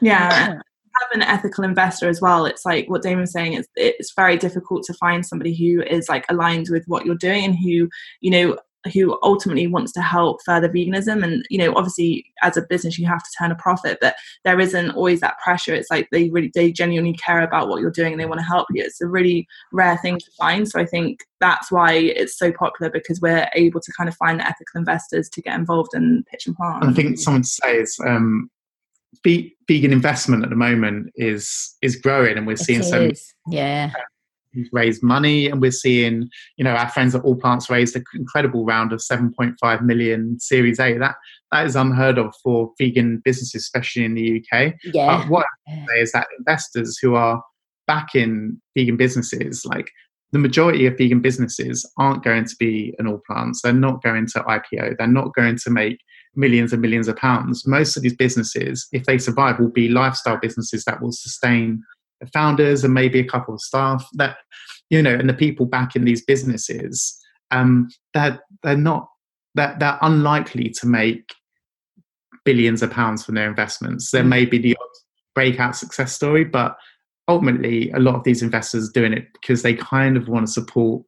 Yeah 0.01 0.59
have 1.01 1.21
an 1.21 1.23
ethical 1.23 1.65
investor 1.65 2.09
as 2.09 2.21
well. 2.21 2.47
It's 2.47 2.65
like 2.65 2.89
what 2.89 3.03
damien's 3.03 3.33
saying 3.33 3.55
it's 3.55 3.69
it's 3.77 4.12
very 4.15 4.37
difficult 4.37 4.83
to 4.85 4.95
find 4.95 5.25
somebody 5.25 5.55
who 5.55 5.83
is 5.83 6.09
like 6.09 6.25
aligned 6.29 6.69
with 6.71 6.85
what 6.87 7.05
you're 7.05 7.15
doing 7.15 7.45
and 7.45 7.55
who 7.55 7.89
you 8.21 8.31
know 8.31 8.59
who 8.92 9.18
ultimately 9.22 9.66
wants 9.66 9.92
to 9.92 10.01
help 10.01 10.40
further 10.44 10.68
veganism. 10.68 11.22
And 11.25 11.44
you 11.51 11.59
know 11.59 11.72
obviously 11.77 12.27
as 12.42 12.57
a 12.57 12.62
business 12.62 12.99
you 12.99 13.07
have 13.07 13.22
to 13.22 13.31
turn 13.38 13.51
a 13.51 13.57
profit 13.57 13.99
but 14.01 14.16
there 14.44 14.61
isn't 14.61 14.90
always 14.90 15.20
that 15.20 15.38
pressure. 15.38 15.75
It's 15.75 15.90
like 15.90 16.09
they 16.11 16.31
really 16.31 16.51
they 16.55 16.72
genuinely 16.72 17.14
care 17.14 17.42
about 17.42 17.68
what 17.68 17.81
you're 17.81 17.90
doing 17.90 18.12
and 18.12 18.20
they 18.20 18.27
want 18.27 18.40
to 18.40 18.46
help 18.46 18.66
you. 18.72 18.83
It's 18.83 19.01
a 19.01 19.07
really 19.07 19.46
rare 19.72 19.99
thing 19.99 20.18
to 20.18 20.31
find. 20.38 20.68
So 20.68 20.81
i 20.81 20.87
think 20.87 21.20
that's 21.40 21.70
why 21.70 21.92
it's 21.92 22.38
so 22.38 22.51
popular 22.51 22.90
because 22.90 23.20
we're 23.20 23.49
able 23.55 23.81
to 23.81 23.92
kind 23.92 24.09
of 24.09 24.16
find 24.16 24.40
the 24.40 24.44
ethical 24.46 24.79
investors 24.79 25.29
to 25.31 25.42
get 25.42 25.55
involved 25.55 25.90
and 25.92 26.25
pitch 26.27 26.46
and 26.46 26.57
plant. 26.57 26.85
I 26.85 26.92
think 26.92 27.18
someone 27.18 27.44
says 27.44 27.96
um 28.07 28.51
vegan 29.25 29.92
investment 29.92 30.44
at 30.44 30.51
the 30.51 30.57
moment 30.57 31.11
is 31.16 31.75
is 31.83 31.96
growing 31.96 32.37
and 32.37 32.46
we're 32.46 32.57
seeing 32.57 32.83
so 32.83 33.11
yeah 33.51 33.90
raised 34.73 35.03
money 35.03 35.49
and 35.49 35.61
we're 35.61 35.71
seeing 35.71 36.29
you 36.57 36.64
know 36.64 36.73
our 36.73 36.88
friends 36.88 37.14
at 37.14 37.23
allplants 37.23 37.71
raised 37.71 37.97
an 37.97 38.05
incredible 38.14 38.64
round 38.64 38.92
of 38.92 39.01
7.5 39.01 39.83
million 39.83 40.38
series 40.40 40.79
a. 40.81 40.99
That 40.99 41.16
that 41.53 41.66
is 41.66 41.77
unheard 41.77 42.19
of 42.19 42.35
for 42.42 42.73
vegan 42.79 43.23
businesses 43.25 43.62
especially 43.62 44.05
in 44.05 44.14
the 44.14 44.40
uk 44.40 44.75
yeah. 44.85 45.19
But 45.19 45.29
what 45.29 45.47
i 45.69 45.85
say 45.88 46.01
is 46.01 46.12
that 46.12 46.27
investors 46.38 46.99
who 47.01 47.14
are 47.14 47.42
backing 47.87 48.61
vegan 48.77 48.97
businesses 48.97 49.64
like 49.64 49.90
the 50.33 50.38
majority 50.38 50.87
of 50.87 50.99
vegan 50.99 51.21
businesses 51.21 51.88
aren't 51.99 52.25
going 52.25 52.45
to 52.45 52.57
be 52.59 52.95
an 52.99 53.07
allplants. 53.07 53.61
They're 53.62 53.73
not 53.73 54.03
going 54.03 54.27
to 54.27 54.40
ipo 54.40 54.97
they're 54.97 55.07
not 55.07 55.35
going 55.35 55.57
to 55.57 55.71
make 55.71 56.01
millions 56.35 56.73
and 56.73 56.83
millions 56.83 57.09
of 57.09 57.16
pounds. 57.16 57.66
Most 57.66 57.97
of 57.97 58.03
these 58.03 58.16
businesses 58.16 58.87
if 58.92 59.05
they 59.05 59.19
survive 59.19 59.59
will 59.59 59.71
be 59.71 59.88
lifestyle 59.88 60.38
businesses 60.38 60.85
that 60.85 61.01
will 61.01 61.12
sustain 61.12 61.83
founders 62.33 62.85
and 62.85 62.94
maybe 62.94 63.20
a 63.20 63.24
couple 63.24 63.55
of 63.55 63.61
staff 63.61 64.07
that 64.14 64.37
you 64.90 65.02
know 65.02 65.14
and 65.14 65.29
the 65.29 65.35
people 65.35 65.66
back 65.66 65.96
in 65.96 66.05
these 66.05 66.24
businesses 66.24 67.18
um 67.50 67.88
that 68.14 68.40
they're, 68.62 68.74
they're 68.74 68.76
not 68.76 69.09
that 69.55 69.79
they're, 69.79 69.90
they're 69.90 69.98
unlikely 70.02 70.70
to 70.70 70.87
make 70.87 71.35
billions 72.44 72.83
of 72.83 72.90
pounds 72.90 73.24
from 73.24 73.35
their 73.35 73.48
investments 73.48 74.11
there 74.11 74.22
mm. 74.22 74.29
may 74.29 74.44
be 74.44 74.59
the 74.59 74.76
breakout 75.35 75.76
success 75.76 76.12
story 76.12 76.44
but 76.44 76.76
ultimately 77.29 77.90
a 77.90 77.98
lot 77.98 78.14
of 78.14 78.24
these 78.24 78.42
investors 78.42 78.88
are 78.88 78.92
doing 78.92 79.12
it 79.12 79.26
because 79.33 79.62
they 79.62 79.74
kind 79.74 80.16
of 80.16 80.29
want 80.29 80.46
to 80.46 80.52
support 80.52 81.02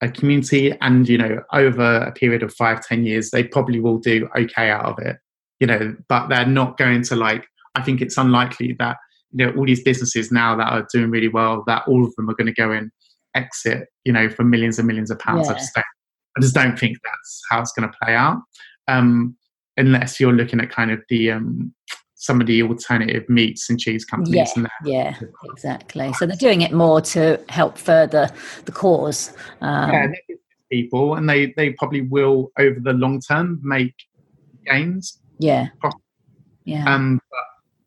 a 0.00 0.08
community 0.08 0.76
and 0.80 1.08
you 1.08 1.18
know 1.18 1.40
over 1.52 1.96
a 1.98 2.12
period 2.12 2.42
of 2.42 2.54
five 2.54 2.84
ten 2.84 3.04
years 3.04 3.30
they 3.30 3.42
probably 3.42 3.80
will 3.80 3.98
do 3.98 4.28
okay 4.36 4.70
out 4.70 4.84
of 4.84 4.98
it 4.98 5.16
you 5.60 5.66
know 5.66 5.94
but 6.08 6.28
they're 6.28 6.46
not 6.46 6.76
going 6.76 7.02
to 7.02 7.16
like 7.16 7.46
i 7.74 7.82
think 7.82 8.00
it's 8.00 8.18
unlikely 8.18 8.74
that 8.78 8.96
you 9.34 9.46
know 9.46 9.52
all 9.56 9.66
these 9.66 9.82
businesses 9.82 10.30
now 10.32 10.56
that 10.56 10.72
are 10.72 10.86
doing 10.92 11.10
really 11.10 11.28
well 11.28 11.62
that 11.66 11.86
all 11.86 12.04
of 12.04 12.14
them 12.14 12.30
are 12.30 12.34
going 12.34 12.46
to 12.46 12.52
go 12.52 12.70
and 12.70 12.90
exit 13.34 13.88
you 14.04 14.12
know 14.12 14.28
for 14.28 14.44
millions 14.44 14.78
and 14.78 14.86
millions 14.86 15.10
of 15.10 15.18
pounds 15.18 15.48
yeah. 15.48 15.82
i 16.36 16.40
just 16.40 16.54
don't 16.54 16.78
think 16.78 16.96
that's 17.04 17.42
how 17.50 17.60
it's 17.60 17.72
going 17.72 17.88
to 17.88 17.96
play 18.02 18.14
out 18.14 18.40
um 18.88 19.36
unless 19.76 20.20
you're 20.20 20.32
looking 20.32 20.60
at 20.60 20.70
kind 20.70 20.90
of 20.90 21.02
the 21.08 21.32
um 21.32 21.74
some 22.24 22.40
of 22.40 22.46
the 22.46 22.62
alternative 22.62 23.28
meats 23.28 23.68
and 23.68 23.78
cheese 23.78 24.02
companies. 24.02 24.34
Yeah, 24.34 24.52
and 24.56 24.68
yeah, 24.82 25.14
exactly. 25.44 26.10
So 26.14 26.24
they're 26.24 26.36
doing 26.36 26.62
it 26.62 26.72
more 26.72 27.02
to 27.02 27.38
help 27.50 27.76
further 27.76 28.30
the 28.64 28.72
cause. 28.72 29.36
Um, 29.60 29.92
yeah, 29.92 30.06
people, 30.72 31.16
and 31.16 31.28
they 31.28 31.52
they 31.56 31.70
probably 31.74 32.00
will 32.00 32.50
over 32.58 32.80
the 32.80 32.94
long 32.94 33.20
term 33.20 33.60
make 33.62 33.94
gains. 34.64 35.20
Yeah, 35.38 35.66
yeah. 36.64 36.92
Um, 36.92 37.20
but 37.30 37.40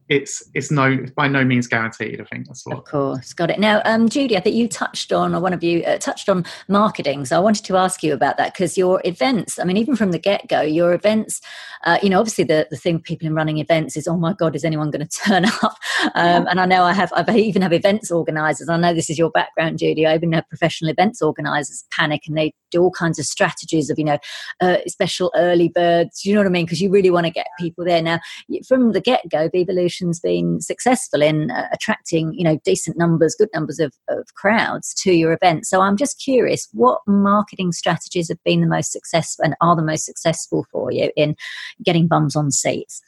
it's 0.09 0.41
it's 0.53 0.71
no 0.71 0.85
it's 0.85 1.11
by 1.11 1.27
no 1.27 1.43
means 1.43 1.67
guaranteed. 1.67 2.21
I 2.21 2.23
think 2.23 2.47
that's 2.47 2.65
what. 2.65 2.77
Of 2.77 2.85
course, 2.85 3.33
got 3.33 3.49
it. 3.49 3.59
Now, 3.59 3.81
um, 3.85 4.07
Judy, 4.07 4.37
I 4.37 4.39
think 4.39 4.55
you 4.55 4.67
touched 4.67 5.11
on, 5.11 5.35
or 5.35 5.41
one 5.41 5.53
of 5.53 5.63
you 5.63 5.83
uh, 5.83 5.97
touched 5.97 6.29
on 6.29 6.45
marketing. 6.67 7.25
So 7.25 7.35
I 7.35 7.39
wanted 7.39 7.65
to 7.65 7.77
ask 7.77 8.03
you 8.03 8.13
about 8.13 8.37
that 8.37 8.53
because 8.53 8.77
your 8.77 9.01
events. 9.03 9.59
I 9.59 9.65
mean, 9.65 9.77
even 9.77 9.95
from 9.95 10.11
the 10.11 10.19
get 10.19 10.47
go, 10.47 10.61
your 10.61 10.93
events. 10.93 11.41
Uh, 11.85 11.99
you 12.01 12.09
know, 12.09 12.19
obviously 12.19 12.43
the 12.43 12.67
the 12.69 12.77
thing 12.77 12.99
people 12.99 13.27
in 13.27 13.35
running 13.35 13.57
events 13.57 13.97
is, 13.97 14.07
oh 14.07 14.17
my 14.17 14.33
god, 14.33 14.55
is 14.55 14.63
anyone 14.63 14.91
going 14.91 15.07
to 15.07 15.19
turn 15.19 15.45
up? 15.45 15.77
Um. 16.15 16.47
And 16.47 16.59
I 16.59 16.65
know 16.65 16.83
I 16.83 16.93
have. 16.93 17.11
I 17.13 17.37
even 17.37 17.61
have 17.61 17.73
events 17.73 18.09
organisers. 18.09 18.69
I 18.69 18.77
know 18.77 18.93
this 18.93 19.09
is 19.09 19.17
your 19.17 19.31
background, 19.31 19.79
Judy. 19.79 20.05
I 20.05 20.15
even 20.15 20.31
have 20.33 20.47
professional 20.47 20.89
events 20.89 21.21
organisers 21.21 21.83
panic 21.91 22.23
and 22.27 22.37
they 22.37 22.53
do 22.71 22.81
all 22.81 22.91
kinds 22.91 23.19
of 23.19 23.25
strategies 23.25 23.89
of 23.89 23.97
you 23.97 24.05
know 24.05 24.17
uh, 24.61 24.77
special 24.87 25.31
early 25.35 25.69
birds. 25.69 26.25
You 26.25 26.33
know 26.33 26.41
what 26.41 26.47
I 26.47 26.51
mean? 26.51 26.65
Because 26.65 26.81
you 26.81 26.89
really 26.89 27.09
want 27.09 27.25
to 27.25 27.31
get 27.31 27.47
people 27.59 27.85
there. 27.85 28.01
Now, 28.01 28.19
from 28.67 28.91
the 28.91 29.01
get 29.01 29.29
go, 29.29 29.49
Vevolution 29.49 30.07
has 30.07 30.19
been 30.19 30.61
successful 30.61 31.21
in 31.21 31.51
uh, 31.51 31.67
attracting, 31.71 32.33
you 32.33 32.43
know, 32.43 32.59
decent 32.63 32.97
numbers, 32.97 33.35
good 33.37 33.49
numbers 33.53 33.79
of, 33.79 33.93
of 34.09 34.33
crowds 34.35 34.93
to 34.95 35.13
your 35.13 35.33
event. 35.33 35.65
So 35.65 35.81
I'm 35.81 35.97
just 35.97 36.19
curious, 36.19 36.67
what 36.73 37.01
marketing 37.07 37.71
strategies 37.71 38.29
have 38.29 38.43
been 38.43 38.61
the 38.61 38.67
most 38.67 38.91
successful 38.91 39.45
and 39.45 39.55
are 39.61 39.75
the 39.75 39.81
most 39.81 40.05
successful 40.05 40.65
for 40.71 40.91
you 40.91 41.11
in 41.15 41.35
getting 41.83 42.07
bums 42.07 42.35
on 42.35 42.51
seats? 42.51 43.01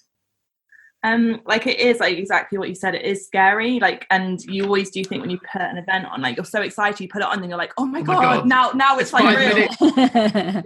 Um 1.04 1.42
like 1.46 1.66
it 1.66 1.80
is 1.80 2.00
like 2.00 2.18
exactly 2.18 2.58
what 2.58 2.68
you 2.68 2.76
said 2.76 2.94
it 2.94 3.06
is 3.06 3.26
scary 3.26 3.80
like 3.80 4.06
and 4.10 4.42
you 4.44 4.66
always 4.66 4.90
do 4.90 5.02
think 5.04 5.22
when 5.22 5.30
you 5.30 5.40
put 5.52 5.62
an 5.62 5.78
event 5.78 6.06
on 6.08 6.22
like 6.22 6.36
you're 6.36 6.44
so 6.44 6.62
excited 6.62 7.00
you 7.00 7.08
put 7.08 7.22
it 7.22 7.28
on 7.28 7.40
and 7.40 7.50
you're 7.50 7.58
like 7.58 7.74
oh 7.78 7.86
my, 7.86 8.02
oh 8.02 8.04
god, 8.04 8.22
god, 8.22 8.48
now 8.48 8.72
now 8.72 8.98
it's, 8.98 9.04
it's 9.04 9.14
like 9.14 9.38
real. 9.38 9.94
yeah, 9.98 10.62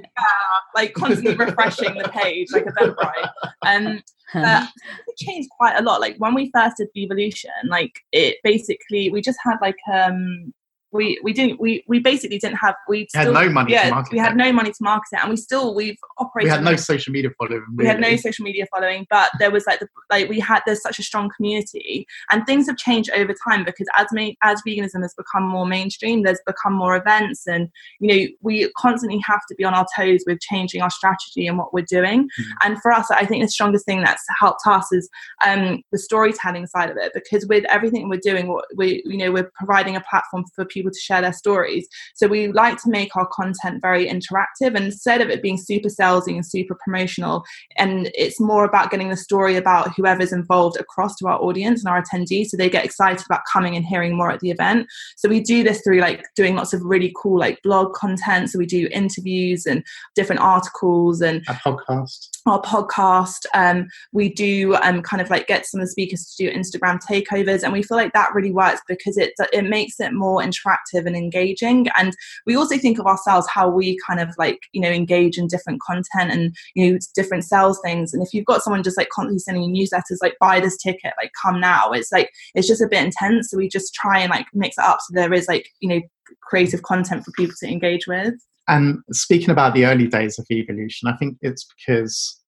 like 0.76 0.94
constantly 0.94 1.36
refreshing 1.36 1.94
the 1.96 2.10
page 2.10 2.48
like 2.52 2.66
eventbrite 2.66 3.30
um 3.68 4.02
but 4.34 4.70
it 5.08 5.18
changed 5.18 5.50
quite 5.52 5.78
a 5.78 5.84
lot 5.84 6.02
like 6.02 6.16
when 6.18 6.34
we 6.34 6.50
first 6.52 6.78
did 6.78 6.88
Vevolution 6.98 7.50
like 7.68 8.00
it 8.12 8.38
basically 8.44 9.12
we 9.12 9.22
just 9.22 9.38
had 9.44 9.58
like 9.62 9.78
um 9.94 10.52
we 10.94 11.20
we 11.24 11.34
didn't 11.34 11.60
we 11.60 11.84
we 11.88 12.00
basically 12.00 12.38
didn't 12.38 12.58
have 12.58 12.76
we 12.88 13.08
still, 13.10 13.34
had 13.34 13.34
no 13.34 13.50
money 13.50 13.72
yeah, 13.72 13.86
to 13.86 13.90
market 13.90 14.14
we 14.14 14.20
had 14.20 14.38
no 14.38 14.54
money 14.54 14.72
to 14.72 14.78
market 14.82 15.08
it 15.12 15.20
and 15.20 15.30
we 15.30 15.36
still 15.36 15.74
we've 15.76 15.98
operated 16.20 16.46
we 16.46 16.50
had 16.50 16.64
no 16.64 16.76
social 16.76 17.12
media 17.12 17.32
following 17.38 17.64
really. 17.76 17.78
we 17.78 17.86
had 17.86 18.00
no 18.00 18.16
social 18.16 18.44
media 18.46 18.66
following 18.74 19.06
but 19.10 19.30
there 19.40 19.52
was 19.52 19.66
like 19.66 19.80
the 19.80 19.88
like 20.10 20.30
we 20.30 20.40
had 20.40 20.62
there's 20.66 20.82
such 20.82 21.00
a 21.00 21.04
strong 21.04 21.30
community 21.36 22.06
and 22.32 22.46
things 22.46 22.68
have 22.68 22.78
changed 22.78 23.10
over 23.16 23.34
time 23.48 23.64
because 23.64 23.88
as 23.98 24.08
me 24.12 24.38
as 24.44 24.62
veganism 24.68 25.02
has 25.02 25.14
become 25.16 25.44
more 25.44 25.66
mainstream 25.66 26.22
there's 26.24 26.40
become 26.46 26.74
more 26.74 26.96
events 26.96 27.48
and 27.48 27.70
you 28.00 28.08
know 28.08 28.28
we 28.42 28.72
constantly 28.78 29.22
have 29.26 29.42
to 29.50 29.56
be 29.56 29.64
on 29.64 29.74
our 29.74 29.86
toes 29.96 30.24
with 30.28 30.40
changing 30.42 30.82
our 30.82 30.92
strategy 30.92 31.48
and 31.48 31.58
what 31.58 31.74
we're 31.74 31.86
doing 31.90 32.24
mm-hmm. 32.24 32.52
and 32.64 32.80
for 32.82 32.92
us 32.92 33.10
i 33.12 33.26
think 33.26 33.44
the 33.44 33.50
strongest 33.50 33.86
thing 33.86 34.02
that's 34.02 34.24
helped 34.40 34.62
us 34.68 34.92
is 34.92 35.10
um, 35.46 35.82
the 35.92 35.98
storytelling 35.98 36.68
side 36.68 36.90
of 36.90 36.98
it 36.98 37.12
because 37.14 37.46
with 37.48 37.66
everything 37.66 38.10
we're 38.10 38.20
doing 38.20 38.56
we 38.76 39.02
you 39.06 39.18
know 39.18 39.32
we're 39.32 39.52
providing 39.56 39.96
a 39.96 40.02
platform 40.02 40.44
for 40.56 40.66
people 40.66 40.83
people 40.84 40.92
to 40.92 41.00
share 41.00 41.22
their 41.22 41.34
stories. 41.34 41.88
So 42.16 42.28
we 42.28 42.52
like 42.52 42.82
to 42.84 42.90
make 42.90 43.16
our 43.16 43.28
content 43.28 43.82
very 43.82 44.08
interactive 44.08 44.76
and 44.76 44.86
instead 44.86 45.22
of 45.22 45.30
it 45.30 45.42
being 45.42 45.58
super 45.58 45.90
salesy 45.90 46.36
and 46.36 46.46
super 46.46 46.76
promotional, 46.84 47.44
and 47.78 48.12
it's 48.14 48.40
more 48.40 48.66
about 48.66 48.92
getting 48.92 49.10
the 49.10 49.18
story 49.18 49.56
about 49.56 49.94
whoever's 49.96 50.34
involved 50.34 50.78
across 50.80 51.16
to 51.18 51.28
our 51.28 51.42
audience 51.42 51.84
and 51.84 51.90
our 51.90 52.02
attendees 52.02 52.48
so 52.48 52.58
they 52.58 52.70
get 52.70 52.86
excited 52.86 53.26
about 53.26 53.42
coming 53.52 53.76
and 53.76 53.86
hearing 53.86 54.16
more 54.16 54.32
at 54.32 54.40
the 54.40 54.52
event. 54.52 54.88
So 55.18 55.30
we 55.30 55.40
do 55.42 55.64
this 55.64 55.82
through 55.82 56.00
like 56.00 56.24
doing 56.36 56.56
lots 56.56 56.74
of 56.74 56.82
really 56.84 57.14
cool 57.22 57.40
like 57.40 57.62
blog 57.64 57.94
content. 57.94 58.50
So 58.50 58.60
we 58.60 58.66
do 58.66 58.88
interviews 58.92 59.66
and 59.66 59.84
different 60.16 60.42
articles 60.42 61.22
and 61.22 61.44
a 61.48 61.54
podcast. 61.54 62.30
Our 62.46 62.62
podcast. 62.62 63.46
Um, 63.54 63.88
we 64.12 64.30
do 64.34 64.76
um, 64.76 65.02
kind 65.02 65.22
of 65.22 65.30
like 65.30 65.48
get 65.48 65.66
some 65.66 65.80
of 65.80 65.88
the 65.88 65.92
speakers 65.92 66.26
to 66.26 66.44
do 66.44 66.52
Instagram 66.52 67.00
takeovers, 67.02 67.64
and 67.64 67.72
we 67.72 67.84
feel 67.84 67.98
like 67.98 68.14
that 68.14 68.34
really 68.34 68.52
works 68.52 68.82
because 68.88 69.18
it 69.18 69.34
it 69.52 69.64
makes 69.64 70.00
it 70.00 70.14
more 70.14 70.42
interactive 70.42 70.73
interactive 70.74 71.06
and 71.06 71.16
engaging. 71.16 71.88
And 71.98 72.16
we 72.46 72.56
also 72.56 72.78
think 72.78 73.00
of 73.00 73.06
ourselves 73.06 73.48
how 73.54 73.70
we 73.70 73.98
kind 74.06 74.20
of 74.20 74.30
like 74.38 74.60
you 74.72 74.82
know 74.82 74.90
engage 74.90 75.38
in 75.38 75.48
different 75.48 75.82
content 75.82 76.32
and 76.32 76.56
you 76.76 76.92
know 76.92 77.00
different 77.16 77.44
sales 77.44 77.80
things. 77.84 78.14
And 78.14 78.24
if 78.24 78.34
you've 78.34 78.46
got 78.46 78.62
someone 78.62 78.84
just 78.84 78.98
like 78.98 79.10
constantly 79.10 79.40
sending 79.40 79.64
you 79.64 79.88
newsletters 79.88 80.18
like 80.22 80.36
buy 80.40 80.60
this 80.60 80.78
ticket 80.78 81.14
like 81.22 81.32
come 81.42 81.60
now 81.60 81.92
it's 81.92 82.12
like 82.12 82.30
it's 82.56 82.68
just 82.68 82.82
a 82.82 82.88
bit 82.88 83.04
intense. 83.04 83.50
So 83.50 83.58
we 83.58 83.68
just 83.68 83.94
try 83.94 84.20
and 84.20 84.32
like 84.32 84.48
mix 84.54 84.78
it 84.78 84.84
up 84.84 85.00
so 85.02 85.14
there 85.14 85.34
is 85.34 85.48
like 85.48 85.70
you 85.80 85.90
know 85.90 86.02
creative 86.42 86.84
content 86.84 87.24
for 87.24 87.32
people 87.32 87.56
to 87.60 87.68
engage 87.68 88.08
with. 88.08 88.34
And 88.68 89.00
speaking 89.12 89.50
about 89.50 89.74
the 89.74 89.86
early 89.86 90.08
days 90.08 90.40
of 90.40 90.46
Vevolution 90.50 91.08
i 91.08 91.18
think 91.18 91.38
it's 91.42 91.68
because 91.76 92.40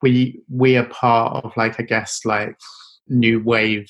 we 0.00 0.40
we 0.50 0.76
are 0.78 0.86
part 0.86 1.44
of 1.44 1.52
like 1.58 1.78
i 1.78 1.82
guess 1.82 2.20
like 2.24 2.56
new 3.08 3.38
wave 3.42 3.86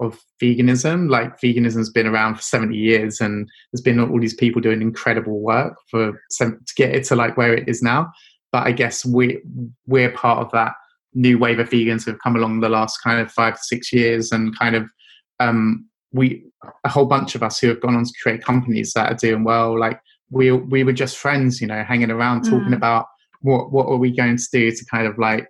of 0.00 0.20
veganism. 0.42 1.08
Like 1.08 1.40
veganism's 1.40 1.90
been 1.90 2.06
around 2.06 2.36
for 2.36 2.42
70 2.42 2.76
years 2.76 3.20
and 3.20 3.48
there's 3.72 3.82
been 3.82 4.00
all 4.00 4.20
these 4.20 4.34
people 4.34 4.60
doing 4.60 4.82
incredible 4.82 5.40
work 5.40 5.76
for 5.90 6.20
to 6.38 6.56
get 6.76 6.94
it 6.94 7.04
to 7.04 7.16
like 7.16 7.36
where 7.36 7.54
it 7.54 7.68
is 7.68 7.82
now. 7.82 8.12
But 8.52 8.66
I 8.66 8.72
guess 8.72 9.04
we 9.04 9.40
we're 9.86 10.12
part 10.12 10.44
of 10.44 10.50
that 10.52 10.74
new 11.14 11.38
wave 11.38 11.60
of 11.60 11.70
vegans 11.70 12.04
who 12.04 12.10
have 12.10 12.20
come 12.20 12.36
along 12.36 12.60
the 12.60 12.68
last 12.68 12.98
kind 13.02 13.20
of 13.20 13.30
five 13.30 13.54
to 13.54 13.62
six 13.62 13.92
years 13.92 14.32
and 14.32 14.56
kind 14.58 14.74
of 14.74 14.88
um, 15.40 15.88
we 16.12 16.44
a 16.84 16.88
whole 16.88 17.06
bunch 17.06 17.34
of 17.34 17.42
us 17.42 17.58
who 17.58 17.68
have 17.68 17.80
gone 17.80 17.94
on 17.94 18.04
to 18.04 18.12
create 18.22 18.42
companies 18.42 18.92
that 18.94 19.12
are 19.12 19.16
doing 19.16 19.44
well 19.44 19.78
like 19.78 20.00
we 20.30 20.50
we 20.50 20.82
were 20.82 20.92
just 20.92 21.18
friends 21.18 21.60
you 21.60 21.66
know 21.66 21.82
hanging 21.84 22.10
around 22.10 22.42
talking 22.42 22.70
mm. 22.70 22.76
about 22.76 23.06
what 23.42 23.70
what 23.70 23.86
are 23.86 23.96
we 23.96 24.10
going 24.10 24.36
to 24.36 24.48
do 24.50 24.70
to 24.70 24.84
kind 24.86 25.06
of 25.06 25.18
like 25.18 25.46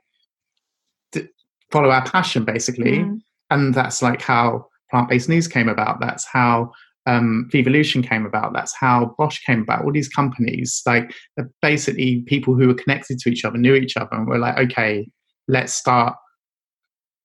follow 1.71 1.91
our 1.91 2.05
passion 2.05 2.45
basically 2.45 2.99
mm 2.99 3.21
and 3.51 3.75
that's 3.75 4.03
like 4.03 4.23
how 4.23 4.67
plant-based 4.91 5.29
news 5.29 5.49
came 5.49 5.69
about 5.69 6.01
that's 6.01 6.25
how 6.25 6.71
um, 7.07 7.49
Vevolution 7.53 8.07
came 8.07 8.25
about. 8.25 8.53
That's 8.53 8.75
how 8.75 9.15
Bosh 9.19 9.43
came 9.45 9.63
about. 9.63 9.85
All 9.85 9.93
these 9.93 10.09
companies, 10.09 10.83
like 10.87 11.13
basically 11.61 12.23
people 12.27 12.55
who 12.55 12.69
were 12.69 12.75
connected 12.75 13.19
to 13.21 13.29
each 13.29 13.45
other, 13.45 13.59
knew 13.59 13.75
each 13.75 13.97
other, 13.97 14.11
and 14.13 14.27
were 14.27 14.39
like, 14.39 14.59
okay, 14.59 15.09
let's 15.49 15.75
start 15.75 16.17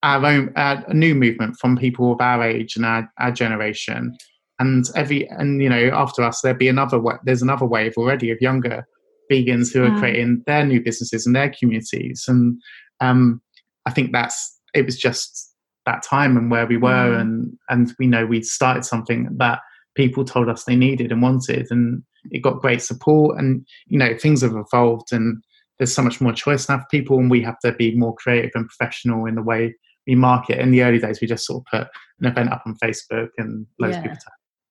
our 0.04 0.26
own 0.26 0.52
uh, 0.56 0.82
a 0.88 0.94
new 0.94 1.14
movement 1.14 1.58
from 1.60 1.78
people 1.78 2.14
of 2.14 2.22
our 2.22 2.44
age 2.44 2.76
and 2.76 2.86
our, 2.86 3.10
our 3.20 3.32
generation. 3.32 4.16
And 4.60 4.86
every 4.96 5.28
and 5.30 5.62
you 5.62 5.70
know 5.70 5.90
after 5.94 6.24
us, 6.24 6.42
there'd 6.42 6.58
be 6.58 6.68
another. 6.68 7.02
There's 7.24 7.42
another 7.42 7.66
wave 7.66 7.94
already 7.98 8.32
of 8.32 8.42
younger 8.42 8.86
vegans 9.32 9.72
who 9.72 9.84
are 9.84 9.90
mm. 9.90 10.00
creating 10.00 10.44
their 10.48 10.66
new 10.66 10.82
businesses 10.82 11.26
and 11.26 11.36
their 11.36 11.54
communities. 11.58 12.26
And 12.28 12.60
um, 13.00 13.42
I 13.86 13.92
think 13.92 14.12
that's 14.12 14.60
it 14.74 14.86
was 14.86 14.98
just 14.98 15.49
that 15.90 16.04
time 16.04 16.38
and 16.38 16.52
where 16.52 16.68
we 16.68 16.78
were 16.78 17.16
mm. 17.16 17.20
and 17.20 17.58
and 17.70 17.94
we 18.00 18.06
know 18.08 18.26
we 18.26 18.42
started 18.42 18.86
something 18.86 19.28
that 19.38 19.60
people 19.96 20.24
told 20.24 20.48
us 20.48 20.64
they 20.64 20.76
needed 20.76 21.12
and 21.12 21.22
wanted 21.22 21.68
and 21.72 22.04
it 22.32 22.44
got 22.44 22.62
great 22.62 22.82
support 22.82 23.38
and 23.40 23.66
you 23.88 23.98
know 23.98 24.16
things 24.18 24.42
have 24.42 24.56
evolved 24.56 25.12
and 25.12 25.42
there's 25.78 25.94
so 25.94 26.02
much 26.02 26.22
more 26.22 26.34
choice 26.34 26.70
now 26.70 26.78
for 26.78 26.86
people 26.92 27.18
and 27.18 27.32
we 27.32 27.42
have 27.42 27.58
to 27.60 27.72
be 27.74 27.96
more 27.96 28.14
creative 28.16 28.52
and 28.54 28.68
professional 28.68 29.26
in 29.26 29.36
the 29.36 29.42
way 29.42 29.74
we 30.06 30.16
market 30.16 30.60
in 30.60 30.72
the 30.72 30.84
early 30.84 31.00
days 31.00 31.20
we 31.22 31.28
just 31.28 31.46
sort 31.46 31.62
of 31.62 31.80
put 31.80 31.88
an 32.20 32.28
event 32.28 32.52
up 32.52 32.62
on 32.66 32.76
facebook 32.84 33.30
and 33.38 33.66
loads 33.80 33.96
yeah. 33.96 34.00
of 34.00 34.04
people 34.04 34.18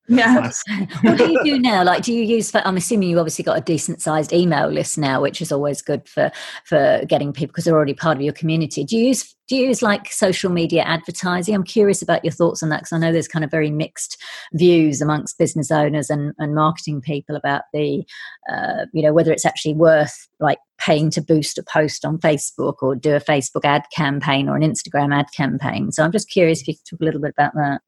yeah. 0.09 0.51
what 1.01 1.17
do 1.17 1.31
you 1.31 1.43
do 1.43 1.59
now? 1.59 1.83
Like, 1.83 2.03
do 2.03 2.13
you 2.13 2.23
use? 2.23 2.51
I'm 2.53 2.77
assuming 2.77 3.09
you 3.09 3.19
obviously 3.19 3.43
got 3.43 3.57
a 3.57 3.61
decent 3.61 4.01
sized 4.01 4.33
email 4.33 4.67
list 4.67 4.97
now, 4.97 5.21
which 5.21 5.41
is 5.41 5.51
always 5.51 5.81
good 5.81 6.07
for 6.07 6.31
for 6.65 7.01
getting 7.07 7.31
people 7.31 7.47
because 7.47 7.65
they're 7.65 7.75
already 7.75 7.93
part 7.93 8.17
of 8.17 8.21
your 8.21 8.33
community. 8.33 8.83
Do 8.83 8.97
you 8.97 9.07
use 9.07 9.35
do 9.49 9.55
you 9.55 9.67
use 9.67 9.81
like 9.81 10.11
social 10.11 10.51
media 10.51 10.83
advertising? 10.83 11.55
I'm 11.55 11.63
curious 11.63 12.03
about 12.03 12.23
your 12.23 12.31
thoughts 12.31 12.61
on 12.61 12.69
that 12.69 12.81
because 12.81 12.93
I 12.93 12.99
know 12.99 13.11
there's 13.11 13.27
kind 13.27 13.43
of 13.43 13.49
very 13.49 13.71
mixed 13.71 14.21
views 14.53 15.01
amongst 15.01 15.39
business 15.39 15.71
owners 15.71 16.11
and, 16.11 16.33
and 16.37 16.53
marketing 16.53 17.01
people 17.01 17.35
about 17.35 17.63
the, 17.73 18.05
uh, 18.47 18.85
you 18.93 19.01
know, 19.01 19.11
whether 19.11 19.31
it's 19.31 19.47
actually 19.47 19.73
worth 19.73 20.27
like 20.39 20.59
paying 20.79 21.09
to 21.11 21.21
boost 21.21 21.57
a 21.57 21.63
post 21.63 22.05
on 22.05 22.19
Facebook 22.19 22.75
or 22.81 22.95
do 22.95 23.15
a 23.15 23.19
Facebook 23.19 23.65
ad 23.65 23.83
campaign 23.93 24.47
or 24.47 24.55
an 24.55 24.61
Instagram 24.61 25.13
ad 25.13 25.25
campaign. 25.35 25.91
So 25.91 26.03
I'm 26.03 26.11
just 26.11 26.29
curious 26.29 26.61
if 26.61 26.67
you 26.67 26.75
could 26.75 26.85
talk 26.85 27.01
a 27.01 27.05
little 27.05 27.21
bit 27.21 27.33
about 27.35 27.55
that. 27.55 27.81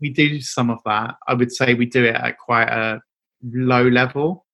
We 0.00 0.10
do 0.10 0.40
some 0.40 0.70
of 0.70 0.78
that. 0.84 1.16
I 1.26 1.34
would 1.34 1.52
say 1.52 1.74
we 1.74 1.86
do 1.86 2.04
it 2.04 2.16
at 2.16 2.38
quite 2.38 2.68
a 2.68 3.00
low 3.42 3.86
level. 3.88 4.46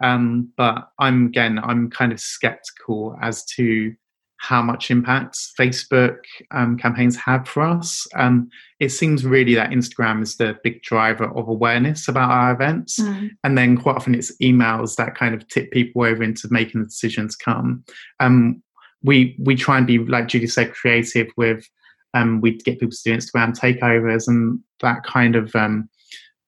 Um, 0.00 0.52
but 0.56 0.88
I'm 0.98 1.26
again, 1.26 1.58
I'm 1.58 1.90
kind 1.90 2.12
of 2.12 2.20
skeptical 2.20 3.16
as 3.20 3.44
to 3.56 3.94
how 4.38 4.62
much 4.62 4.90
impact 4.90 5.36
Facebook 5.58 6.18
um, 6.52 6.78
campaigns 6.78 7.16
have 7.16 7.48
for 7.48 7.62
us. 7.62 8.06
Um, 8.14 8.48
it 8.78 8.90
seems 8.90 9.24
really 9.24 9.54
that 9.56 9.70
Instagram 9.70 10.22
is 10.22 10.36
the 10.36 10.56
big 10.62 10.80
driver 10.82 11.24
of 11.24 11.48
awareness 11.48 12.06
about 12.06 12.30
our 12.30 12.52
events. 12.52 13.00
Mm. 13.00 13.30
And 13.42 13.58
then 13.58 13.76
quite 13.76 13.96
often 13.96 14.14
it's 14.14 14.36
emails 14.38 14.94
that 14.94 15.16
kind 15.16 15.34
of 15.34 15.46
tip 15.48 15.72
people 15.72 16.04
over 16.04 16.22
into 16.22 16.46
making 16.52 16.80
the 16.80 16.86
decisions 16.86 17.34
come. 17.34 17.84
Um, 18.20 18.62
we, 19.02 19.36
we 19.40 19.56
try 19.56 19.76
and 19.76 19.86
be, 19.86 19.98
like 19.98 20.28
Judy 20.28 20.46
said, 20.46 20.72
creative 20.72 21.28
with, 21.36 21.68
um, 22.14 22.40
we 22.40 22.56
get 22.56 22.78
people 22.78 22.90
to 22.90 23.02
do 23.04 23.16
Instagram 23.16 23.58
takeovers 23.58 24.26
and 24.26 24.60
that 24.80 25.04
kind 25.04 25.36
of, 25.36 25.54
um, 25.54 25.88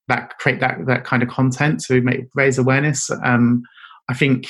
that 0.08 0.36
create 0.38 0.60
that, 0.60 0.86
that 0.86 1.04
kind 1.04 1.22
of 1.22 1.28
content 1.28 1.80
to 1.84 2.00
make, 2.00 2.26
raise 2.34 2.58
awareness. 2.58 3.10
Um, 3.22 3.62
I 4.08 4.14
think 4.14 4.46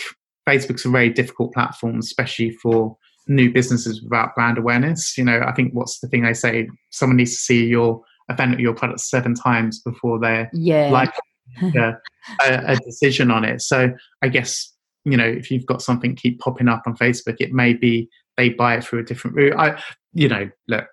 Facebook's 0.48 0.84
a 0.84 0.90
very 0.90 1.10
difficult 1.10 1.52
platform, 1.52 1.98
especially 1.98 2.50
for 2.62 2.96
new 3.28 3.52
businesses 3.52 4.02
without 4.02 4.34
brand 4.34 4.58
awareness. 4.58 5.16
You 5.16 5.24
know, 5.24 5.42
I 5.46 5.52
think 5.52 5.72
what's 5.72 6.00
the 6.00 6.08
thing 6.08 6.24
I 6.24 6.32
say? 6.32 6.68
Someone 6.90 7.16
needs 7.16 7.32
to 7.32 7.38
see 7.38 7.66
your 7.66 8.02
event 8.30 8.60
your 8.60 8.74
product 8.74 9.00
seven 9.00 9.34
times 9.34 9.80
before 9.80 10.18
they're 10.18 10.50
yeah. 10.52 10.90
like 10.90 11.12
a, 11.74 11.94
a, 12.42 12.76
decision 12.76 13.30
on 13.30 13.44
it. 13.44 13.60
So 13.60 13.92
I 14.22 14.28
guess 14.28 14.72
you 15.04 15.16
know 15.16 15.26
if 15.26 15.50
you've 15.50 15.66
got 15.66 15.82
something 15.82 16.14
keep 16.14 16.38
popping 16.40 16.68
up 16.68 16.82
on 16.86 16.96
Facebook, 16.96 17.36
it 17.40 17.52
may 17.52 17.74
be 17.74 18.08
they 18.36 18.50
buy 18.50 18.76
it 18.76 18.84
through 18.84 19.00
a 19.00 19.04
different 19.04 19.36
route. 19.36 19.56
I, 19.58 19.82
you 20.12 20.28
know, 20.28 20.48
look, 20.68 20.86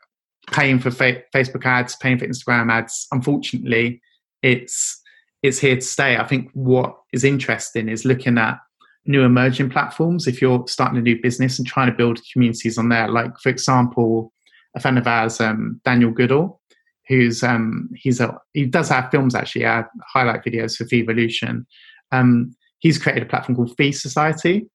paying 0.52 0.80
for 0.80 0.92
fa- 0.92 1.24
Facebook 1.34 1.66
ads, 1.66 1.96
paying 1.96 2.18
for 2.18 2.28
Instagram 2.28 2.72
ads. 2.72 3.08
Unfortunately, 3.12 4.02
it's 4.42 5.02
it's 5.44 5.60
here 5.60 5.76
to 5.76 5.82
stay. 5.82 6.18
I 6.18 6.26
think 6.26 6.50
what 6.54 6.98
is 7.14 7.24
interesting 7.24 7.90
is 7.90 8.06
looking 8.06 8.38
at 8.38 8.58
new 9.06 9.24
emerging 9.24 9.70
platforms 9.70 10.28
if 10.28 10.42
you're 10.42 10.66
starting 10.68 10.98
a 10.98 11.02
new 11.02 11.20
business 11.22 11.58
and 11.58 11.68
trying 11.68 11.90
to 11.90 11.96
build 11.96 12.20
communities 12.34 12.78
on 12.78 12.90
there. 12.90 13.08
Like, 13.08 13.38
for 13.40 13.50
example, 13.50 14.34
a 14.76 14.80
friend 14.80 14.98
of 14.98 15.08
ours, 15.08 15.40
um, 15.40 15.80
Daniel 15.86 16.12
Goodall, 16.12 16.60
who's 17.08 17.44
um, 17.44 17.90
he's 17.96 18.20
a 18.20 18.38
he 18.54 18.66
does 18.66 18.90
have 18.90 19.12
films 19.12 19.36
actually, 19.36 19.66
uh, 19.66 19.84
highlight 20.06 20.44
videos 20.44 20.76
for 20.76 20.86
Vevolution. 20.86 21.66
Um, 22.12 22.56
he's 22.80 22.98
created 22.98 23.24
a 23.24 23.28
platform 23.28 23.56
called 23.56 23.76
Fee 23.78 23.92
Society, 23.92 24.68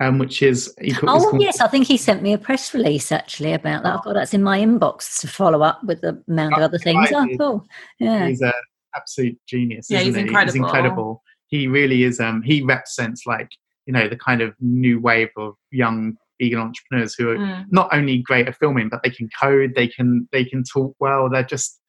um, 0.00 0.18
which 0.18 0.42
is 0.42 0.72
oh 1.02 1.38
yes, 1.38 1.60
I 1.60 1.68
think 1.68 1.86
he 1.86 1.96
sent 1.96 2.22
me 2.22 2.32
a 2.32 2.38
press 2.38 2.72
release 2.72 3.10
actually 3.10 3.52
about 3.52 3.82
that. 3.82 3.96
I've 3.96 4.04
got 4.04 4.14
that's 4.14 4.34
in 4.34 4.42
my 4.42 4.60
inbox 4.60 5.20
to 5.20 5.28
follow 5.28 5.62
up 5.62 5.82
with 5.84 6.00
the 6.00 6.22
amount 6.28 6.54
of 6.54 6.62
other 6.62 6.78
things. 6.78 7.08
Oh, 7.12 7.26
cool. 7.36 7.66
Yeah, 7.98 8.28
he's 8.28 8.40
an 8.40 8.52
absolute 8.94 9.38
genius. 9.46 9.88
Yeah, 9.90 10.00
he's 10.00 10.14
he? 10.14 10.20
incredible. 10.20 10.52
He's 10.52 10.62
incredible. 10.62 11.22
He 11.48 11.66
really 11.66 12.04
is. 12.04 12.20
Um, 12.20 12.42
he 12.42 12.62
represents 12.62 13.26
like 13.26 13.50
you 13.86 13.92
know 13.92 14.08
the 14.08 14.16
kind 14.16 14.40
of 14.40 14.54
new 14.60 15.00
wave 15.00 15.30
of 15.36 15.54
young 15.72 16.16
vegan 16.40 16.60
entrepreneurs 16.60 17.14
who 17.14 17.30
are 17.30 17.36
mm. 17.36 17.64
not 17.70 17.88
only 17.92 18.18
great 18.18 18.46
at 18.46 18.56
filming 18.56 18.88
but 18.88 19.02
they 19.02 19.10
can 19.10 19.28
code 19.40 19.72
they 19.74 19.88
can 19.88 20.28
they 20.30 20.44
can 20.44 20.62
talk 20.62 20.94
well 21.00 21.28
they're 21.28 21.42
just 21.42 21.80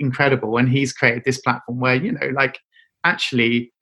incredible 0.00 0.56
and 0.56 0.68
he's 0.68 0.92
created 0.92 1.22
this 1.24 1.40
platform 1.40 1.78
where 1.78 1.94
you 1.94 2.10
know 2.10 2.28
like 2.34 2.58
actually 3.04 3.72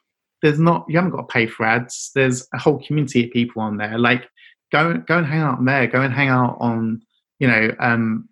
there's 0.43 0.59
not 0.59 0.85
you 0.89 0.97
haven't 0.97 1.11
got 1.11 1.29
to 1.29 1.33
pay 1.33 1.47
for 1.47 1.65
ads 1.65 2.11
there's 2.15 2.47
a 2.55 2.59
whole 2.59 2.83
community 2.87 3.25
of 3.25 3.31
people 3.31 3.63
on 3.63 3.77
there 3.77 3.99
like 3.99 4.29
go 4.73 4.97
go 4.99 5.19
and 5.19 5.27
hang 5.27 5.41
out 5.41 5.65
there 5.65 5.87
go 5.87 6.01
and 6.01 6.15
hang 6.15 6.29
out 6.29 6.57
on 6.61 7.01
you 7.39 7.49
know 7.49 7.71
um 7.81 8.29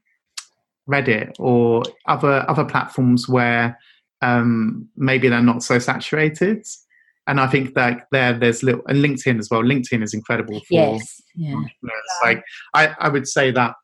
reddit 0.89 1.33
or 1.39 1.83
other 2.07 2.45
other 2.49 2.65
platforms 2.65 3.29
where 3.29 3.79
um 4.23 4.89
maybe 4.97 5.29
they're 5.29 5.43
not 5.43 5.63
so 5.63 5.79
saturated 5.79 6.65
and 7.29 7.41
I 7.41 7.47
think 7.47 7.75
that 7.75 8.07
there 8.11 8.33
there's 8.33 8.63
little 8.63 8.83
and 8.89 9.05
LinkedIn 9.05 9.39
as 9.39 9.51
well. 9.51 9.63
LinkedIn 9.63 10.03
is 10.03 10.15
incredible 10.15 10.59
for 10.61 10.67
yes, 10.71 11.21
yeah. 11.37 11.63
Like 12.25 12.43
I, 12.75 12.97
I 12.99 13.11
would 13.11 13.29
say 13.29 13.51
that 13.51 13.75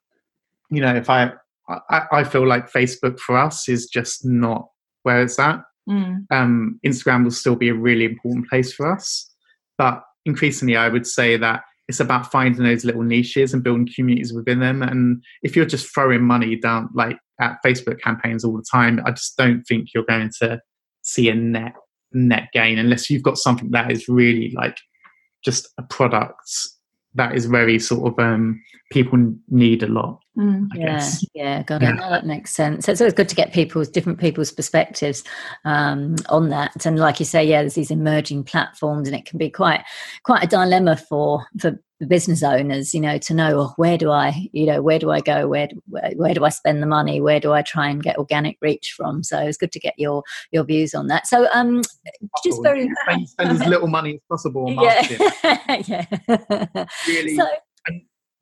you 0.71 0.81
know 0.81 0.95
if 0.95 1.11
I, 1.11 1.31
I, 1.69 2.03
I 2.11 2.25
feel 2.25 2.49
like 2.49 2.73
Facebook 2.73 3.21
for 3.21 3.37
us 3.37 3.69
is 3.69 3.87
just 3.87 4.25
not 4.25 4.69
where 5.03 5.23
it's 5.23 5.39
at. 5.39 5.61
Mm. 5.89 6.27
Um, 6.31 6.81
Instagram 6.85 7.25
will 7.25 7.31
still 7.31 7.57
be 7.57 7.69
a 7.69 7.75
really 7.75 8.05
important 8.05 8.49
place 8.49 8.73
for 8.73 8.91
us, 8.91 9.31
but 9.77 10.03
increasingly 10.25 10.77
I 10.77 10.89
would 10.89 11.07
say 11.07 11.37
that 11.37 11.63
it's 11.89 12.01
about 12.01 12.31
finding 12.31 12.65
those 12.65 12.85
little 12.85 13.03
niches 13.03 13.53
and 13.53 13.63
building 13.63 13.89
communities 13.95 14.33
within 14.33 14.61
them. 14.61 14.83
And 14.83 15.23
if 15.43 15.55
you're 15.55 15.67
just 15.67 15.93
throwing 15.93 16.23
money 16.23 16.57
down 16.57 16.89
like 16.95 17.19
at 17.41 17.59
Facebook 17.65 18.01
campaigns 18.01 18.45
all 18.45 18.57
the 18.57 18.65
time, 18.71 19.03
I 19.05 19.11
just 19.11 19.37
don't 19.37 19.63
think 19.65 19.89
you're 19.95 20.05
going 20.05 20.31
to 20.41 20.61
see 21.03 21.29
a 21.29 21.35
net 21.35 21.75
net 22.13 22.49
gain 22.53 22.79
unless 22.79 23.11
you've 23.11 23.25
got 23.25 23.37
something 23.37 23.71
that 23.73 23.91
is 23.91 24.09
really 24.09 24.53
like 24.57 24.77
just 25.45 25.69
a 25.79 25.83
product 25.83 26.49
that 27.15 27.35
is 27.35 27.47
very 27.47 27.79
sort 27.79 28.13
of 28.13 28.19
um 28.19 28.63
people 28.91 29.19
need 29.49 29.83
a 29.83 29.87
lot 29.87 30.21
mm, 30.37 30.69
yeah 30.75 30.87
guess. 30.87 31.25
yeah 31.35 31.63
got 31.63 31.83
it. 31.83 31.93
No, 31.95 32.11
that 32.11 32.27
makes 32.27 32.51
sense. 32.53 32.87
So 32.87 32.93
it's 32.93 33.01
always 33.01 33.15
good 33.15 33.29
to 33.29 33.35
get 33.35 33.53
people's 33.53 33.89
different 33.89 34.19
people's 34.19 34.53
perspectives 34.53 35.25
um, 35.65 36.17
on 36.29 36.51
that. 36.51 36.87
And 36.87 36.99
like 36.99 37.19
you 37.19 37.27
say 37.27 37.45
yeah 37.45 37.63
there's 37.63 37.75
these 37.75 37.91
emerging 37.91 38.45
platforms 38.45 39.09
and 39.09 39.17
it 39.17 39.25
can 39.25 39.39
be 39.39 39.51
quite 39.51 39.83
quite 40.23 40.45
a 40.45 40.47
dilemma 40.47 40.97
for 40.97 41.47
for 41.59 41.79
business 42.07 42.43
owners 42.43 42.95
you 42.95 43.01
know 43.01 43.19
to 43.19 43.35
know 43.35 43.61
oh, 43.61 43.73
where 43.77 43.99
do 43.99 44.11
i 44.11 44.49
you 44.53 44.67
know 44.67 44.83
where 44.83 44.99
do 44.99 45.11
i 45.11 45.21
go? 45.21 45.49
Where, 45.49 45.69
where, 45.89 46.13
where 46.17 46.35
do 46.35 46.45
i 46.45 46.49
spend 46.49 46.83
the 46.83 46.87
money? 46.87 47.21
Where 47.21 47.41
do 47.41 47.53
i 47.53 47.63
try 47.63 47.89
and 47.89 48.03
get 48.03 48.19
organic 48.19 48.59
reach 48.61 48.95
from? 48.97 49.23
So 49.23 49.39
it's 49.39 49.57
good 49.57 49.73
to 49.73 49.81
get 49.81 49.95
your 49.99 50.23
your 50.51 50.65
views 50.65 50.95
on 50.95 51.09
that. 51.09 51.27
So 51.27 51.49
um 51.55 51.83
just 52.45 52.63
very 52.63 52.89
spend, 53.03 53.29
spend 53.29 53.51
as 53.51 53.67
little 53.67 53.89
money 53.89 54.15
as 54.15 54.21
possible 54.29 54.67
on 54.67 54.75
marketing. 54.77 55.29
Yeah, 55.43 55.83
yeah. 56.29 56.87
really 57.07 57.37
so, 57.37 57.47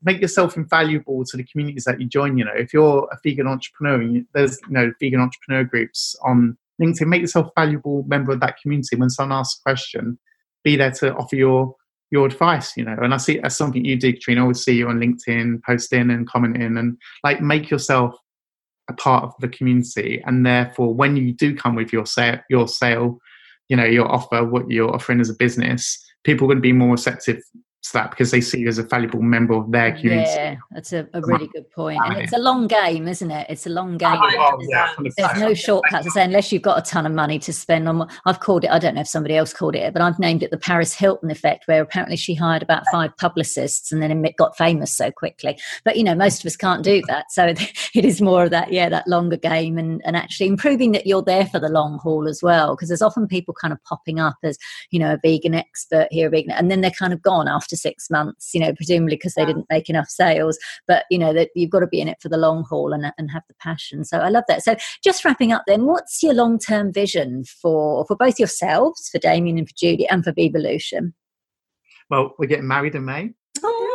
make 0.04 0.20
yourself 0.20 0.56
invaluable 0.56 1.24
to 1.24 1.36
the 1.36 1.44
communities 1.44 1.84
that 1.84 2.00
you 2.00 2.06
join 2.06 2.38
you 2.38 2.44
know. 2.44 2.54
If 2.54 2.72
you're 2.72 3.08
a 3.12 3.18
vegan 3.22 3.46
entrepreneur 3.46 4.00
and 4.00 4.26
there's 4.34 4.58
you 4.68 4.72
know 4.72 4.92
vegan 5.00 5.20
entrepreneur 5.20 5.64
groups 5.64 6.16
on 6.24 6.56
linkedin 6.80 7.06
make 7.06 7.20
yourself 7.20 7.48
a 7.56 7.60
valuable 7.60 8.04
member 8.06 8.32
of 8.32 8.40
that 8.40 8.56
community. 8.60 8.96
When 8.96 9.10
someone 9.10 9.38
asks 9.38 9.60
a 9.60 9.62
question 9.62 10.18
be 10.64 10.76
there 10.76 10.92
to 10.92 11.14
offer 11.14 11.36
your 11.36 11.74
your 12.12 12.26
advice, 12.26 12.76
you 12.76 12.84
know. 12.84 12.96
And 13.02 13.12
I 13.12 13.16
see 13.16 13.40
as 13.40 13.56
something 13.56 13.84
you 13.84 13.96
do, 13.96 14.12
Katrina. 14.12 14.42
I 14.42 14.42
always 14.42 14.62
see 14.62 14.74
you 14.74 14.88
on 14.88 15.00
LinkedIn 15.00 15.62
posting 15.64 16.10
and 16.10 16.28
commenting 16.28 16.76
and 16.76 16.98
like 17.24 17.40
make 17.40 17.70
yourself 17.70 18.14
a 18.88 18.92
part 18.92 19.24
of 19.24 19.32
the 19.40 19.48
community. 19.48 20.22
And 20.26 20.44
therefore, 20.44 20.94
when 20.94 21.16
you 21.16 21.32
do 21.32 21.56
come 21.56 21.74
with 21.74 21.92
your 21.92 22.04
sale, 22.04 22.38
your 22.50 22.68
sale, 22.68 23.18
you 23.68 23.76
know, 23.76 23.84
your 23.84 24.06
offer, 24.06 24.44
what 24.44 24.70
you're 24.70 24.94
offering 24.94 25.20
as 25.20 25.30
a 25.30 25.34
business, 25.34 25.98
people 26.22 26.44
are 26.44 26.48
going 26.48 26.58
to 26.58 26.62
be 26.62 26.72
more 26.72 26.92
receptive 26.92 27.42
that 27.90 28.10
because 28.10 28.30
they 28.30 28.40
see 28.40 28.60
you 28.60 28.68
as 28.68 28.78
a 28.78 28.84
valuable 28.84 29.20
member 29.20 29.54
of 29.54 29.70
their 29.72 29.90
community. 29.92 30.30
Yeah, 30.30 30.56
that's 30.70 30.92
a, 30.92 31.08
a 31.12 31.20
really 31.20 31.48
good 31.48 31.68
point. 31.72 32.00
And 32.04 32.18
it's 32.18 32.32
a 32.32 32.38
long 32.38 32.68
game, 32.68 33.08
isn't 33.08 33.30
it? 33.30 33.46
It's 33.50 33.66
a 33.66 33.70
long 33.70 33.98
game. 33.98 34.16
Oh, 34.16 34.58
yeah, 34.68 34.94
There's 35.16 35.40
no 35.40 35.52
shortcuts 35.52 36.04
to 36.06 36.10
say 36.12 36.24
unless 36.24 36.52
you've 36.52 36.62
got 36.62 36.78
a 36.78 36.82
ton 36.82 37.06
of 37.06 37.12
money 37.12 37.40
to 37.40 37.52
spend 37.52 37.88
on. 37.88 38.08
I've 38.24 38.38
called 38.38 38.62
it. 38.64 38.70
I 38.70 38.78
don't 38.78 38.94
know 38.94 39.00
if 39.00 39.08
somebody 39.08 39.36
else 39.36 39.52
called 39.52 39.74
it, 39.74 39.92
but 39.92 40.00
I've 40.00 40.18
named 40.20 40.44
it 40.44 40.52
the 40.52 40.58
Paris 40.58 40.94
Hilton 40.94 41.30
effect, 41.30 41.66
where 41.66 41.82
apparently 41.82 42.16
she 42.16 42.34
hired 42.34 42.62
about 42.62 42.84
five 42.92 43.16
publicists 43.16 43.90
and 43.90 44.00
then 44.00 44.24
it 44.24 44.36
got 44.36 44.56
famous 44.56 44.96
so 44.96 45.10
quickly. 45.10 45.58
But 45.84 45.96
you 45.96 46.04
know, 46.04 46.14
most 46.14 46.40
of 46.40 46.46
us 46.46 46.56
can't 46.56 46.84
do 46.84 47.02
that. 47.08 47.32
So 47.32 47.46
it 47.94 48.04
is 48.04 48.22
more 48.22 48.44
of 48.44 48.50
that, 48.50 48.72
yeah, 48.72 48.88
that 48.90 49.08
longer 49.08 49.36
game, 49.36 49.76
and 49.76 50.00
and 50.04 50.16
actually 50.16 50.46
improving 50.46 50.92
that 50.92 51.06
you're 51.06 51.22
there 51.22 51.46
for 51.46 51.58
the 51.58 51.68
long 51.68 51.98
haul 51.98 52.28
as 52.28 52.42
well. 52.42 52.76
Because 52.76 52.88
there's 52.88 53.02
often 53.02 53.26
people 53.26 53.54
kind 53.54 53.72
of 53.72 53.82
popping 53.82 54.20
up 54.20 54.36
as 54.44 54.56
you 54.90 55.00
know 55.00 55.14
a 55.14 55.18
vegan 55.20 55.54
expert 55.54 56.06
here, 56.12 56.28
a 56.28 56.30
vegan, 56.30 56.52
and 56.52 56.70
then 56.70 56.80
they're 56.80 56.90
kind 56.92 57.12
of 57.12 57.22
gone 57.22 57.48
after 57.48 57.71
six 57.76 58.10
months, 58.10 58.50
you 58.54 58.60
know, 58.60 58.74
presumably 58.74 59.16
because 59.16 59.34
they 59.34 59.44
didn't 59.44 59.66
make 59.70 59.88
enough 59.88 60.08
sales. 60.08 60.58
But, 60.86 61.04
you 61.10 61.18
know, 61.18 61.32
that 61.32 61.50
you've 61.54 61.70
got 61.70 61.80
to 61.80 61.86
be 61.86 62.00
in 62.00 62.08
it 62.08 62.18
for 62.20 62.28
the 62.28 62.36
long 62.36 62.64
haul 62.64 62.92
and, 62.92 63.12
and 63.18 63.30
have 63.30 63.44
the 63.48 63.54
passion. 63.60 64.04
So 64.04 64.18
I 64.18 64.28
love 64.28 64.44
that. 64.48 64.62
So 64.62 64.76
just 65.02 65.24
wrapping 65.24 65.52
up 65.52 65.62
then, 65.66 65.86
what's 65.86 66.22
your 66.22 66.34
long 66.34 66.58
term 66.58 66.92
vision 66.92 67.44
for, 67.44 68.04
for 68.06 68.16
both 68.16 68.38
yourselves, 68.38 69.08
for 69.08 69.18
Damien 69.18 69.58
and 69.58 69.68
for 69.68 69.74
Judy, 69.76 70.08
and 70.08 70.24
for 70.24 70.32
Vevolution? 70.32 71.14
Well, 72.10 72.34
we're 72.38 72.46
getting 72.46 72.68
married 72.68 72.94
in 72.94 73.04
May. 73.04 73.32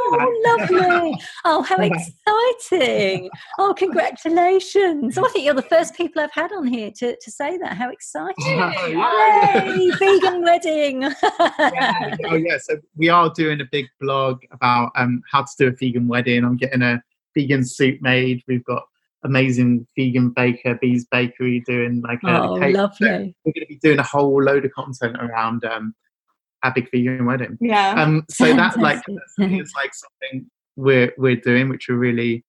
Oh, 0.09 0.41
lovely. 0.45 1.19
Oh, 1.45 1.61
how 1.61 1.77
exciting. 1.77 3.29
Oh, 3.57 3.73
congratulations. 3.77 5.17
Oh, 5.17 5.25
I 5.25 5.29
think 5.29 5.45
you're 5.45 5.53
the 5.53 5.61
first 5.63 5.95
people 5.95 6.21
I've 6.21 6.31
had 6.31 6.51
on 6.51 6.67
here 6.67 6.91
to, 6.97 7.15
to 7.15 7.31
say 7.31 7.57
that. 7.57 7.77
How 7.77 7.89
exciting. 7.89 8.35
Yay, 8.45 9.91
vegan 9.99 10.43
wedding. 10.43 11.01
yeah. 11.01 12.15
Oh, 12.25 12.35
yeah. 12.35 12.57
So 12.59 12.77
we 12.95 13.09
are 13.09 13.29
doing 13.29 13.61
a 13.61 13.65
big 13.71 13.87
blog 13.99 14.41
about 14.51 14.91
um, 14.95 15.21
how 15.31 15.41
to 15.41 15.51
do 15.57 15.67
a 15.67 15.71
vegan 15.71 16.07
wedding. 16.07 16.43
I'm 16.43 16.57
getting 16.57 16.81
a 16.81 17.01
vegan 17.35 17.65
suit 17.65 18.01
made. 18.01 18.43
We've 18.47 18.65
got 18.65 18.83
amazing 19.23 19.85
vegan 19.97 20.29
baker, 20.29 20.75
Bees 20.81 21.05
Bakery, 21.11 21.61
doing 21.65 22.01
like 22.01 22.19
a, 22.23 22.41
oh, 22.41 22.59
cake. 22.59 22.75
lovely. 22.75 23.35
we're 23.45 23.53
going 23.53 23.61
to 23.61 23.65
be 23.67 23.79
doing 23.81 23.99
a 23.99 24.03
whole 24.03 24.41
load 24.41 24.65
of 24.65 24.71
content 24.71 25.17
around 25.19 25.65
um, 25.65 25.93
a 26.63 26.71
big 26.73 26.89
vegan 26.91 27.25
wedding. 27.25 27.57
Yeah. 27.61 28.01
Um, 28.01 28.25
so 28.29 28.45
that 28.55 28.77
like 28.77 29.01
is 29.39 29.73
like 29.75 29.91
something 29.93 30.49
we're 30.75 31.13
we're 31.17 31.35
doing, 31.35 31.69
which 31.69 31.87
we're 31.89 31.95
really 31.95 32.43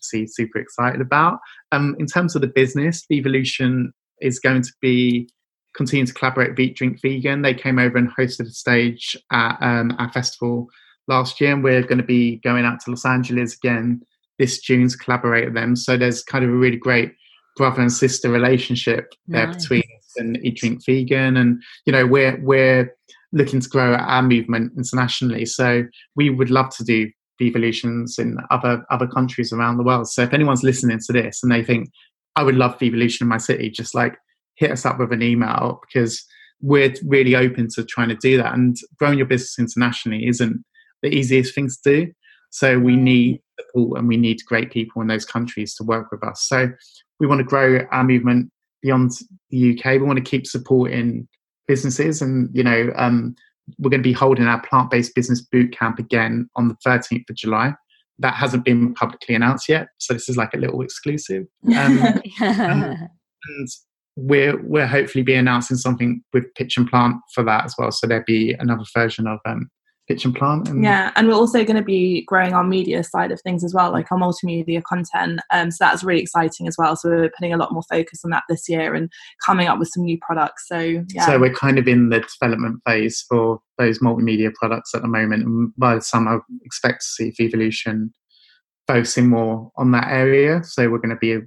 see 0.00 0.26
super 0.26 0.58
excited 0.58 1.00
about. 1.00 1.38
Um, 1.70 1.96
in 1.98 2.06
terms 2.06 2.34
of 2.34 2.40
the 2.40 2.48
business, 2.48 3.04
Vevolution 3.10 3.92
is 4.20 4.38
going 4.38 4.62
to 4.62 4.72
be 4.80 5.28
continuing 5.74 6.06
to 6.06 6.14
collaborate 6.14 6.50
with 6.50 6.60
Eat 6.60 6.76
Drink 6.76 7.00
Vegan. 7.00 7.42
They 7.42 7.54
came 7.54 7.78
over 7.78 7.96
and 7.96 8.10
hosted 8.14 8.46
a 8.46 8.50
stage 8.50 9.16
at 9.30 9.56
um, 9.60 9.94
our 9.98 10.10
festival 10.12 10.68
last 11.08 11.40
year, 11.40 11.52
and 11.52 11.64
we're 11.64 11.82
going 11.82 11.98
to 11.98 12.04
be 12.04 12.36
going 12.38 12.64
out 12.64 12.80
to 12.80 12.90
Los 12.90 13.06
Angeles 13.06 13.56
again 13.56 14.02
this 14.38 14.60
June 14.60 14.88
to 14.88 14.96
collaborate 14.96 15.46
with 15.46 15.54
them. 15.54 15.76
So 15.76 15.96
there's 15.96 16.22
kind 16.22 16.44
of 16.44 16.50
a 16.50 16.54
really 16.54 16.76
great 16.76 17.14
brother 17.56 17.82
and 17.82 17.92
sister 17.92 18.30
relationship 18.30 19.12
there 19.26 19.46
Nice. 19.46 19.62
between 19.62 19.82
us 19.98 20.12
and 20.16 20.44
Eat 20.44 20.56
Drink 20.56 20.84
Vegan, 20.84 21.36
and 21.36 21.62
you 21.86 21.92
know 21.92 22.06
we're 22.06 22.38
we're 22.42 22.94
looking 23.32 23.60
to 23.60 23.68
grow 23.68 23.94
our 23.94 24.22
movement 24.22 24.72
internationally. 24.76 25.46
So 25.46 25.84
we 26.16 26.30
would 26.30 26.50
love 26.50 26.70
to 26.76 26.84
do 26.84 27.10
Vevolutions 27.40 28.18
in 28.18 28.36
other 28.50 28.84
other 28.90 29.06
countries 29.06 29.52
around 29.52 29.76
the 29.76 29.82
world. 29.82 30.08
So 30.08 30.22
if 30.22 30.32
anyone's 30.32 30.62
listening 30.62 30.98
to 31.06 31.12
this 31.12 31.42
and 31.42 31.50
they 31.50 31.64
think 31.64 31.90
I 32.36 32.42
would 32.42 32.56
love 32.56 32.78
Vevolution 32.78 33.22
in 33.22 33.28
my 33.28 33.38
city, 33.38 33.70
just 33.70 33.94
like 33.94 34.16
hit 34.56 34.70
us 34.70 34.86
up 34.86 34.98
with 34.98 35.12
an 35.12 35.22
email 35.22 35.80
because 35.86 36.24
we're 36.60 36.94
really 37.04 37.34
open 37.34 37.68
to 37.74 37.84
trying 37.84 38.10
to 38.10 38.14
do 38.16 38.36
that. 38.36 38.54
And 38.54 38.76
growing 38.98 39.18
your 39.18 39.26
business 39.26 39.58
internationally 39.58 40.28
isn't 40.28 40.62
the 41.02 41.08
easiest 41.08 41.54
thing 41.54 41.68
to 41.68 41.76
do. 41.84 42.12
So 42.50 42.78
we 42.78 42.96
mm. 42.96 43.02
need 43.02 43.40
support 43.58 43.98
and 43.98 44.08
we 44.08 44.16
need 44.16 44.38
great 44.46 44.70
people 44.70 45.02
in 45.02 45.08
those 45.08 45.24
countries 45.24 45.74
to 45.76 45.84
work 45.84 46.12
with 46.12 46.22
us. 46.24 46.46
So 46.46 46.70
we 47.18 47.26
want 47.26 47.40
to 47.40 47.44
grow 47.44 47.80
our 47.90 48.04
movement 48.04 48.50
beyond 48.82 49.12
the 49.50 49.78
UK. 49.78 49.92
We 49.92 50.02
want 50.02 50.18
to 50.18 50.30
keep 50.30 50.46
supporting 50.46 51.28
businesses 51.72 52.20
and 52.20 52.50
you 52.52 52.62
know 52.62 52.92
um, 52.96 53.34
we're 53.78 53.88
going 53.88 54.02
to 54.02 54.12
be 54.12 54.12
holding 54.12 54.46
our 54.46 54.60
plant-based 54.60 55.14
business 55.14 55.40
boot 55.40 55.72
camp 55.72 55.98
again 55.98 56.50
on 56.54 56.68
the 56.68 56.76
13th 56.86 57.30
of 57.30 57.36
July. 57.36 57.72
That 58.18 58.34
hasn't 58.34 58.66
been 58.66 58.92
publicly 58.92 59.34
announced 59.34 59.70
yet, 59.70 59.88
so 59.96 60.12
this 60.12 60.28
is 60.28 60.36
like 60.36 60.52
a 60.52 60.58
little 60.58 60.82
exclusive. 60.82 61.44
Um, 61.78 62.20
and 62.40 63.68
we're 64.16 64.62
we're 64.62 64.86
hopefully 64.86 65.24
be 65.24 65.34
announcing 65.34 65.78
something 65.78 66.22
with 66.34 66.52
Pitch 66.54 66.76
and 66.76 66.88
Plant 66.88 67.16
for 67.34 67.42
that 67.44 67.64
as 67.64 67.74
well. 67.78 67.90
So 67.90 68.06
there'll 68.06 68.24
be 68.26 68.54
another 68.58 68.84
version 68.94 69.26
of 69.26 69.38
um, 69.46 69.70
Pitch 70.12 70.26
and 70.26 70.34
Plant. 70.34 70.68
And 70.68 70.84
Yeah, 70.84 71.10
and 71.16 71.26
we're 71.26 71.34
also 71.34 71.64
going 71.64 71.76
to 71.76 71.82
be 71.82 72.22
growing 72.26 72.52
our 72.52 72.64
media 72.64 73.02
side 73.02 73.32
of 73.32 73.40
things 73.40 73.64
as 73.64 73.72
well, 73.72 73.90
like 73.92 74.12
our 74.12 74.18
multimedia 74.18 74.82
content. 74.82 75.40
Um, 75.50 75.70
so 75.70 75.78
that's 75.84 76.04
really 76.04 76.20
exciting 76.20 76.68
as 76.68 76.76
well. 76.78 76.96
So 76.96 77.08
we're 77.08 77.30
putting 77.30 77.54
a 77.54 77.56
lot 77.56 77.72
more 77.72 77.82
focus 77.90 78.20
on 78.24 78.30
that 78.32 78.44
this 78.48 78.68
year 78.68 78.94
and 78.94 79.10
coming 79.46 79.68
up 79.68 79.78
with 79.78 79.88
some 79.88 80.04
new 80.04 80.18
products. 80.20 80.68
So 80.68 80.78
yeah, 81.14 81.24
So 81.26 81.38
we're 81.38 81.54
kind 81.54 81.78
of 81.78 81.88
in 81.88 82.10
the 82.10 82.20
development 82.20 82.82
phase 82.86 83.24
for 83.26 83.60
those 83.78 84.00
multimedia 84.00 84.52
products 84.52 84.94
at 84.94 85.00
the 85.00 85.08
moment. 85.08 85.44
And 85.44 85.72
by 85.78 85.94
the 85.94 86.02
summer, 86.02 86.36
I 86.36 86.40
expect 86.62 87.00
to 87.00 87.06
see 87.06 87.32
Vevolution 87.32 88.10
focusing 88.86 89.28
more 89.30 89.70
on 89.76 89.92
that 89.92 90.08
area. 90.08 90.62
So 90.64 90.90
we're 90.90 90.98
going 90.98 91.10
to 91.10 91.16
be 91.16 91.36
uh, 91.36 91.40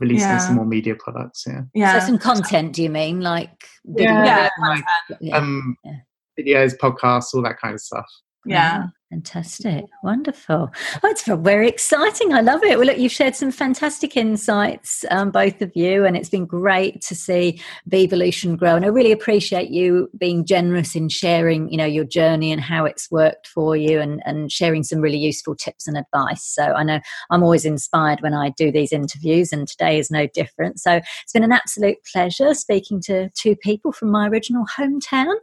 releasing 0.00 0.28
Yeah. 0.30 0.38
some 0.38 0.56
more 0.56 0.66
media 0.66 0.96
products. 0.98 1.44
Yeah. 1.46 1.60
yeah, 1.72 2.00
So 2.00 2.06
some 2.06 2.18
content, 2.18 2.72
do 2.72 2.82
you 2.82 2.90
mean? 2.90 3.20
Like 3.20 3.64
Yeah. 3.84 4.24
yeah, 4.24 4.48
Like, 4.60 4.84
Yeah. 5.20 5.36
um, 5.36 5.76
Yeah. 5.84 5.92
Videos, 6.38 6.76
podcasts, 6.76 7.34
all 7.34 7.42
that 7.42 7.58
kind 7.58 7.74
of 7.74 7.80
stuff. 7.80 8.06
yeah. 8.44 8.86
Fantastic. 9.10 9.84
Wonderful. 10.02 10.68
Oh, 11.02 11.08
it's 11.08 11.24
very 11.24 11.68
exciting. 11.68 12.34
I 12.34 12.40
love 12.40 12.64
it. 12.64 12.76
Well, 12.76 12.88
look, 12.88 12.98
you've 12.98 13.12
shared 13.12 13.36
some 13.36 13.52
fantastic 13.52 14.16
insights, 14.16 15.04
um, 15.12 15.30
both 15.30 15.62
of 15.62 15.70
you, 15.76 16.04
and 16.04 16.16
it's 16.16 16.28
been 16.28 16.44
great 16.44 17.02
to 17.02 17.14
see 17.14 17.60
Vevolution 17.88 18.56
grow. 18.56 18.74
And 18.74 18.84
I 18.84 18.88
really 18.88 19.12
appreciate 19.12 19.70
you 19.70 20.10
being 20.18 20.44
generous 20.44 20.96
in 20.96 21.08
sharing, 21.08 21.70
you 21.70 21.76
know, 21.76 21.84
your 21.84 22.04
journey 22.04 22.50
and 22.50 22.60
how 22.60 22.84
it's 22.84 23.08
worked 23.08 23.46
for 23.46 23.76
you 23.76 24.00
and, 24.00 24.20
and 24.24 24.50
sharing 24.50 24.82
some 24.82 25.00
really 25.00 25.18
useful 25.18 25.54
tips 25.54 25.86
and 25.86 25.96
advice. 25.96 26.42
So 26.42 26.64
I 26.64 26.82
know 26.82 26.98
I'm 27.30 27.44
always 27.44 27.64
inspired 27.64 28.22
when 28.22 28.34
I 28.34 28.50
do 28.50 28.72
these 28.72 28.92
interviews, 28.92 29.52
and 29.52 29.68
today 29.68 30.00
is 30.00 30.10
no 30.10 30.26
different. 30.34 30.80
So 30.80 30.96
it's 31.22 31.32
been 31.32 31.44
an 31.44 31.52
absolute 31.52 31.98
pleasure 32.12 32.54
speaking 32.54 33.00
to 33.02 33.30
two 33.38 33.54
people 33.54 33.92
from 33.92 34.10
my 34.10 34.26
original 34.26 34.64
hometown. 34.76 35.34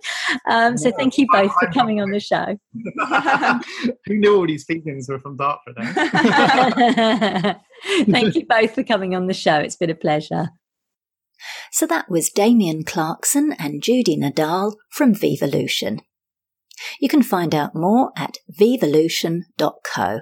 Um, 0.50 0.78
so 0.78 0.92
thank 0.92 1.18
you 1.18 1.28
both 1.32 1.54
for 1.62 1.72
coming 1.72 2.02
on 2.02 2.12
the 2.12 2.20
show. 2.20 2.60
Who 4.06 4.18
knew 4.18 4.38
all 4.38 4.48
these 4.48 4.66
feelings 4.66 5.08
were 5.10 5.20
from 5.20 5.38
Dartford? 5.38 5.76
Eh? 5.78 7.54
Thank 8.10 8.36
you 8.36 8.46
both 8.46 8.76
for 8.76 8.84
coming 8.84 9.16
on 9.16 9.28
the 9.28 9.34
show. 9.34 9.58
It's 9.58 9.76
been 9.76 9.90
a 9.90 9.96
pleasure. 9.96 10.50
So 11.72 11.86
that 11.88 12.10
was 12.10 12.30
Damien 12.30 12.84
Clarkson 12.84 13.54
and 13.60 13.84
Judy 13.84 14.18
Nadal 14.18 14.76
from 14.90 15.14
Vevolution. 15.14 16.00
You 17.00 17.10
can 17.10 17.24
find 17.24 17.54
out 17.54 17.76
more 17.76 18.12
at 18.18 18.38
vevolution.co. 18.50 20.20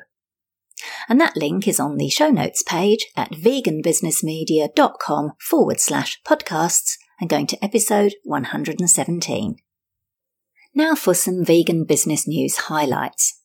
And 1.07 1.21
that 1.21 1.37
link 1.37 1.67
is 1.67 1.79
on 1.79 1.97
the 1.97 2.09
show 2.09 2.29
notes 2.29 2.63
page 2.63 3.05
at 3.15 3.31
veganbusinessmedia.com 3.31 5.33
forward 5.39 5.79
slash 5.79 6.19
podcasts 6.25 6.97
and 7.19 7.29
going 7.29 7.45
to 7.47 7.63
episode 7.63 8.13
117. 8.23 9.57
Now 10.73 10.95
for 10.95 11.13
some 11.13 11.43
vegan 11.43 11.85
business 11.85 12.27
news 12.27 12.57
highlights. 12.57 13.41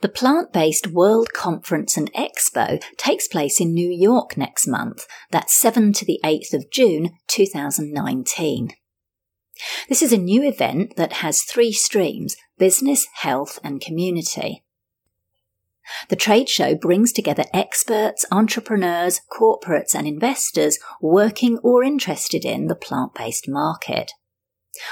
The 0.00 0.08
Plant 0.08 0.52
Based 0.52 0.86
World 0.86 1.32
Conference 1.32 1.96
and 1.96 2.12
Expo 2.12 2.82
takes 2.96 3.28
place 3.28 3.60
in 3.60 3.74
New 3.74 3.90
York 3.90 4.36
next 4.36 4.66
month. 4.66 5.06
That's 5.30 5.58
7 5.58 5.92
to 5.94 6.04
the 6.04 6.20
8th 6.24 6.54
of 6.54 6.70
June 6.70 7.10
2019. 7.26 8.70
This 9.88 10.02
is 10.02 10.12
a 10.12 10.18
new 10.18 10.42
event 10.42 10.96
that 10.96 11.14
has 11.14 11.42
three 11.42 11.72
streams 11.72 12.36
business, 12.58 13.06
health, 13.14 13.58
and 13.62 13.80
community. 13.80 14.64
The 16.08 16.16
trade 16.16 16.48
show 16.48 16.74
brings 16.74 17.12
together 17.12 17.44
experts, 17.52 18.24
entrepreneurs, 18.30 19.20
corporates, 19.32 19.94
and 19.94 20.06
investors 20.06 20.78
working 21.00 21.58
or 21.58 21.82
interested 21.82 22.44
in 22.44 22.66
the 22.66 22.74
plant 22.74 23.14
based 23.14 23.48
market. 23.48 24.12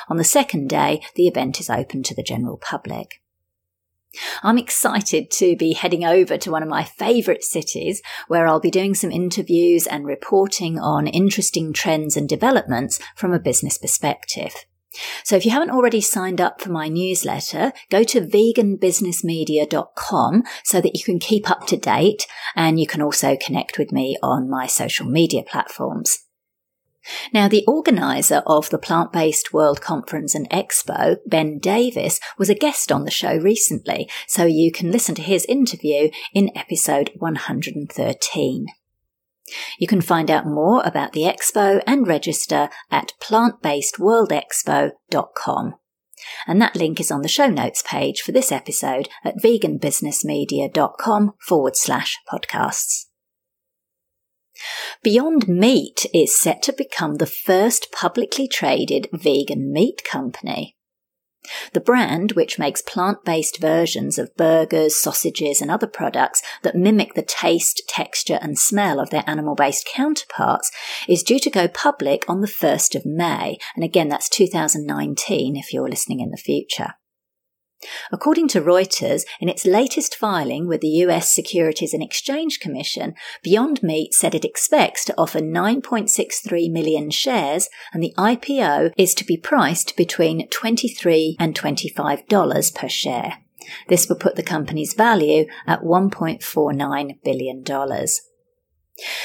On 0.09 0.17
the 0.17 0.25
second 0.25 0.69
day, 0.69 1.03
the 1.15 1.27
event 1.27 1.61
is 1.61 1.71
open 1.71 2.03
to 2.05 2.15
the 2.15 2.23
general 2.23 2.57
public. 2.57 3.21
I'm 4.43 4.59
excited 4.59 5.31
to 5.33 5.57
be 5.57 5.75
heading 5.75 6.05
over 6.05 6.39
to 6.39 6.51
one 6.51 6.63
of 6.63 6.69
my 6.69 6.85
favourite 6.85 7.43
cities 7.43 8.03
where 8.29 8.47
I'll 8.47 8.61
be 8.61 8.71
doing 8.71 8.95
some 8.95 9.11
interviews 9.11 9.87
and 9.87 10.07
reporting 10.07 10.79
on 10.79 11.07
interesting 11.07 11.73
trends 11.73 12.15
and 12.17 12.29
developments 12.29 13.01
from 13.15 13.33
a 13.33 13.39
business 13.39 13.79
perspective. 13.79 14.53
So 15.25 15.37
if 15.37 15.45
you 15.45 15.51
haven't 15.51 15.73
already 15.73 16.01
signed 16.01 16.41
up 16.41 16.63
for 16.63 16.71
my 16.71 16.89
newsletter, 16.89 17.75
go 17.91 18.03
to 18.05 18.23
veganbusinessmedia.com 18.23 20.43
so 20.65 20.81
that 20.81 20.95
you 20.95 21.05
can 21.05 21.19
keep 21.19 21.51
up 21.51 21.67
to 21.67 21.77
date 21.77 22.27
and 22.55 22.81
you 22.81 22.87
can 22.87 23.03
also 23.03 23.37
connect 23.37 23.77
with 23.79 23.93
me 23.93 24.17
on 24.23 24.49
my 24.49 24.67
social 24.67 25.05
media 25.07 25.43
platforms. 25.43 26.26
Now, 27.33 27.49
the 27.49 27.65
organiser 27.67 28.43
of 28.47 28.71
the 28.71 28.79
Plant 28.79 29.13
Based 29.13 29.53
World 29.53 29.81
Conference 29.81 30.35
and 30.35 30.49
Expo, 30.51 31.17
Ben 31.27 31.59
Davis, 31.59 32.21
was 32.39 32.51
a 32.51 32.55
guest 32.55 32.93
on 32.93 33.05
the 33.05 33.11
show 33.11 33.37
recently, 33.37 34.09
so 34.27 34.45
you 34.45 34.73
can 34.73 34.91
listen 34.91 35.15
to 35.17 35.23
his 35.23 35.45
interview 35.47 36.11
in 36.35 36.57
episode 36.57 37.11
113. 37.17 38.67
You 39.79 39.87
can 39.87 40.01
find 40.01 40.31
out 40.31 40.47
more 40.47 40.83
about 40.85 41.13
the 41.13 41.23
expo 41.23 41.83
and 41.87 42.07
register 42.07 42.69
at 42.91 43.13
plantbasedworldexpo.com. 43.21 45.75
And 46.47 46.61
that 46.61 46.77
link 46.77 47.01
is 47.01 47.11
on 47.11 47.23
the 47.23 47.29
show 47.29 47.47
notes 47.47 47.83
page 47.83 48.21
for 48.21 48.33
this 48.33 48.51
episode 48.51 49.09
at 49.25 49.37
veganbusinessmedia.com 49.37 51.35
forward 51.39 51.77
slash 51.77 52.19
podcasts. 52.31 53.06
Beyond 55.03 55.49
Meat 55.49 56.07
is 56.13 56.39
set 56.39 56.63
to 56.63 56.73
become 56.73 57.17
the 57.17 57.27
first 57.27 57.93
publicly 57.93 58.49
traded 58.49 59.09
vegan 59.13 59.73
meat 59.73 60.03
company. 60.05 60.77
The 61.73 61.81
brand, 61.81 62.33
which 62.33 62.59
makes 62.59 62.83
plant 62.83 63.25
based 63.25 63.59
versions 63.61 64.19
of 64.19 64.35
burgers, 64.37 64.97
sausages, 64.97 65.61
and 65.61 65.71
other 65.71 65.87
products 65.87 66.43
that 66.63 66.75
mimic 66.75 67.15
the 67.15 67.23
taste, 67.23 67.83
texture, 67.89 68.39
and 68.43 68.59
smell 68.59 68.99
of 68.99 69.11
their 69.11 69.25
animal 69.27 69.55
based 69.55 69.89
counterparts, 69.93 70.71
is 71.09 71.23
due 71.23 71.39
to 71.41 71.51
go 71.51 71.69
public 71.69 72.25
on 72.29 72.41
the 72.41 72.49
1st 72.49 72.97
of 72.97 73.07
May. 73.07 73.59
And 73.75 73.85
again, 73.85 74.09
that's 74.09 74.29
2019 74.29 75.57
if 75.57 75.73
you're 75.73 75.89
listening 75.89 76.21
in 76.21 76.31
the 76.31 76.37
future. 76.37 76.95
According 78.11 78.49
to 78.49 78.61
Reuters, 78.61 79.23
in 79.41 79.49
its 79.49 79.67
latest 79.67 80.15
filing 80.15 80.67
with 80.67 80.81
the 80.81 81.05
US 81.05 81.33
Securities 81.33 81.93
and 81.93 82.03
Exchange 82.03 82.59
Commission, 82.61 83.15
Beyond 83.43 83.83
Meat 83.83 84.15
said 84.15 84.35
it 84.35 84.45
expects 84.45 85.05
to 85.05 85.15
offer 85.19 85.41
9.63 85.41 86.71
million 86.71 87.11
shares 87.11 87.69
and 87.93 88.03
the 88.03 88.15
IPO 88.17 88.93
is 88.97 89.15
to 89.15 89.25
be 89.25 89.37
priced 89.37 89.97
between 89.97 90.49
23 90.49 91.37
and 91.39 91.55
$25 91.55 92.75
per 92.75 92.89
share. 92.89 93.39
This 93.89 94.09
will 94.09 94.17
put 94.17 94.37
the 94.37 94.43
company's 94.43 94.95
value 94.95 95.47
at 95.67 95.83
$1.49 95.83 97.23
billion. 97.25 97.65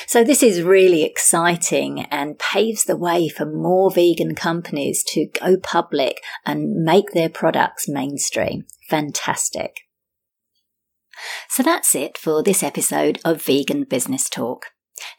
So 0.06 0.24
this 0.24 0.44
is 0.44 0.62
really 0.62 1.04
exciting 1.04 2.02
and 2.12 2.38
paves 2.38 2.84
the 2.84 2.98
way 2.98 3.30
for 3.30 3.46
more 3.46 3.90
vegan 3.90 4.36
companies 4.36 5.04
to 5.10 5.28
go 5.28 5.58
public 5.58 6.22
and 6.46 6.84
make 6.84 7.12
their 7.12 7.30
products 7.30 7.88
mainstream. 7.88 8.66
Fantastic. 8.90 9.78
So 11.50 11.64
that's 11.64 11.96
it 11.96 12.18
for 12.18 12.44
this 12.44 12.64
episode 12.64 13.20
of 13.24 13.42
Vegan 13.42 13.86
Business 13.86 14.30
Talk. 14.30 14.68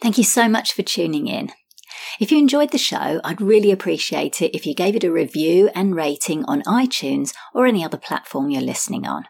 Thank 0.00 0.18
you 0.18 0.24
so 0.24 0.48
much 0.48 0.72
for 0.72 0.82
tuning 0.82 1.28
in. 1.28 1.50
If 2.20 2.32
you 2.32 2.38
enjoyed 2.38 2.72
the 2.72 2.78
show, 2.78 3.20
I'd 3.24 3.40
really 3.40 3.70
appreciate 3.70 4.42
it 4.42 4.54
if 4.54 4.66
you 4.66 4.74
gave 4.74 4.96
it 4.96 5.04
a 5.04 5.12
review 5.12 5.70
and 5.74 5.94
rating 5.94 6.44
on 6.46 6.62
iTunes 6.62 7.32
or 7.54 7.66
any 7.66 7.84
other 7.84 7.98
platform 7.98 8.50
you're 8.50 8.62
listening 8.62 9.06
on. 9.06 9.24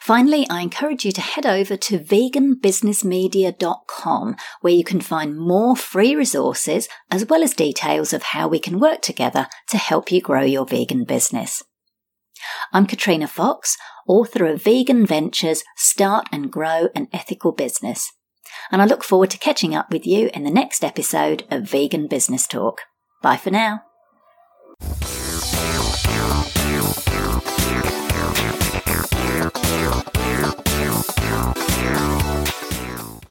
Finally, 0.00 0.46
I 0.50 0.60
encourage 0.60 1.04
you 1.04 1.12
to 1.12 1.20
head 1.20 1.46
over 1.46 1.76
to 1.76 1.98
veganbusinessmedia.com 1.98 4.36
where 4.60 4.72
you 4.72 4.82
can 4.84 5.00
find 5.00 5.38
more 5.38 5.76
free 5.76 6.16
resources 6.16 6.88
as 7.10 7.26
well 7.26 7.42
as 7.42 7.54
details 7.54 8.12
of 8.12 8.22
how 8.24 8.48
we 8.48 8.58
can 8.58 8.80
work 8.80 9.00
together 9.02 9.46
to 9.68 9.78
help 9.78 10.10
you 10.10 10.20
grow 10.20 10.42
your 10.42 10.66
vegan 10.66 11.04
business. 11.04 11.62
I'm 12.72 12.86
Katrina 12.86 13.28
Fox, 13.28 13.76
author 14.08 14.46
of 14.46 14.62
Vegan 14.62 15.06
Ventures 15.06 15.62
Start 15.76 16.26
and 16.32 16.50
Grow 16.50 16.88
an 16.94 17.06
Ethical 17.12 17.52
Business. 17.52 18.10
And 18.70 18.82
I 18.82 18.86
look 18.86 19.04
forward 19.04 19.30
to 19.30 19.38
catching 19.38 19.74
up 19.74 19.92
with 19.92 20.06
you 20.06 20.30
in 20.34 20.44
the 20.44 20.50
next 20.50 20.84
episode 20.84 21.44
of 21.50 21.70
Vegan 21.70 22.08
Business 22.08 22.46
Talk. 22.46 22.82
Bye 23.22 23.36
for 23.36 23.50
now. 23.50 23.82